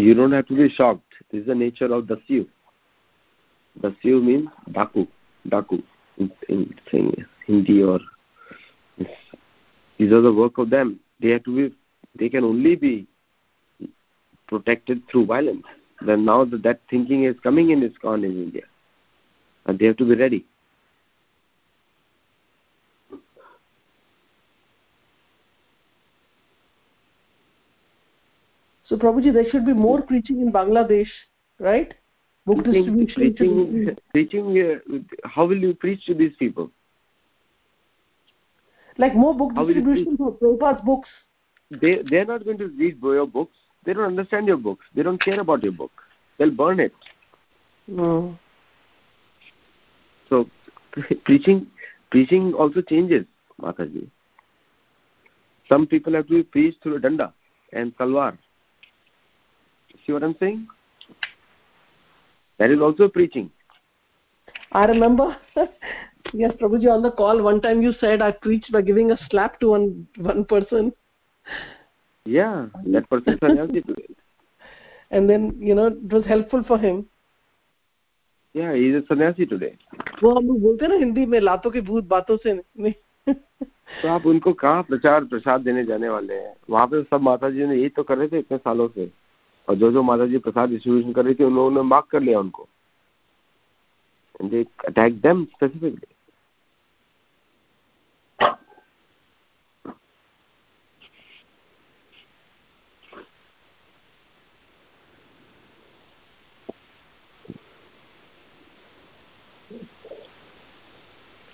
you 0.00 0.14
don't 0.14 0.32
have 0.32 0.46
to 0.46 0.56
be 0.56 0.68
shocked. 0.68 1.02
This 1.30 1.42
is 1.42 1.46
the 1.46 1.54
nature 1.54 1.92
of 1.92 2.04
Dasyu. 2.04 2.46
Dasyu 3.80 4.22
means 4.22 4.48
Daku, 4.70 5.06
Daku 5.48 5.82
in, 6.18 6.30
in, 6.48 6.74
in 6.92 7.26
Hindi 7.46 7.82
or 7.82 8.00
these 9.98 10.12
are 10.12 10.20
the 10.20 10.32
work 10.32 10.58
of 10.58 10.70
them. 10.70 11.00
They 11.20 11.28
have 11.30 11.44
to 11.44 11.54
be, 11.54 11.76
they 12.18 12.28
can 12.28 12.44
only 12.44 12.74
be 12.74 13.06
protected 14.48 15.02
through 15.08 15.26
violence. 15.26 15.64
Then 16.00 16.24
now 16.24 16.44
that, 16.46 16.62
that 16.62 16.80
thinking 16.88 17.24
is 17.24 17.36
coming 17.42 17.70
in 17.70 17.82
ISKCON 17.82 18.24
in 18.24 18.32
India, 18.32 18.62
and 19.66 19.78
they 19.78 19.86
have 19.86 19.98
to 19.98 20.08
be 20.08 20.14
ready. 20.14 20.46
So 28.90 28.96
Prabhuji, 28.96 29.32
there 29.32 29.48
should 29.48 29.64
be 29.64 29.72
more 29.72 30.02
preaching 30.02 30.40
in 30.40 30.52
Bangladesh, 30.52 31.06
right? 31.60 31.94
Book 32.44 32.64
preaching, 32.64 33.06
distribution. 33.06 33.36
Preaching, 33.36 33.96
preaching 34.12 35.02
uh, 35.22 35.28
how 35.28 35.46
will 35.46 35.58
you 35.58 35.74
preach 35.74 36.04
to 36.06 36.14
these 36.14 36.34
people? 36.40 36.72
Like 38.98 39.14
more 39.14 39.32
book 39.32 39.52
how 39.54 39.64
distribution 39.64 40.16
for 40.16 40.32
Prabhupada's 40.32 40.82
books. 40.84 41.08
They 41.70 42.00
they're 42.10 42.24
not 42.24 42.44
going 42.44 42.58
to 42.58 42.66
read 42.66 42.98
your 43.00 43.28
books. 43.28 43.56
They 43.84 43.92
don't 43.92 44.06
understand 44.06 44.48
your 44.48 44.56
books. 44.56 44.84
They 44.92 45.04
don't 45.04 45.22
care 45.22 45.38
about 45.38 45.62
your 45.62 45.72
book. 45.72 45.92
They'll 46.36 46.50
burn 46.50 46.80
it. 46.80 46.92
No. 47.86 48.36
So 50.28 50.50
preaching 51.24 51.68
preaching 52.10 52.54
also 52.54 52.82
changes, 52.82 53.24
Mataji. 53.62 54.10
Some 55.68 55.86
people 55.86 56.14
have 56.14 56.26
to 56.26 56.34
be 56.34 56.42
preached 56.42 56.82
through 56.82 56.96
a 56.96 57.00
danda 57.00 57.32
and 57.72 57.96
salwar 57.96 58.36
See 60.06 60.12
what 60.12 60.22
I'm 60.22 60.36
saying? 60.38 60.68
That 62.58 62.70
is 62.70 62.80
also 62.80 63.08
preaching. 63.08 63.50
I 64.72 64.84
remember, 64.84 65.36
yes, 66.32 66.52
Prabhuji, 66.60 66.88
on 66.88 67.02
the 67.02 67.10
call 67.10 67.42
one 67.42 67.60
time 67.60 67.82
you 67.82 67.92
said 68.00 68.22
I 68.22 68.30
preached 68.30 68.70
by 68.70 68.82
giving 68.82 69.10
a 69.10 69.18
slap 69.28 69.58
to 69.60 69.70
one 69.70 70.06
one 70.18 70.44
person. 70.44 70.92
Yeah, 72.26 72.66
that 72.86 73.08
person 73.10 73.38
sannyasi 73.40 73.80
to 73.82 73.92
it. 73.92 74.16
And 75.10 75.28
then, 75.28 75.56
you 75.58 75.74
know, 75.74 75.86
it 75.86 76.12
was 76.12 76.24
helpful 76.26 76.62
for 76.62 76.78
him. 76.78 77.06
Yeah, 78.54 78.74
he 78.74 78.90
is 78.90 79.02
a 79.02 79.06
sannyasi 79.06 79.46
today. 79.46 79.76
वो 80.22 80.34
हम 80.36 80.46
लोग 80.46 80.60
बोलते 80.62 80.84
हैं 80.84 80.92
ना 80.92 80.98
हिंदी 80.98 81.24
में 81.26 81.40
लातों 81.40 81.70
की 81.70 81.80
भूत 81.80 82.04
बातों 82.04 82.36
से 82.36 82.52
नहीं 82.54 82.92
तो 84.02 84.08
आप 84.08 84.26
उनको 84.26 84.52
कहाँ 84.52 84.82
प्रचार 84.82 85.24
प्रसाद 85.24 85.60
देने 85.60 85.84
जाने 85.84 86.08
वाले 86.08 86.34
हैं 86.34 86.54
वहाँ 86.70 86.86
पे 86.86 87.02
सब 87.02 87.20
माता 87.22 87.50
जी 87.50 87.66
ने 87.66 87.76
यही 87.76 87.88
तो 87.96 88.02
कर 88.02 88.18
रहे 88.18 88.28
थे 88.28 88.38
इतने 88.38 88.58
सालों 88.58 88.88
से 88.94 89.10
और 89.70 89.76
जो 89.76 89.90
जो 89.92 90.02
माता 90.02 90.26
जी 90.26 90.38
प्रसाद 90.38 90.70
डिस्ट्रीब्यूशन 90.70 91.12
कर 91.12 91.24
रही 91.24 91.34
थी 91.34 91.44
उन 91.44 91.54
लोगों 91.54 91.70
ने 91.70 91.82
मार्क 91.82 92.06
कर 92.06 92.20
लिया 92.20 92.40
उनको। 92.40 92.68
अटैक 94.86 95.20
देम 95.20 95.44
स्पेसिफिकली 95.44 96.14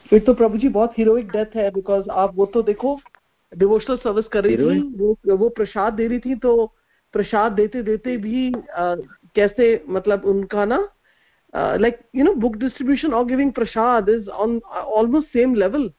फिर 0.07 0.21
तो 0.21 0.35
प्रभु 0.35 0.59
जी 0.59 0.69
बहुत 0.69 0.99
हीरोइक 0.99 1.31
डेथ 1.31 1.57
है 1.57 1.71
बिकॉज़ 1.71 2.09
आप 2.11 2.35
वो 2.35 2.47
तो 2.47 2.63
देखो 2.63 2.99
डिवोशनल 3.57 3.97
सर्विस 3.97 4.27
कर 4.27 4.45
रही 4.45 4.57
थी 4.57 4.81
वो 4.99 5.37
वो 5.37 5.49
प्रसाद 5.49 5.93
दे 5.93 6.07
रही 6.07 6.19
थी 6.19 6.35
तो 6.35 6.73
प्रसाद 7.14 7.52
देते 7.52 7.82
देते 7.84 8.18
भी 8.18 8.52
कैसे 9.36 9.84
मतलब 9.90 10.26
उनका 10.26 10.66
ना 10.66 10.88
like 11.78 12.00
you 12.14 12.24
know 12.24 12.34
book 12.36 12.58
distribution 12.60 13.14
or 13.14 13.26
giving 13.26 13.52
prasad 13.52 14.08
is 14.08 14.28
on 14.30 14.62
almost 14.72 15.28
same 15.34 15.54
level 15.54 15.90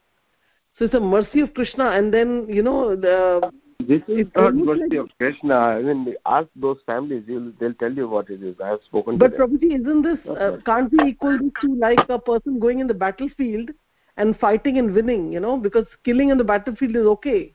so 0.79 0.87
it's 0.87 0.95
a 0.95 1.01
mercy 1.01 1.41
of 1.41 1.53
krishna 1.55 1.91
and 1.91 2.13
then 2.13 2.47
you 2.49 2.63
know 2.63 2.97
the 2.97 3.51
this 3.87 4.01
is 4.09 4.27
not 4.35 4.55
mercy 4.55 4.83
like, 4.89 4.99
of 4.99 5.11
krishna 5.19 5.55
i 5.55 5.83
mean 5.83 6.15
ask 6.25 6.49
those 6.57 6.79
families 6.87 7.23
they'll, 7.27 7.53
they'll 7.61 7.75
tell 7.75 7.93
you 7.93 8.09
what 8.09 8.31
it 8.31 8.43
is 8.43 8.57
i 8.65 8.69
have 8.69 8.81
spoken 8.85 9.19
but 9.19 9.37
prabhuji 9.37 9.79
isn't 9.79 10.03
this 10.03 10.19
uh, 10.37 10.57
can't 10.65 10.91
be 10.91 11.05
equal 11.05 11.39
to 11.61 11.75
like 11.77 12.09
a 12.09 12.19
person 12.19 12.59
going 12.59 12.81
in 12.81 12.87
the 12.87 12.95
battlefield 12.95 13.71
and 14.17 14.39
fighting 14.39 14.79
and 14.79 14.95
winning 14.95 15.33
you 15.33 15.41
know 15.41 15.57
because 15.57 15.87
killing 16.05 16.31
in 16.31 16.39
the 16.39 16.45
battlefield 16.45 16.97
is 16.97 17.05
okay 17.05 17.53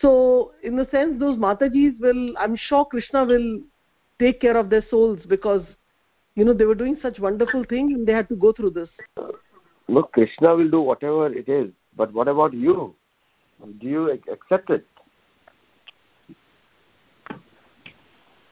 so 0.00 0.52
in 0.62 0.76
the 0.76 0.86
sense 0.90 1.18
those 1.18 1.38
matajis 1.38 1.98
will 2.00 2.36
i'm 2.38 2.56
sure 2.56 2.84
krishna 2.84 3.24
will 3.24 3.60
take 4.18 4.40
care 4.40 4.56
of 4.56 4.70
their 4.70 4.84
souls 4.90 5.18
because 5.28 5.62
you 6.34 6.44
know 6.44 6.52
they 6.52 6.64
were 6.64 6.74
doing 6.74 6.96
such 7.02 7.18
wonderful 7.18 7.64
things 7.68 7.92
and 7.92 8.06
they 8.06 8.12
had 8.12 8.28
to 8.28 8.36
go 8.36 8.52
through 8.52 8.70
this. 8.70 8.88
Look 9.88 10.12
krishna 10.12 10.54
will 10.54 10.70
do 10.70 10.80
whatever 10.80 11.26
it 11.32 11.48
is 11.48 11.70
but 11.96 12.12
what 12.12 12.28
about 12.28 12.54
you? 12.54 12.94
Do 13.80 13.86
you 13.86 14.10
accept 14.10 14.70
it? 14.70 14.86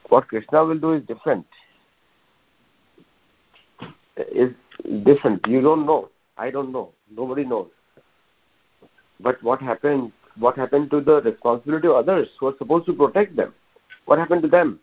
What 0.09 0.27
krishna 0.27 0.65
will 0.65 0.79
do 0.79 0.93
is 0.93 1.03
different. 1.05 1.45
Is 4.17 4.51
different. 5.03 5.47
You 5.47 5.61
don't 5.61 5.85
know. 5.85 6.09
I 6.37 6.51
don't 6.51 6.71
know. 6.71 6.91
Nobody 7.15 7.45
knows. 7.45 7.69
But 9.19 9.41
what 9.43 9.61
happened 9.61 10.11
what 10.39 10.57
happened 10.57 10.89
to 10.91 11.01
the 11.01 11.21
responsibility 11.21 11.87
of 11.87 11.95
others 11.95 12.27
who 12.39 12.47
are 12.47 12.57
supposed 12.57 12.85
to 12.87 12.93
protect 12.93 13.35
them? 13.35 13.53
What 14.05 14.19
happened 14.19 14.41
to 14.43 14.47
them? 14.47 14.79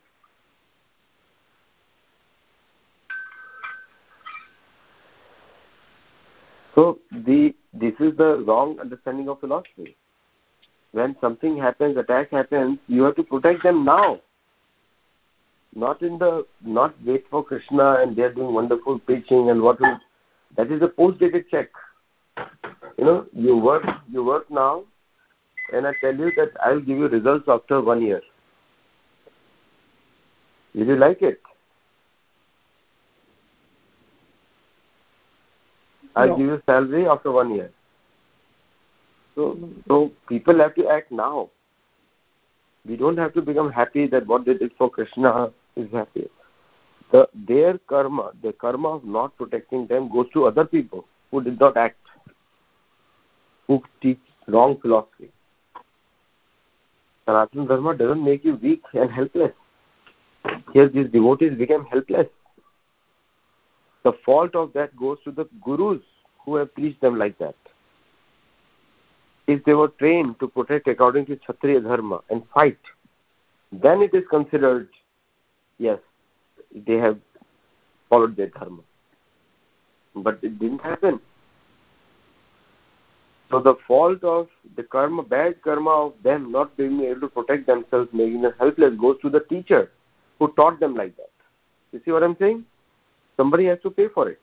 So 6.74 6.98
the 7.10 7.54
this 7.72 7.94
is 8.00 8.16
the 8.16 8.44
wrong 8.46 8.78
understanding 8.78 9.28
of 9.28 9.40
philosophy. 9.40 9.96
When 10.92 11.16
something 11.20 11.58
happens, 11.58 11.96
attack 11.96 12.30
happens, 12.30 12.78
you 12.86 13.02
have 13.02 13.16
to 13.16 13.22
protect 13.22 13.62
them 13.62 13.84
now. 13.84 14.20
Not 15.74 16.02
in 16.02 16.18
the 16.18 16.46
not 16.62 16.94
wait 17.04 17.24
for 17.30 17.42
Krishna 17.42 17.96
and 18.00 18.14
they 18.14 18.22
are 18.22 18.32
doing 18.32 18.52
wonderful 18.52 18.98
preaching 18.98 19.50
and 19.50 19.62
what 19.62 19.80
will 19.80 19.98
that 20.56 20.70
is 20.70 20.82
a 20.82 20.88
post 20.88 21.18
dated 21.18 21.48
check. 21.50 21.68
You 22.98 23.04
know, 23.04 23.26
you 23.32 23.56
work 23.56 23.84
you 24.10 24.22
work 24.22 24.50
now 24.50 24.84
and 25.72 25.86
I 25.86 25.92
tell 26.00 26.14
you 26.14 26.30
that 26.36 26.52
I 26.64 26.72
will 26.72 26.80
give 26.80 26.98
you 26.98 27.08
results 27.08 27.46
after 27.48 27.80
one 27.80 28.02
year. 28.02 28.22
Will 30.74 30.86
you 30.86 30.96
like 30.96 31.22
it? 31.22 31.40
I'll 36.14 36.28
no. 36.28 36.36
give 36.36 36.46
you 36.46 36.62
salary 36.66 37.06
after 37.06 37.30
one 37.30 37.54
year. 37.54 37.70
So, 39.34 39.58
so 39.86 40.12
people 40.28 40.58
have 40.58 40.74
to 40.76 40.88
act 40.88 41.12
now. 41.12 41.50
We 42.86 42.96
don't 42.96 43.18
have 43.18 43.34
to 43.34 43.42
become 43.42 43.70
happy 43.70 44.06
that 44.08 44.26
what 44.26 44.46
they 44.46 44.54
did 44.54 44.72
for 44.78 44.88
Krishna 44.88 45.50
is 45.76 45.90
happy. 45.92 46.28
The, 47.12 47.28
their 47.34 47.78
karma, 47.78 48.32
the 48.42 48.52
karma 48.52 48.96
of 48.96 49.04
not 49.04 49.36
protecting 49.36 49.86
them 49.86 50.10
goes 50.10 50.26
to 50.32 50.46
other 50.46 50.64
people 50.64 51.04
who 51.30 51.42
did 51.42 51.60
not 51.60 51.76
act, 51.76 51.98
who 53.66 53.82
teach, 54.00 54.18
wrong 54.48 54.78
philosophy. 54.80 55.30
Sanatana 57.26 57.68
Dharma 57.68 57.96
doesn't 57.96 58.24
make 58.24 58.44
you 58.44 58.56
weak 58.56 58.82
and 58.94 59.10
helpless. 59.10 59.52
Here 60.72 60.88
these 60.88 61.08
devotees 61.10 61.56
became 61.58 61.84
helpless. 61.84 62.28
The 64.04 64.12
fault 64.24 64.54
of 64.54 64.72
that 64.74 64.96
goes 64.96 65.18
to 65.24 65.32
the 65.32 65.48
gurus 65.64 66.02
who 66.44 66.56
have 66.56 66.72
preached 66.74 67.00
them 67.00 67.18
like 67.18 67.36
that. 67.38 67.56
If 69.48 69.64
they 69.64 69.74
were 69.74 69.88
trained 69.88 70.38
to 70.40 70.48
protect 70.48 70.86
according 70.88 71.26
to 71.26 71.36
Kshatriya 71.36 71.80
Dharma 71.80 72.20
and 72.30 72.42
fight, 72.54 72.78
then 73.72 74.02
it 74.02 74.14
is 74.14 74.22
considered, 74.30 74.88
yes, 75.78 75.98
they 76.86 76.94
have 76.94 77.18
followed 78.08 78.36
their 78.36 78.48
dharma. 78.48 78.82
But 80.14 80.38
it 80.42 80.58
didn't 80.58 80.80
happen. 80.80 81.20
So 83.50 83.60
the 83.60 83.76
fault 83.86 84.24
of 84.24 84.48
the 84.76 84.82
karma, 84.82 85.22
bad 85.22 85.62
karma 85.62 85.90
of 85.90 86.14
them 86.22 86.50
not 86.50 86.76
being 86.76 87.00
able 87.02 87.20
to 87.20 87.28
protect 87.28 87.66
themselves, 87.66 88.08
making 88.12 88.42
them 88.42 88.52
helpless, 88.58 88.94
goes 89.00 89.20
to 89.22 89.30
the 89.30 89.40
teacher 89.40 89.92
who 90.38 90.52
taught 90.54 90.80
them 90.80 90.94
like 90.94 91.16
that. 91.16 91.30
You 91.92 92.00
see 92.04 92.10
what 92.10 92.24
I'm 92.24 92.36
saying? 92.38 92.64
Somebody 93.36 93.66
has 93.66 93.78
to 93.82 93.90
pay 93.90 94.08
for 94.08 94.28
it. 94.28 94.40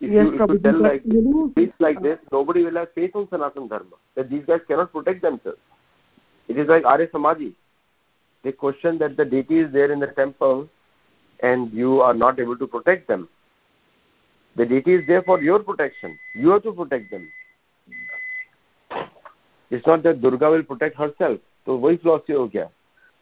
If 0.00 0.10
yes, 0.10 0.28
you, 0.32 0.42
if 0.42 0.50
you 0.50 0.58
tell 0.60 0.80
like 0.80 1.02
speech 1.50 1.74
like 1.78 2.02
this, 2.02 2.18
nobody 2.32 2.64
will 2.64 2.76
have 2.76 2.92
faith 2.94 3.10
in 3.14 3.28
Sanatan 3.28 3.68
Dharma. 3.68 3.96
That 4.14 4.30
these 4.30 4.44
guys 4.46 4.60
cannot 4.66 4.92
protect 4.92 5.20
themselves. 5.20 5.58
It 6.48 6.56
is 6.56 6.68
like 6.68 6.86
Arya 6.86 7.08
Samaji. 7.08 7.52
They 8.42 8.52
question 8.52 8.96
that 8.98 9.18
the 9.18 9.26
deity 9.26 9.58
is 9.58 9.70
there 9.70 9.92
in 9.92 10.00
the 10.00 10.06
temple 10.06 10.70
and 11.42 11.72
you 11.72 12.00
are 12.00 12.14
not 12.14 12.38
able 12.38 12.56
to 12.56 12.66
protect 12.66 13.08
them. 13.08 13.28
The 14.56 14.66
deity 14.66 14.94
is 14.94 15.06
there 15.06 15.22
for 15.22 15.40
your 15.40 15.60
protection. 15.60 16.18
You 16.34 16.50
have 16.50 16.62
to 16.64 16.72
protect 16.72 17.10
them. 17.10 17.30
It's 19.70 19.86
not 19.86 20.02
that 20.02 20.20
Durga 20.20 20.50
will 20.50 20.64
protect 20.64 20.96
herself. 20.96 21.40
So 21.64 21.76
why 21.76 21.96
philosophy 21.96 22.34
gaya? 22.52 22.68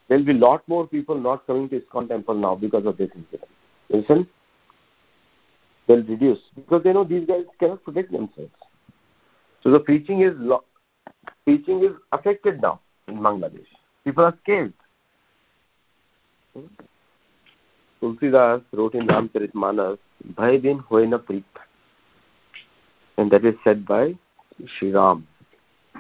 There 0.09 0.17
will 0.17 0.25
be 0.25 0.33
lot 0.33 0.67
more 0.67 0.87
people 0.87 1.21
not 1.21 1.47
coming 1.47 1.69
to 1.69 1.81
ISKCON 1.81 2.09
temple 2.09 2.35
now 2.35 2.55
because 2.55 2.87
of 2.87 2.97
this 2.97 3.11
incident. 3.15 3.51
Listen, 3.91 4.27
they'll 5.87 6.03
reduce 6.03 6.39
because 6.55 6.83
they 6.83 6.93
know 6.95 7.05
these 7.05 7.27
guys 7.27 7.45
cannot 7.61 7.85
protect 7.85 8.11
themselves. 8.11 8.51
So 9.63 9.71
the 9.71 9.81
preaching 9.81 10.23
is 10.23 10.33
lo- 10.37 10.65
preaching 11.45 11.85
is 11.85 11.91
affected 12.13 12.63
now 12.63 12.81
in 13.07 13.17
Bangladesh. 13.17 13.67
People 14.05 14.25
are 14.25 14.39
scared. 14.43 14.73
Hmm? 16.55 16.67
Tulsidas 18.01 18.63
wrote 18.73 18.95
in 18.95 19.07
Ramcharitmanas, 19.07 19.99
Bhay 20.37 20.63
din 20.63 20.79
hoy 20.79 21.07
na 21.07 21.19
preet. 21.19 21.45
And 23.17 23.31
that 23.31 23.45
is 23.45 23.55
said 23.65 23.87
by 23.87 24.15
Sri 24.79 24.93
Ram 24.93 25.27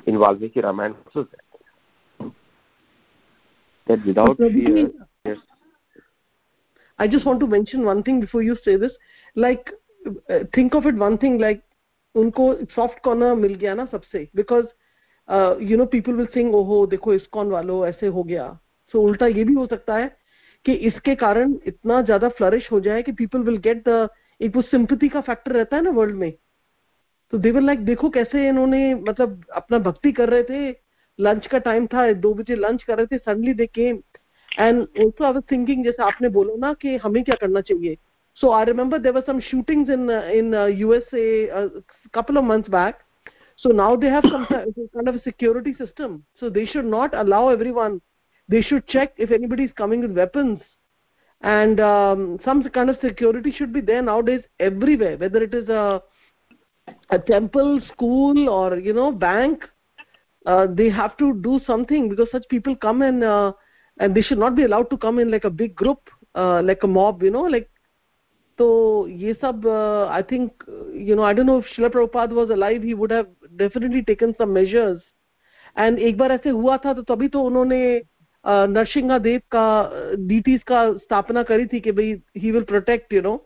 in 0.06 0.18
Valmiki 0.18 0.60
Ramayana 0.60 0.96
also 1.06 1.28
said. 1.30 2.32
That 3.86 4.04
without 4.06 4.36
fear, 4.36 4.90
yes. 5.24 5.38
I 6.98 7.08
just 7.08 7.24
want 7.24 7.40
to 7.40 7.46
mention 7.46 7.84
one 7.84 8.02
thing 8.02 8.20
before 8.20 8.42
you 8.42 8.56
say 8.64 8.76
this. 8.76 8.92
Like, 9.34 9.70
uh, 10.30 10.40
think 10.54 10.74
of 10.74 10.86
it 10.86 10.94
one 10.94 11.18
thing 11.18 11.38
like, 11.38 11.62
उनको 12.16 12.70
soft 12.74 13.02
corner 13.02 13.34
मिल 13.34 13.54
गया 13.54 13.74
ना 13.74 13.86
सबसे 13.90 14.28
uh, 15.28 15.56
you 15.58 15.76
know 15.76 15.86
people 15.86 16.14
will 16.14 16.26
think 16.26 16.54
ओहो 16.54 16.86
देखो 16.86 17.14
ISKCON 17.14 17.50
वालों 17.50 17.86
ऐसे 17.86 18.06
हो 18.06 18.22
गया 18.22 18.58
so 18.92 19.00
उल्टा 19.00 19.26
ये 19.26 19.44
भी 19.44 19.54
हो 19.54 19.66
सकता 19.66 19.96
है 19.96 20.16
कि 20.66 20.72
इसके 20.88 21.14
कारण 21.14 21.54
इतना 21.66 22.00
ज़्यादा 22.02 22.28
फ्लरिश 22.28 22.70
हो 22.72 22.80
जाए 22.80 23.02
कि 23.02 23.12
पीपल 23.12 23.42
विल 23.42 23.56
गेट 23.66 23.82
द 23.88 24.08
एक 24.40 24.56
वो 24.56 24.62
सिंपथी 24.62 25.08
का 25.08 25.20
फैक्टर 25.20 25.52
रहता 25.52 25.76
है 25.76 25.82
ना 25.82 25.90
वर्ल्ड 25.90 26.16
में। 26.16 26.32
तो 27.32 27.38
दे 27.38 27.50
विल 27.50 27.66
लाइक 27.66 27.84
देखो 27.84 28.10
कैसे 28.10 28.48
इन्होंने 28.48 28.94
मतलब 28.94 29.44
अपना 29.56 29.78
भक्ति 29.78 30.12
कर 30.12 30.28
रहे 30.28 30.42
थे। 30.42 30.70
लंच 31.18 31.46
का 31.46 31.58
टाइम 31.58 31.86
था, 31.86 32.12
दो 32.12 32.34
बजे 32.34 32.54
लंच 32.56 32.82
कर 32.82 32.96
रहे 32.96 33.06
थे 33.06 33.18
suddenly 33.18 33.54
they 33.54 33.66
came 33.66 34.02
and 34.48 34.80
also 34.80 35.24
I 35.24 35.32
was 35.32 35.42
thinking 35.50 35.84
जैसे 35.84 36.02
आपने 36.02 36.28
बोला 36.28 36.54
ना 36.66 36.72
कि 36.82 36.96
हमें 36.96 37.22
क्या 37.24 37.36
करना 37.40 37.60
चाहिए। 37.60 37.96
So 38.38 38.50
I 38.52 38.64
remember 38.64 38.98
there 38.98 39.12
were 39.12 39.20
some 39.26 39.40
shootings 39.40 39.90
in 39.90 40.10
in 40.10 40.54
USA 40.78 41.26
couple 42.16 42.38
of 42.38 42.44
months 42.44 42.70
back 42.70 43.00
so 43.58 43.70
now 43.70 43.88
they 43.96 44.10
have 44.10 44.26
some 44.26 44.44
kind 44.48 45.08
of 45.08 45.16
a 45.16 45.22
security 45.22 45.72
system 45.74 46.12
so 46.40 46.48
they 46.48 46.64
should 46.66 46.86
not 46.86 47.14
they 48.48 48.62
should 48.62 48.86
check 48.86 49.12
if 49.16 49.30
anybody 49.30 49.64
is 49.64 49.72
coming 49.76 50.00
with 50.00 50.12
weapons. 50.12 50.60
And 51.40 51.78
um, 51.78 52.38
some 52.44 52.62
kind 52.70 52.90
of 52.90 52.98
security 53.00 53.52
should 53.52 53.72
be 53.72 53.80
there 53.80 54.02
nowadays 54.02 54.42
everywhere 54.58 55.16
whether 55.16 55.42
it 55.42 55.54
is 55.54 55.68
a 55.68 56.02
a 57.10 57.18
temple 57.18 57.80
school 57.92 58.48
or 58.48 58.78
you 58.78 58.92
know 58.92 59.12
bank. 59.12 59.64
Uh, 60.46 60.66
they 60.70 60.88
have 60.88 61.16
to 61.18 61.34
do 61.34 61.60
something 61.66 62.08
because 62.08 62.28
such 62.32 62.48
people 62.48 62.74
come 62.74 63.02
and 63.02 63.22
uh, 63.22 63.52
and 63.98 64.14
they 64.14 64.22
should 64.22 64.38
not 64.38 64.54
be 64.56 64.64
allowed 64.64 64.88
to 64.90 64.96
come 64.96 65.18
in 65.18 65.30
like 65.30 65.44
a 65.44 65.50
big 65.50 65.74
group 65.74 66.10
uh, 66.34 66.62
like 66.62 66.82
a 66.82 66.86
mob 66.86 67.22
you 67.22 67.30
know 67.30 67.42
like 67.42 67.68
so 68.56 69.06
ye 69.06 69.34
sab 69.40 69.66
uh, 69.66 70.06
i 70.06 70.22
think 70.22 70.64
you 70.92 71.14
know 71.14 71.22
i 71.22 71.32
don't 71.32 71.46
know 71.46 71.58
if 71.58 71.66
Srila 71.66 71.90
prabhupada 71.90 72.32
was 72.32 72.50
alive 72.50 72.82
he 72.82 72.94
would 72.94 73.10
have 73.10 73.28
definitely 73.56 74.02
taken 74.02 74.34
some 74.38 74.52
measures. 74.52 75.02
And 75.76 75.98
ek 75.98 76.16
bar 76.16 76.32
aise 76.32 76.50
hua 76.50 76.78
tha 76.82 76.94
to 76.94 77.02
tabhi 77.02 77.30
to 77.32 77.46
unhone 77.46 78.02
Narasimha 78.44 79.18
Dev 79.18 79.40
का 79.50 79.64
deities 80.28 80.62
का 80.66 80.92
स्थापना 80.92 81.42
करी 81.42 81.66
थी 81.66 81.80
कि 81.80 81.92
भाई 81.92 82.12
he 82.36 82.50
will 82.50 82.62
protect 82.64 83.12
you 83.12 83.20
know 83.22 83.36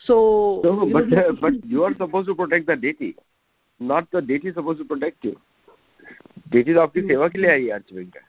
so 0.00 0.16
but 0.64 1.14
but 1.42 1.60
you 1.66 1.82
are 1.82 1.92
suppose 1.94 2.26
to 2.26 2.34
protect 2.34 2.70
the 2.70 2.78
deity 2.80 3.14
not 3.80 4.16
the 4.16 4.24
deity 4.26 4.50
suppose 4.50 4.78
to 4.78 4.84
protect 4.84 5.26
you 5.26 5.32
deity 6.52 6.74
तो 6.74 6.80
आपकी 6.80 7.00
सेवा 7.08 7.28
के 7.28 7.38
लिए 7.38 7.50
आई 7.50 7.64
है 7.64 7.70
अर्चवेंकर 7.70 8.20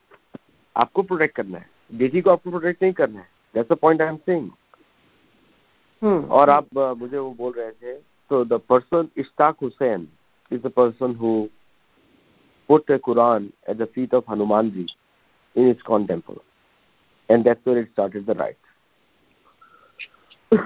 आपको 0.76 1.03
प्रोटेक्ट 1.03 1.36
करना 1.36 1.57
है। 1.57 1.69
डीटी 1.91 2.22
को 2.22 2.30
आपको 2.32 2.49
प्रोटेक्ट 2.49 2.84
नहीं 2.84 2.93
करना 2.93 3.19
है। 3.19 3.28
That's 3.55 3.72
the 3.72 3.78
point 3.82 4.01
I 4.01 4.07
am 4.07 4.15
saying 4.30 4.49
और 6.32 6.49
आप 6.49 6.67
मुझे 6.97 7.17
वो 7.17 7.32
बोल 7.38 7.53
रहे 7.57 7.72
थे 7.72 7.93
तो 8.32 8.43
the 8.45 8.59
person 8.69 9.07
Ishtiaq 9.17 9.55
Hussain 9.61 10.07
is 10.51 10.61
the 10.61 10.72
person 10.76 11.15
who 11.15 11.34
put 12.69 12.91
a 12.91 12.97
Quran 12.97 13.49
at 13.69 13.78
the 13.78 13.86
feet 13.95 14.13
of 14.13 14.32
Hanuman 14.32 14.69
ji 14.72 14.86
in 15.55 15.74
ISKCON 15.74 16.07
temple. 16.07 16.42
And 17.28 17.44
that's 17.44 17.64
where 17.64 17.78
it 17.78 17.88
started 17.92 18.26
the 18.26 18.34
riot. 18.34 18.59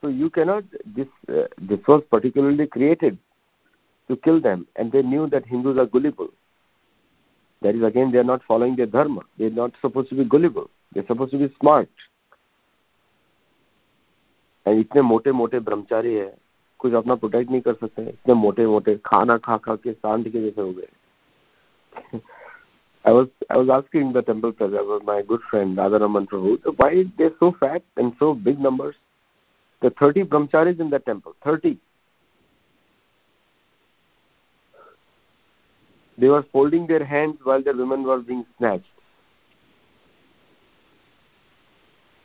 so 0.00 0.08
you 0.08 0.30
cannot, 0.30 0.64
this, 0.94 1.08
uh, 1.28 1.42
this 1.60 1.80
was 1.86 2.02
particularly 2.10 2.66
created 2.66 3.18
to 4.08 4.16
kill 4.16 4.40
them, 4.40 4.66
and 4.76 4.92
they 4.92 5.02
knew 5.02 5.28
that 5.28 5.44
Hindus 5.46 5.78
are 5.78 5.86
gullible. 5.86 6.28
That 7.62 7.74
is, 7.74 7.82
again, 7.82 8.12
they 8.12 8.18
are 8.18 8.24
not 8.24 8.42
following 8.46 8.76
their 8.76 8.86
dharma. 8.86 9.22
They 9.38 9.46
are 9.46 9.50
not 9.50 9.72
supposed 9.80 10.10
to 10.10 10.14
be 10.14 10.24
gullible. 10.24 10.70
They 10.92 11.00
are 11.00 11.06
supposed 11.06 11.32
to 11.32 11.38
be 11.38 11.52
smart. 11.60 11.88
And 14.66 14.80
इतने 14.80 15.02
मोटे 15.02 15.32
मोटे 15.32 15.58
ब्रह्मचारी 15.66 16.14
है 16.14 16.32
कुछ 16.78 16.92
अपना 17.00 17.14
protect 17.14 17.50
नहीं 17.50 17.60
कर 17.62 17.74
सकते 17.74 18.02
इतने 18.02 18.34
मोटे 18.34 18.66
मोटे 18.66 18.96
खाना 19.06 19.36
खा 19.44 19.56
खा 19.66 19.74
के 19.82 19.92
सांड 19.92 20.28
के 20.32 20.40
जैसे 20.42 20.60
हो 20.60 20.72
गए 20.72 22.18
I 23.03 23.11
was 23.11 23.27
I 23.49 23.57
was 23.57 23.69
asking 23.69 24.13
the 24.13 24.21
temple 24.21 24.51
president, 24.51 25.05
my 25.05 25.23
good 25.23 25.41
friend 25.49 25.75
Radharaman 25.75 26.27
Prabhu, 26.27 26.57
why 26.77 27.03
they're 27.17 27.31
so 27.39 27.55
fat 27.59 27.81
and 27.97 28.13
so 28.19 28.33
big 28.33 28.59
numbers? 28.59 28.95
The 29.81 29.89
30 29.89 30.25
brahmacharis 30.25 30.79
in 30.79 30.91
that 30.91 31.05
temple. 31.05 31.33
30. 31.43 31.79
They 36.19 36.29
were 36.29 36.45
folding 36.51 36.85
their 36.85 37.03
hands 37.03 37.37
while 37.43 37.63
the 37.63 37.75
women 37.75 38.03
were 38.03 38.19
being 38.19 38.45
snatched. 38.59 38.85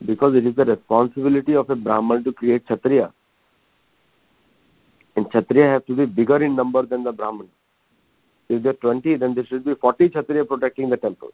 Because 0.05 0.35
it 0.35 0.47
is 0.47 0.55
the 0.55 0.67
responsibility 0.67 1.57
of 1.57 1.71
a 1.71 1.77
Brahman 1.77 2.23
to 2.25 2.33
create 2.33 2.67
Kshatriya. 2.67 3.15
And 5.17 5.27
Kshatriya 5.31 5.67
have 5.67 5.87
to 5.87 5.97
be 5.97 6.05
bigger 6.05 6.43
in 6.43 6.55
number 6.55 6.85
than 6.85 7.05
the 7.05 7.13
Brahman. 7.13 7.49
If 8.49 8.63
there 8.63 8.71
are 8.71 8.77
20, 8.77 9.17
then 9.17 9.35
there 9.35 9.45
should 9.45 9.65
be 9.65 9.75
40 9.75 10.09
Kshatriya 10.11 10.45
protecting 10.45 10.89
the 10.91 10.97
temple. 10.97 11.31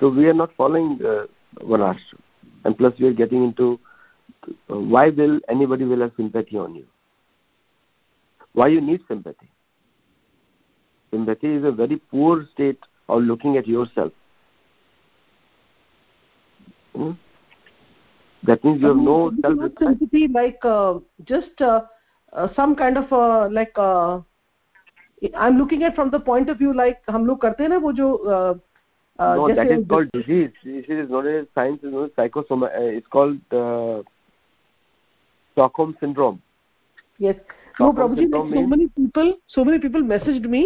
So 0.00 0.08
we 0.08 0.26
are 0.26 0.34
not 0.34 0.50
following 0.56 0.98
uh, 1.04 1.26
Varnashram. 1.64 2.18
And 2.64 2.76
plus 2.76 2.98
we 2.98 3.06
are 3.06 3.12
getting 3.12 3.44
into 3.44 3.78
uh, 4.70 4.78
why 4.78 5.10
will 5.10 5.40
anybody 5.48 5.84
will 5.84 6.00
have 6.00 6.12
sympathy 6.16 6.58
on 6.58 6.74
you? 6.74 6.86
Why 8.52 8.68
you 8.68 8.80
need 8.80 9.00
sympathy? 9.08 9.48
Sympathy 11.10 11.54
is 11.54 11.64
a 11.64 11.72
very 11.72 11.96
poor 11.96 12.46
state 12.52 12.78
of 13.08 13.22
looking 13.22 13.56
at 13.56 13.66
yourself. 13.66 14.12
Hmm? 16.94 17.12
That 18.46 18.64
means 18.64 18.80
you 18.80 18.88
have 18.88 18.96
no 18.96 19.32
self 19.40 19.72
sympathy 19.78 20.28
like 20.28 20.64
uh, 20.64 20.98
just 21.24 21.60
uh, 21.60 21.80
uh, 22.32 22.48
some 22.54 22.76
kind 22.76 22.98
of 22.98 23.12
uh, 23.12 23.48
like 23.50 23.72
uh, 23.76 24.20
i'm 25.36 25.58
looking 25.58 25.82
at 25.84 25.94
from 25.94 26.10
the 26.10 26.20
point 26.20 26.48
of 26.50 26.58
view 26.58 26.74
like 26.74 27.02
hum 27.16 27.26
log 27.26 27.40
karte 27.46 27.66
hain 27.66 27.74
na 27.76 27.80
wo 27.88 27.92
jo 28.00 28.08
uh, 28.36 28.54
uh, 29.18 29.34
no 29.36 29.54
that 29.54 29.70
is 29.70 29.86
called 29.88 30.10
disease. 30.12 30.50
Disease 30.64 31.04
is 31.04 31.10
not 31.10 31.26
a 31.26 31.46
science 31.54 31.82
is 31.82 31.92
not 31.92 32.10
psychosoma 32.16 32.66
uh, 32.66 32.90
it's 33.00 33.06
called 33.06 33.38
uh, 33.52 34.02
stockholm 35.52 35.96
syndrome. 36.00 36.42
Yes. 37.18 37.36
No 37.78 37.92
prabhuji 37.92 38.30
so 38.32 38.66
many 38.72 38.88
people 38.88 39.34
so 39.46 39.64
many 39.64 39.78
people 39.78 40.02
messaged 40.02 40.48
me 40.56 40.62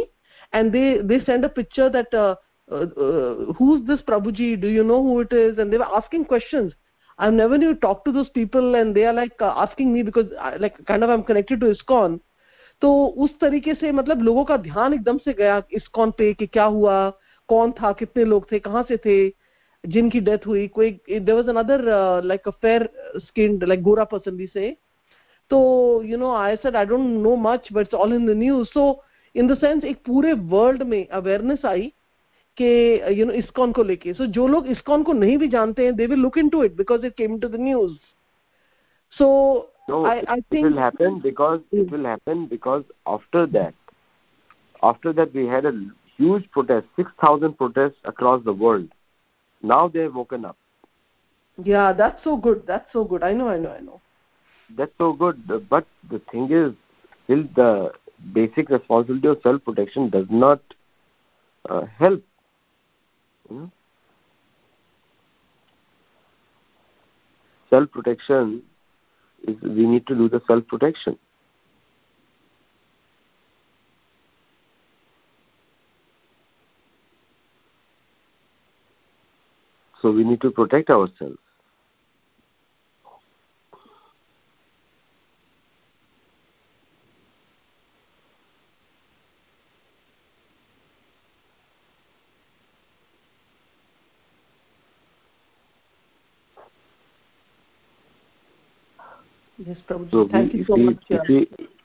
and 0.52 0.72
they 0.72 0.98
they 1.12 1.22
send 1.24 1.44
a 1.44 1.48
picture 1.48 1.90
that 1.90 2.12
uh, 2.14 2.36
uh, 2.70 2.86
uh, 3.06 3.52
who's 3.58 3.86
this 3.86 4.00
prabhuji? 4.00 4.60
Do 4.60 4.68
you 4.68 4.82
know 4.82 5.02
who 5.02 5.20
it 5.20 5.32
is? 5.32 5.58
And 5.58 5.72
they 5.72 5.78
were 5.78 5.96
asking 6.00 6.24
questions 6.24 6.72
i've 7.18 7.34
never 7.34 7.58
knew 7.58 7.74
talk 7.74 8.04
to 8.04 8.12
those 8.12 8.28
people 8.30 8.74
and 8.76 8.96
they 8.96 9.04
are 9.04 9.12
like 9.12 9.42
uh, 9.42 9.52
asking 9.56 9.92
me 9.92 10.02
because 10.02 10.26
I, 10.40 10.56
like 10.56 10.76
kind 10.86 11.04
of 11.04 11.10
i'm 11.10 11.24
connected 11.24 11.60
to 11.60 11.74
iskon 11.74 12.18
तो 12.82 13.06
उस 13.06 13.30
तरीके 13.40 13.74
से 13.74 13.90
मतलब 13.92 14.22
लोगों 14.22 14.44
का 14.44 14.56
ध्यान 14.56 14.94
एकदम 14.94 15.16
से 15.18 15.32
गया 15.32 15.62
इस्कॉन 15.72 16.10
पे 16.10 16.32
कि 16.34 16.46
क्या 16.46 16.64
हुआ 16.64 17.10
कौन 17.48 17.72
था 17.72 17.92
कितने 17.92 18.24
लोग 18.24 18.52
थे 18.52 18.58
कहाँ 18.58 18.82
से 18.88 18.96
थे 18.96 19.16
जिनकी 19.84 20.20
डेथ 20.20 20.46
हुई 20.46 20.66
कोई 20.68 20.90
there 21.10 21.34
was 21.34 21.48
another 21.48 21.82
like 22.24 22.48
a 22.48 22.50
fair 22.50 22.88
skin 23.16 23.58
like 23.66 23.82
gora 23.82 24.04
person 24.04 24.36
भी 24.36 24.46
से। 24.46 24.76
तो 25.50 25.58
you 26.04 26.16
know 26.18 26.34
I 26.34 26.56
said 26.56 26.76
I 26.76 26.86
don't 26.86 27.08
know 27.22 27.34
much 27.36 27.68
but 27.72 27.94
all 27.94 28.14
in 28.14 28.26
the 28.26 28.36
news 28.38 28.68
so 28.68 28.84
in 29.34 29.48
the 29.48 29.58
sense 29.58 29.84
एक 29.84 30.02
पूरे 30.06 30.32
वर्ल्ड 30.32 30.82
में 30.82 31.06
awareness 31.08 31.64
I 31.66 31.92
के 32.57 33.13
you 33.13 33.25
know 33.25 33.33
ISKCON 33.33 33.71
को 33.71 33.83
लेके 33.83 34.13
सो 34.13 34.25
जो 34.37 34.47
लोग 34.47 34.67
इस्कॉन 34.67 35.03
को 35.03 35.13
नहीं 35.13 35.37
भी 35.37 35.47
जानते 35.47 35.85
हैं 35.85 35.95
they 35.95 36.05
will 36.07 36.19
look 36.19 36.37
into 36.37 36.63
it 36.63 36.75
because 36.77 37.05
it 37.05 37.15
came 37.17 37.39
to 37.39 37.47
the 37.47 37.55
news 37.59 37.97
so 39.13 39.29
no 39.89 40.05
I, 40.05 40.23
I 40.27 40.35
think 40.49 40.53
it 40.53 40.63
will 40.63 40.77
happen 40.77 41.19
because 41.19 41.61
it 41.71 41.91
will 41.91 42.05
happen 42.05 42.45
because 42.47 42.83
after 43.05 43.45
that 43.47 43.73
after 44.81 45.11
that 45.13 45.33
we 45.33 45.45
had 45.45 45.65
a 45.65 45.73
huge 46.17 46.49
protest 46.51 46.87
6000 46.95 47.57
protests 47.57 47.97
across 48.05 48.43
the 48.45 48.53
world 48.53 48.87
now 49.63 49.87
they 49.87 49.99
have 49.99 50.15
woken 50.15 50.45
up 50.45 50.55
yeah 51.57 51.91
that's 51.91 52.23
so 52.23 52.37
good 52.37 52.63
that's 52.65 52.93
so 52.93 53.03
good 53.03 53.23
i 53.23 53.33
know 53.33 53.49
i 53.49 53.57
know 53.57 53.71
i 53.71 53.81
know 53.81 53.99
that's 54.69 54.97
so 54.97 55.11
good 55.11 55.43
but 55.69 55.85
the 56.09 56.21
thing 56.31 56.47
is 56.51 56.71
still 57.25 57.43
the 57.55 57.91
basic 58.33 58.69
responsibility 58.69 59.27
of 59.27 59.41
self 59.43 59.63
protection 59.65 60.09
does 60.09 60.27
not 60.29 60.61
uh, 61.69 61.85
help 61.99 62.23
Hmm? 62.36 62.36
Hmm? 63.48 63.64
self 67.70 67.90
protection 67.90 68.62
is 69.46 69.56
we 69.62 69.86
need 69.86 70.06
to 70.06 70.14
do 70.14 70.28
the 70.28 70.40
self 70.46 70.66
protection 70.66 71.18
so 80.00 80.10
we 80.12 80.24
need 80.24 80.40
to 80.40 80.50
protect 80.50 80.90
ourselves 80.90 81.38
Yes, 99.68 99.76
Prabhuji. 99.86 100.10
So 100.10 100.28
Thank 100.32 100.54
we, 100.54 100.58
you 100.60 100.64
so 100.64 100.74
we, 100.74 100.84
much. 100.84 101.04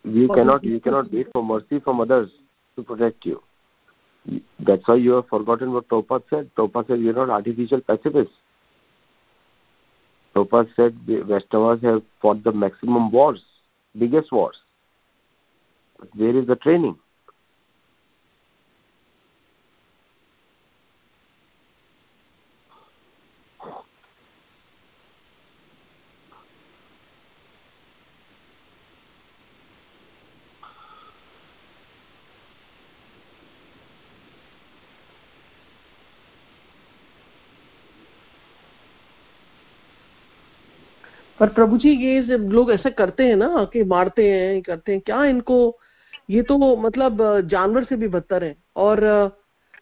We 0.05 0.27
cannot, 0.29 0.63
you 0.63 0.79
cannot 0.79 1.11
wait 1.11 1.27
for 1.33 1.43
mercy 1.43 1.81
from 1.81 1.99
others 1.99 2.29
to 2.77 2.83
protect 2.83 3.25
you. 3.25 3.41
That's 4.65 4.87
why 4.87 4.95
you 4.95 5.11
have 5.11 5.27
forgotten 5.27 5.73
what 5.73 5.89
Prabhupada 5.89 6.23
said. 6.29 6.51
Prabhupada 6.55 6.87
said, 6.87 6.99
you're 7.01 7.13
not 7.13 7.29
artificial 7.29 7.81
pacifists. 7.81 8.33
Prabhupada 10.33 10.69
said 10.77 10.97
the 11.05 11.15
Vaishnavas 11.23 11.83
have 11.83 12.03
fought 12.21 12.41
the 12.43 12.53
maximum 12.53 13.11
wars, 13.11 13.43
biggest 13.99 14.31
wars. 14.31 14.55
But 15.99 16.15
where 16.15 16.37
is 16.37 16.47
the 16.47 16.55
training? 16.55 16.97
पर 41.43 41.49
प्रभु 41.49 41.77
जी, 41.77 41.89
ये 41.89 42.21
जब 42.23 42.41
लोग 42.51 42.71
ऐसा 42.71 42.89
करते 42.89 43.23
हैं 43.27 43.35
ना, 43.35 43.63
कि 43.73 43.83
मारते 43.83 44.29
हैं 44.31 44.61
करते 44.61 44.91
हैं। 44.91 45.01
क्या 45.05 45.23
इनको, 45.25 45.55
ये 46.29 46.41
तो 46.41 46.75
मतलब 46.77 47.17
जानवर 47.51 47.83
से 47.83 47.95
भी 47.95 48.07
बदतर 48.07 48.43
है। 48.43 48.55
और 48.75 49.03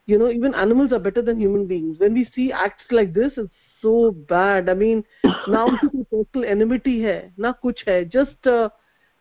you 0.10 0.18
know 0.20 0.28
even 0.30 0.54
animals 0.58 0.94
are 0.94 1.00
better 1.00 1.22
than 1.22 1.38
human 1.38 1.66
beings 1.68 2.00
when 2.00 2.14
we 2.14 2.24
see 2.24 2.48
acts 2.66 2.94
like 2.94 3.14
this 3.14 3.40
so 3.84 3.94
bad 4.32 4.70
I 4.70 4.76
mean 4.76 5.04
ना 5.26 5.66
टोटल 5.86 6.44
एनिमिटी 6.46 7.00
है, 7.00 7.34
ना 7.40 7.52
कुछ 7.52 7.84
है। 7.90 8.04
जस्ट 8.10 8.70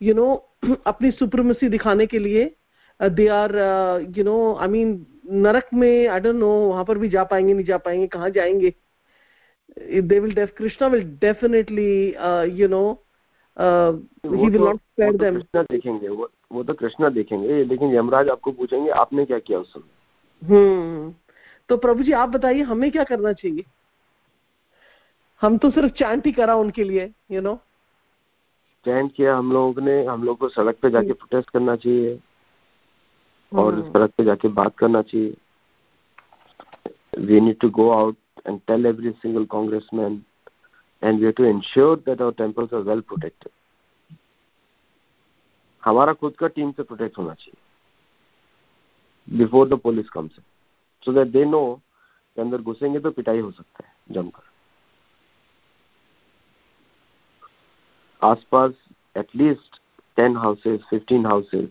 यू 0.01 0.13
नो 0.13 0.33
अपनी 0.87 1.11
सुप्रीमेसी 1.11 1.69
दिखाने 1.69 2.05
के 2.05 2.19
लिए 2.19 2.51
they 2.99 3.27
are 3.37 3.55
you 4.17 4.23
know 4.23 4.53
I 4.55 4.67
mean 4.67 5.05
नरक 5.45 5.73
में 5.73 6.07
आई 6.07 6.19
डोंट 6.19 6.35
नो 6.35 6.49
वहाँ 6.49 6.85
पर 6.85 6.97
भी 6.97 7.09
जा 7.09 7.23
पाएँगे, 7.23 7.53
नहीं 7.53 7.65
जा 7.65 7.77
पाएँगे, 7.77 8.07
कहाँ 8.07 8.29
जाएँगे? 8.29 8.73
They 9.77 10.19
will 10.19 10.33
def 10.33 10.53
krishna 10.55 10.89
will 10.89 11.03
definitely 11.19 12.15
uh, 12.17 12.43
you 12.43 12.67
know 12.67 12.99
uh, 13.57 13.93
he 14.23 14.49
will 14.49 14.65
not 14.65 14.79
spare 14.91 15.13
them. 15.13 15.35
Krishna 15.35 15.61
देखेंगे 15.71 16.07
वो 16.07 16.29
वो 16.51 16.63
तो 16.63 16.73
कृष्णा 16.73 17.09
देखेंगे। 17.09 17.63
लेकिन 17.63 17.95
यमराज 17.95 18.29
आपको 18.29 18.51
पूछेंगे 18.51 18.89
आपने 19.03 19.25
क्या 19.25 19.39
किया 19.39 19.59
उस 19.59 19.73
समय? 19.73 19.89
हम्म। 20.41 21.13
तो 21.69 21.77
प्रभु 21.77 22.03
जी 22.03 22.11
आप 22.11 22.29
बताइए 22.29 22.61
हमें 22.71 22.89
क्या 22.91 23.03
करना 23.03 23.33
चाहिए? 23.33 23.65
हम 25.41 25.57
तो 25.57 25.69
सिर्फ़ 25.71 25.93
चैंट 25.93 26.25
ही 26.25 26.31
करा 26.31 26.55
उनके 26.55 26.83
लिए 26.83 27.11
यू 27.31 27.41
नो 27.41 27.55
चैंट 28.85 29.11
किया 29.15 29.35
हम 29.37 29.51
लोगों 29.53 29.81
ने 29.81 30.03
हम 30.05 30.23
लोग 30.23 30.37
को 30.37 30.49
सड़क 30.49 30.77
पे 30.81 30.89
जाके 30.89 31.13
प्रोटेस्ट 31.13 31.49
करना 31.49 31.75
चाहिए। 31.75 32.19
और 33.51 33.79
सड़क 33.93 34.11
पे 34.17 34.23
जाके 34.23 34.47
बात 34.47 34.77
करना 34.77 35.01
चाहिए। 35.01 35.35
We 37.19 37.39
need 37.41 37.59
to 37.59 37.69
go 37.69 37.89
out 37.91 38.15
and 38.44 38.60
tell 38.66 38.86
every 38.86 39.12
single 39.22 39.46
congressman 39.46 40.24
and 41.02 41.18
we 41.18 41.26
have 41.26 41.34
to 41.34 41.44
ensure 41.44 41.96
that 41.98 42.20
our 42.20 42.32
temples 42.32 42.72
are 42.72 42.82
well 42.82 43.02
protected 43.04 43.52
हमारा 45.82 46.12
खुद 46.12 46.36
का 46.36 46.48
टीम 46.48 46.70
से 46.72 46.82
प्रोटेक्ट 46.82 47.18
होना 47.18 47.34
चाहिए 47.34 47.60
before 49.28 49.68
the 49.68 49.78
police 49.80 50.08
comes 50.10 50.38
so 51.02 51.12
that 51.12 51.28
they 51.28 51.44
know 51.44 51.60
कि 52.36 52.40
अंदर 52.42 52.62
घुसेंगे 52.62 53.00
तो 53.00 53.10
पिटाई 53.10 53.38
हो 53.38 53.50
सकता 53.50 53.86
है 53.86 54.14
जमकर 54.14 54.42
आसपास 58.22 58.72
at least 59.16 59.80
ten 60.18 60.36
houses 60.36 60.80
fifteen 60.90 61.26
houses 61.26 61.68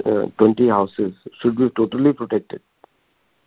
twenty 0.00 0.68
houses 0.68 1.22
should 1.42 1.56
be 1.56 1.68
totally 1.76 2.12
protected 2.12 2.60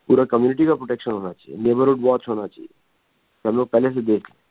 पूरा 0.09 0.25
कम्युनिटी 0.25 0.67
का 0.67 0.75
प्रोटेक्शन 0.75 1.11
होना 1.13 1.33
चाहिए 1.33 1.61
नेबरहुड 1.61 2.01
वॉच 2.01 2.29
होना 2.29 2.47
चाहिए। 2.47 3.49
हम 3.49 3.57
लोग 3.57 3.69
पहले 3.69 3.91
से 3.91 4.03
देख 4.03 4.31
लें। 4.31 4.46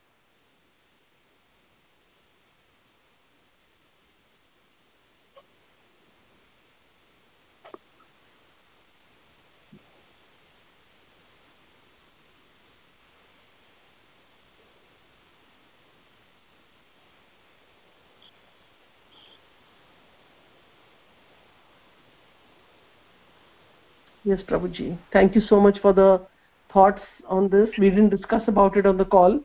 Yes 24.26 24.42
prabhuji. 24.50 24.98
Thank 25.14 25.36
you 25.36 25.42
so 25.42 25.60
much 25.60 25.80
for 25.82 25.94
the 25.94 26.26
thoughts 26.74 27.02
on 27.28 27.50
this. 27.50 27.70
We 27.78 27.90
didn't 27.90 28.10
discuss 28.10 28.42
about 28.48 28.76
it 28.76 28.86
on 28.86 28.98
the 28.98 29.06
call. 29.06 29.40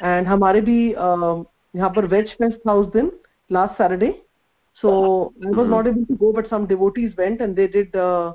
And 0.00 0.26
hamare 0.26 0.62
bhi 0.68 0.80
uh, 0.96 1.44
tha 1.74 2.74
us 2.74 2.92
din 2.92 3.12
last 3.50 3.76
saturday. 3.76 4.22
So 4.80 5.32
i 5.44 5.50
was 5.60 5.68
not 5.68 5.86
able 5.86 6.06
to 6.06 6.16
go 6.16 6.32
but 6.32 6.48
some 6.48 6.66
devotees 6.66 7.16
went 7.16 7.40
and 7.40 7.56
they 7.56 7.66
did 7.66 7.94
a 7.94 8.02
uh, 8.02 8.32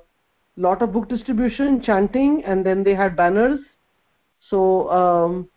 lot 0.58 0.82
of 0.82 0.92
book 0.94 1.08
distribution 1.10 1.82
chanting 1.82 2.44
and 2.46 2.66
then 2.66 2.84
they 2.84 2.96
had 2.96 3.16
banners. 3.16 3.60
So 4.50 4.90
um, 4.92 5.50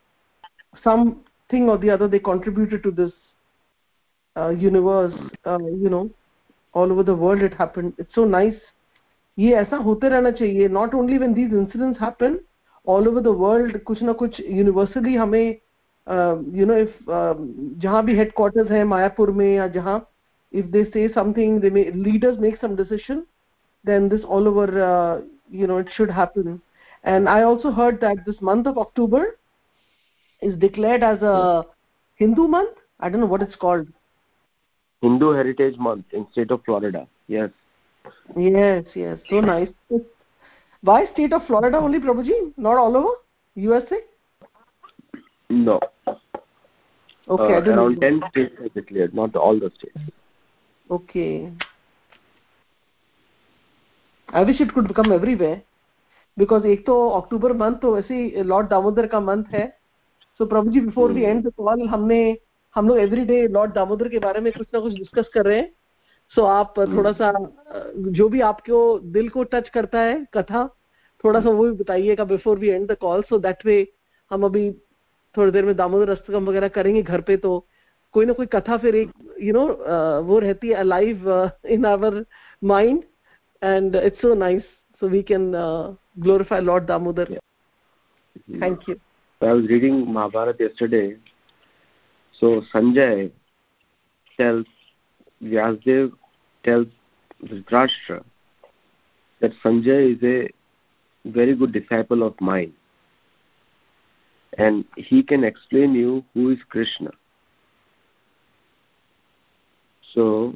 something 0.84 1.68
or 1.68 1.76
the 1.78 1.90
other 1.90 2.08
they 2.08 2.20
contributed 2.20 2.82
to 2.84 2.90
this 2.90 3.12
uh, 4.36 4.48
universe 4.50 5.14
uh, 5.44 5.58
you 5.58 5.90
know 5.90 6.08
all 6.72 6.92
over 6.92 7.02
the 7.02 7.14
world. 7.14 7.42
It 7.42 7.54
happened. 7.54 7.94
It's 7.98 8.14
so 8.14 8.24
nice 8.24 8.54
ये 9.38 9.54
ऐसा 9.56 9.76
होते 9.76 10.08
रहना 10.08 10.30
चाहिए। 10.30 10.68
Not 10.68 10.94
only 10.94 11.18
when 11.18 11.32
these 11.34 11.54
incident 11.54 12.00
happen 12.00 12.38
all 12.86 13.08
over 13.08 13.22
the 13.22 13.36
world 13.38 13.82
कुछ 13.84 14.02
ना 14.02 14.12
कुछ 14.12 14.40
universally 14.40 15.14
हमें 15.14 15.56
you 16.58 16.66
know 16.66 16.74
if 16.76 17.10
जहाँ 17.80 18.04
भी 18.04 18.16
हेडक्वार्टर्स 18.16 18.70
है 18.70 18.82
मायापुर 18.84 19.30
में 19.30 19.54
या 19.54 19.66
जहाँ 19.68 19.98
if 20.52 20.66
they 20.66 20.84
say 20.84 21.08
something 21.08 21.60
they 21.60 21.70
may 21.70 21.84
leaders 21.94 22.38
make 22.38 22.56
some 22.60 22.76
decision 22.76 23.22
then 23.84 24.08
this 24.08 24.24
all 24.36 24.48
over 24.48 24.70
you 25.52 25.66
know 25.66 25.80
it 25.80 25.88
should 25.88 26.10
happen 26.10 26.58
and 27.04 27.28
I 27.28 27.42
also 27.42 27.70
heard 27.72 28.00
that 28.00 28.20
this 28.20 28.42
month 28.42 28.66
of 28.66 28.78
October 28.80 29.30
is 30.42 30.56
declared 30.56 31.02
as 31.02 31.24
a 31.24 31.62
Hindu 32.20 32.46
month 32.48 32.82
I 33.02 33.10
don't 33.10 33.20
know 33.20 33.26
what 33.26 33.42
is 33.42 33.56
called 33.60 33.92
Hindu 35.02 35.32
heritage 35.32 35.76
month 35.80 36.14
in 36.14 36.24
state 36.24 36.52
of 36.52 36.60
Florida 36.60 37.06
yes 37.30 37.50
yes 38.36 38.84
yes 38.94 39.18
so 39.30 39.40
nice 39.40 39.72
why 40.82 41.04
state 41.12 41.32
of 41.32 41.46
florida 41.46 41.78
only 41.78 41.98
prabhuji 41.98 42.38
not 42.58 42.76
all 42.76 42.96
over 42.96 43.14
usa 43.56 44.00
no 45.50 45.78
okay 47.28 47.54
uh, 47.54 47.60
around 47.60 48.00
10 48.00 48.20
states 48.30 48.60
are 48.60 48.68
declared 48.80 49.14
not 49.14 49.36
all 49.36 49.58
the 49.58 49.70
states 49.70 50.12
okay 50.90 51.52
i 54.28 54.42
wish 54.42 54.60
it 54.60 54.74
could 54.74 54.88
become 54.88 55.12
everywhere 55.12 55.56
because 56.36 56.64
एक 56.66 56.84
तो 56.86 56.94
अक्टूबर 57.10 57.52
month 57.52 57.76
तो 57.82 57.94
वैसे 57.94 58.14
ही 58.14 58.42
Lord 58.42 58.68
Damodar 58.68 59.06
का 59.06 59.20
month 59.20 59.44
है 59.52 59.66
so 60.40 60.46
Prabhu 60.46 60.70
ji 60.70 60.80
before 60.80 61.12
we 61.12 61.22
end 61.22 61.46
the 61.46 61.52
call 61.56 61.86
हमने 61.88 62.18
हम 62.76 62.88
लोग 62.88 62.98
every 62.98 63.24
day 63.24 63.46
Lord 63.48 63.72
Damodar 63.72 64.08
के 64.08 64.18
बारे 64.18 64.40
में 64.40 64.52
कुछ 64.52 64.66
ना 64.74 64.80
कुछ 64.80 64.94
डिस्कस 64.94 65.28
कर 65.34 65.44
रहे 65.44 65.58
हैं 65.58 65.70
सो 66.32 66.40
so, 66.40 66.48
आप 66.48 66.74
थोड़ा 66.78 67.12
सा 67.12 67.32
जो 67.96 68.28
भी 68.28 68.40
आपको 68.40 68.98
दिल 68.98 69.28
को 69.28 69.42
टच 69.42 69.68
करता 69.68 70.00
है 70.00 70.26
कथा 70.34 70.66
थोड़ा 71.24 71.40
सा 71.40 71.50
वो 71.50 71.64
भी 71.64 71.70
बताइएगा 71.70 72.24
before 72.24 72.58
we 72.58 72.68
end 72.68 72.90
the 72.92 72.96
call 73.00 73.22
so 73.22 73.38
that 73.38 73.66
way 73.66 73.86
हम 74.30 74.44
अभी 74.44 74.70
थोड़ी 75.36 75.50
देर 75.52 75.64
में 75.64 75.76
दामोदर 75.76 76.10
अष्टकम 76.10 76.46
वगैरह 76.46 76.68
करेंगे 76.68 77.02
घर 77.02 77.20
पे 77.20 77.36
तो 77.36 77.66
कोई 78.12 78.26
ना 78.26 78.32
कोई 78.32 78.46
कथा 78.46 78.76
फिर 78.76 78.96
एक 78.96 79.10
यू 79.40 79.52
you 79.52 79.54
नो 79.54 79.66
know, 79.66 80.26
वो 80.26 80.38
रहती 80.38 80.68
है 80.68 80.74
alive 80.74 81.50
in 81.64 81.86
our 81.86 82.24
mind 82.64 83.04
so 84.20 84.34
nice. 84.34 84.62
So 85.00 85.06
we 85.06 85.22
can 85.22 85.54
uh, 85.54 85.94
glorify 86.20 86.58
lord 86.60 86.86
damodar. 86.86 87.26
Yeah. 87.28 87.38
thank 88.60 88.88
you. 88.88 89.00
I 89.40 89.52
was 89.52 89.66
reading 89.68 90.06
mahabharat 90.06 90.58
yesterday. 90.58 91.16
So 92.34 92.62
sanjay 92.72 93.30
tells 94.38 94.66
vyasdev 95.42 96.12
tells 96.64 96.86
dhritarashtra 97.44 98.22
that 99.40 99.52
sanjay 99.62 100.16
is 100.16 100.22
a 100.22 100.48
very 101.30 101.54
good 101.54 101.72
disciple 101.72 102.22
of 102.22 102.40
mine 102.40 102.72
and 104.58 104.84
he 104.96 105.22
can 105.22 105.44
explain 105.44 105.94
you 105.94 106.24
who 106.34 106.50
is 106.50 106.58
krishna 106.70 107.10
so 110.14 110.54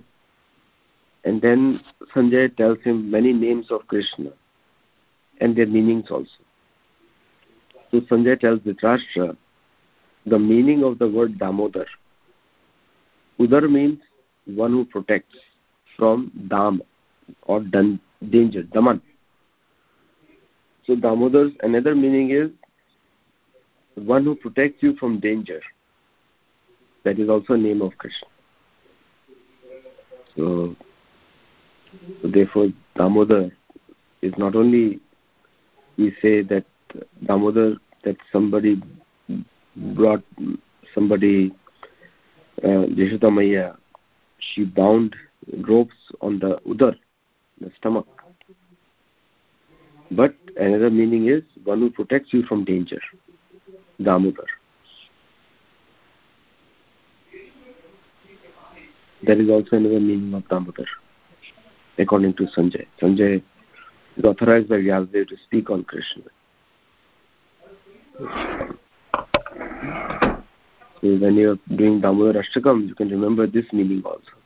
and 1.25 1.43
then 1.43 1.81
Sanjay 2.15 2.57
tells 2.57 2.79
him 2.83 3.11
many 3.11 3.33
names 3.33 3.71
of 3.71 3.87
Krishna 3.87 4.31
and 5.41 5.57
their 5.57 5.67
meanings 5.67 6.11
also. 6.11 6.29
So 7.91 8.01
Sanjay 8.01 8.41
tells 8.41 8.61
Dhritarashtra 8.61 9.37
the 10.27 10.39
meaning 10.39 10.85
of 10.85 10.99
the 10.99 11.09
word 11.09 11.39
Damodar. 11.39 11.87
Udar 13.39 13.71
means 13.71 13.99
one 14.57 14.73
who 14.73 14.85
protects 14.85 15.37
from 15.97 16.31
Dam 16.49 16.83
or 17.43 17.61
dun, 17.61 18.01
danger, 18.31 18.63
Daman. 18.63 19.01
So 20.87 20.97
Damodar's 20.97 21.53
another 21.63 21.95
meaning 21.95 22.31
is 22.31 22.51
one 23.95 24.25
who 24.25 24.35
protects 24.35 24.83
you 24.83 24.97
from 24.97 25.21
danger. 25.21 25.61
That 27.05 27.19
is 27.19 27.29
also 27.29 27.55
a 27.55 27.59
name 27.59 27.83
of 27.83 27.97
Krishna. 27.99 28.29
So 30.37 30.77
so 32.23 32.29
therefore, 32.29 32.69
Damodar 32.97 33.51
is 34.23 34.33
not 34.39 34.55
only 34.55 35.01
we 35.97 36.15
say 36.23 36.43
that 36.43 36.65
Damodar 37.27 37.77
that 38.05 38.17
somebody 38.33 38.81
brought 39.95 40.23
somebody 40.95 41.53
uh, 42.65 42.87
she 44.41 44.65
bound 44.65 45.15
ropes 45.69 45.95
on 46.21 46.39
the 46.39 46.59
udar, 46.67 46.97
the 47.61 47.71
stomach. 47.79 48.07
But 50.11 50.35
another 50.57 50.91
meaning 50.91 51.29
is 51.29 51.43
one 51.65 51.81
who 51.81 51.91
protects 51.91 52.33
you 52.33 52.43
from 52.45 52.65
danger, 52.65 53.01
Damodar. 54.03 54.47
There 59.23 59.41
is 59.41 59.49
also 59.51 59.77
another 59.77 60.01
meaning 60.01 60.35
of 60.35 60.49
Damodar 60.49 60.87
according 61.99 62.35
to 62.35 62.45
Sanjay. 62.45 62.87
Sanjay 63.01 63.43
is 64.17 64.25
authorized 64.25 64.69
by 64.69 64.77
Vyasdev 64.77 65.29
to 65.29 65.37
speak 65.45 65.71
on 65.71 65.85
Krishna. 65.85 66.23
So 71.03 71.17
when 71.17 71.35
you 71.37 71.53
are 71.53 71.77
doing 71.77 72.01
Damodar 72.01 72.43
Ashtakam, 72.43 72.87
you 72.87 72.95
can 72.95 73.09
remember 73.09 73.47
this 73.47 73.65
meaning 73.73 74.03
also. 74.05 74.37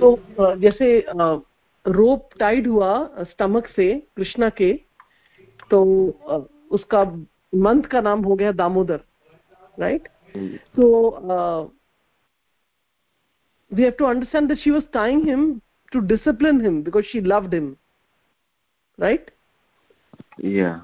तो 0.00 0.56
जैसे 0.56 0.86
रोप 1.86 2.30
Tide 2.38 2.66
हुआ 2.66 2.92
stomach 3.20 3.66
से 3.66 3.94
कृष्णा 4.16 4.48
के 4.48 4.72
तो 5.70 5.82
उसका 6.70 7.04
month 7.54 7.82
का 7.82 8.00
नाम 8.00 8.24
हो 8.24 8.34
गया 8.34 8.52
दामोदर 8.52 9.00
राइट 9.78 10.08
तो 10.76 10.88
we 13.70 13.82
have 13.82 13.96
to 13.98 14.06
understand 14.06 14.50
that 14.50 14.58
she 14.62 14.70
was 14.70 14.84
tying 14.92 15.24
him 15.24 15.62
to 15.92 16.00
discipline 16.00 16.60
him 16.60 16.82
because 16.82 17.04
she 17.10 17.20
loved 17.20 17.52
him. 17.52 17.76
Right? 18.98 19.30
Yeah. 20.38 20.80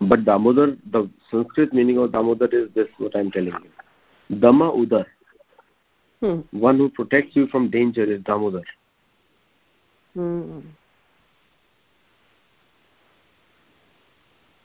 But 0.00 0.24
damodar 0.24 0.76
the 0.90 1.10
sanskrit 1.30 1.72
meaning 1.74 1.98
of 1.98 2.12
damodar 2.12 2.48
is 2.50 2.68
this 2.74 2.88
what 2.98 3.14
i'm 3.14 3.30
telling 3.30 3.54
you. 3.62 4.38
Dama 4.38 4.72
udar. 4.72 5.06
Hmm. 6.20 6.40
one 6.50 6.76
who 6.76 6.90
protects 6.90 7.34
you 7.34 7.46
from 7.48 7.70
danger 7.70 8.04
is 8.04 8.22
damodar. 8.22 8.64
Hmm. 10.14 10.60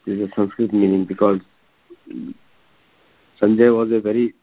this 0.06 0.18
is 0.18 0.30
a 0.30 0.36
sanskrit 0.36 0.74
meaning 0.74 1.06
because 1.06 1.40
sanjay 3.42 3.76
was 3.76 3.92
a 3.92 4.00
very 4.00 4.34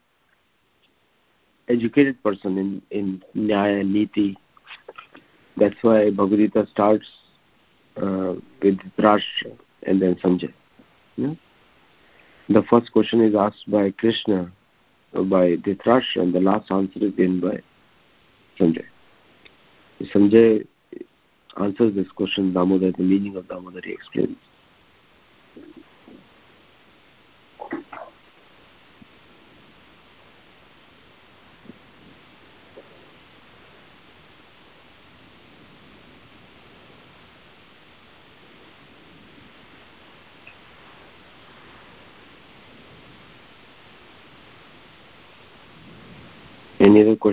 educated 1.73 2.23
person 2.23 2.59
in, 2.59 2.83
in 2.91 3.23
Nyaya, 3.37 3.87
Niti. 3.87 4.37
That's 5.57 5.77
why 5.83 6.11
Bhagavad 6.11 6.39
Gita 6.39 6.67
starts 6.71 7.07
uh, 7.97 8.35
with 8.63 8.79
Rashtra 8.99 9.57
and 9.85 10.01
then 10.01 10.15
Sanjay. 10.17 10.53
Yeah? 11.17 11.35
The 12.49 12.63
first 12.69 12.93
question 12.93 13.21
is 13.21 13.35
asked 13.35 13.71
by 13.71 13.91
Krishna, 13.93 14.51
by 15.13 15.57
Dhritarashtra, 15.57 16.17
and 16.17 16.35
the 16.35 16.41
last 16.41 16.71
answer 16.71 16.99
is 17.01 17.13
given 17.13 17.41
by 17.41 17.61
Sanjay. 18.59 18.85
Sanjay 20.15 20.67
answers 21.61 21.95
this 21.95 22.11
question, 22.15 22.53
Damodar, 22.53 22.93
the 22.97 23.03
meaning 23.03 23.37
of 23.37 23.49
Damodar, 23.49 23.83
he 23.85 23.93
explains. 23.93 24.37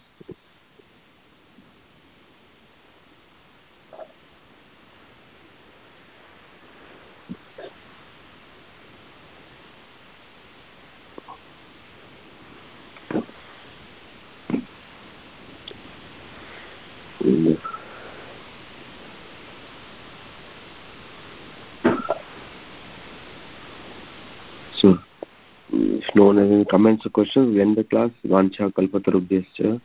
any 27.05 27.11
comments 27.11 27.11
or 27.11 27.11
questions, 27.11 27.55
we 27.55 27.61
end 27.61 27.77
the 27.77 27.85
class. 27.85 28.11
Vancha 28.25 28.73
kalpatarubhyascha, 28.73 29.81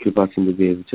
kripa 0.00 0.28
sindhubhyascha, 0.28 0.94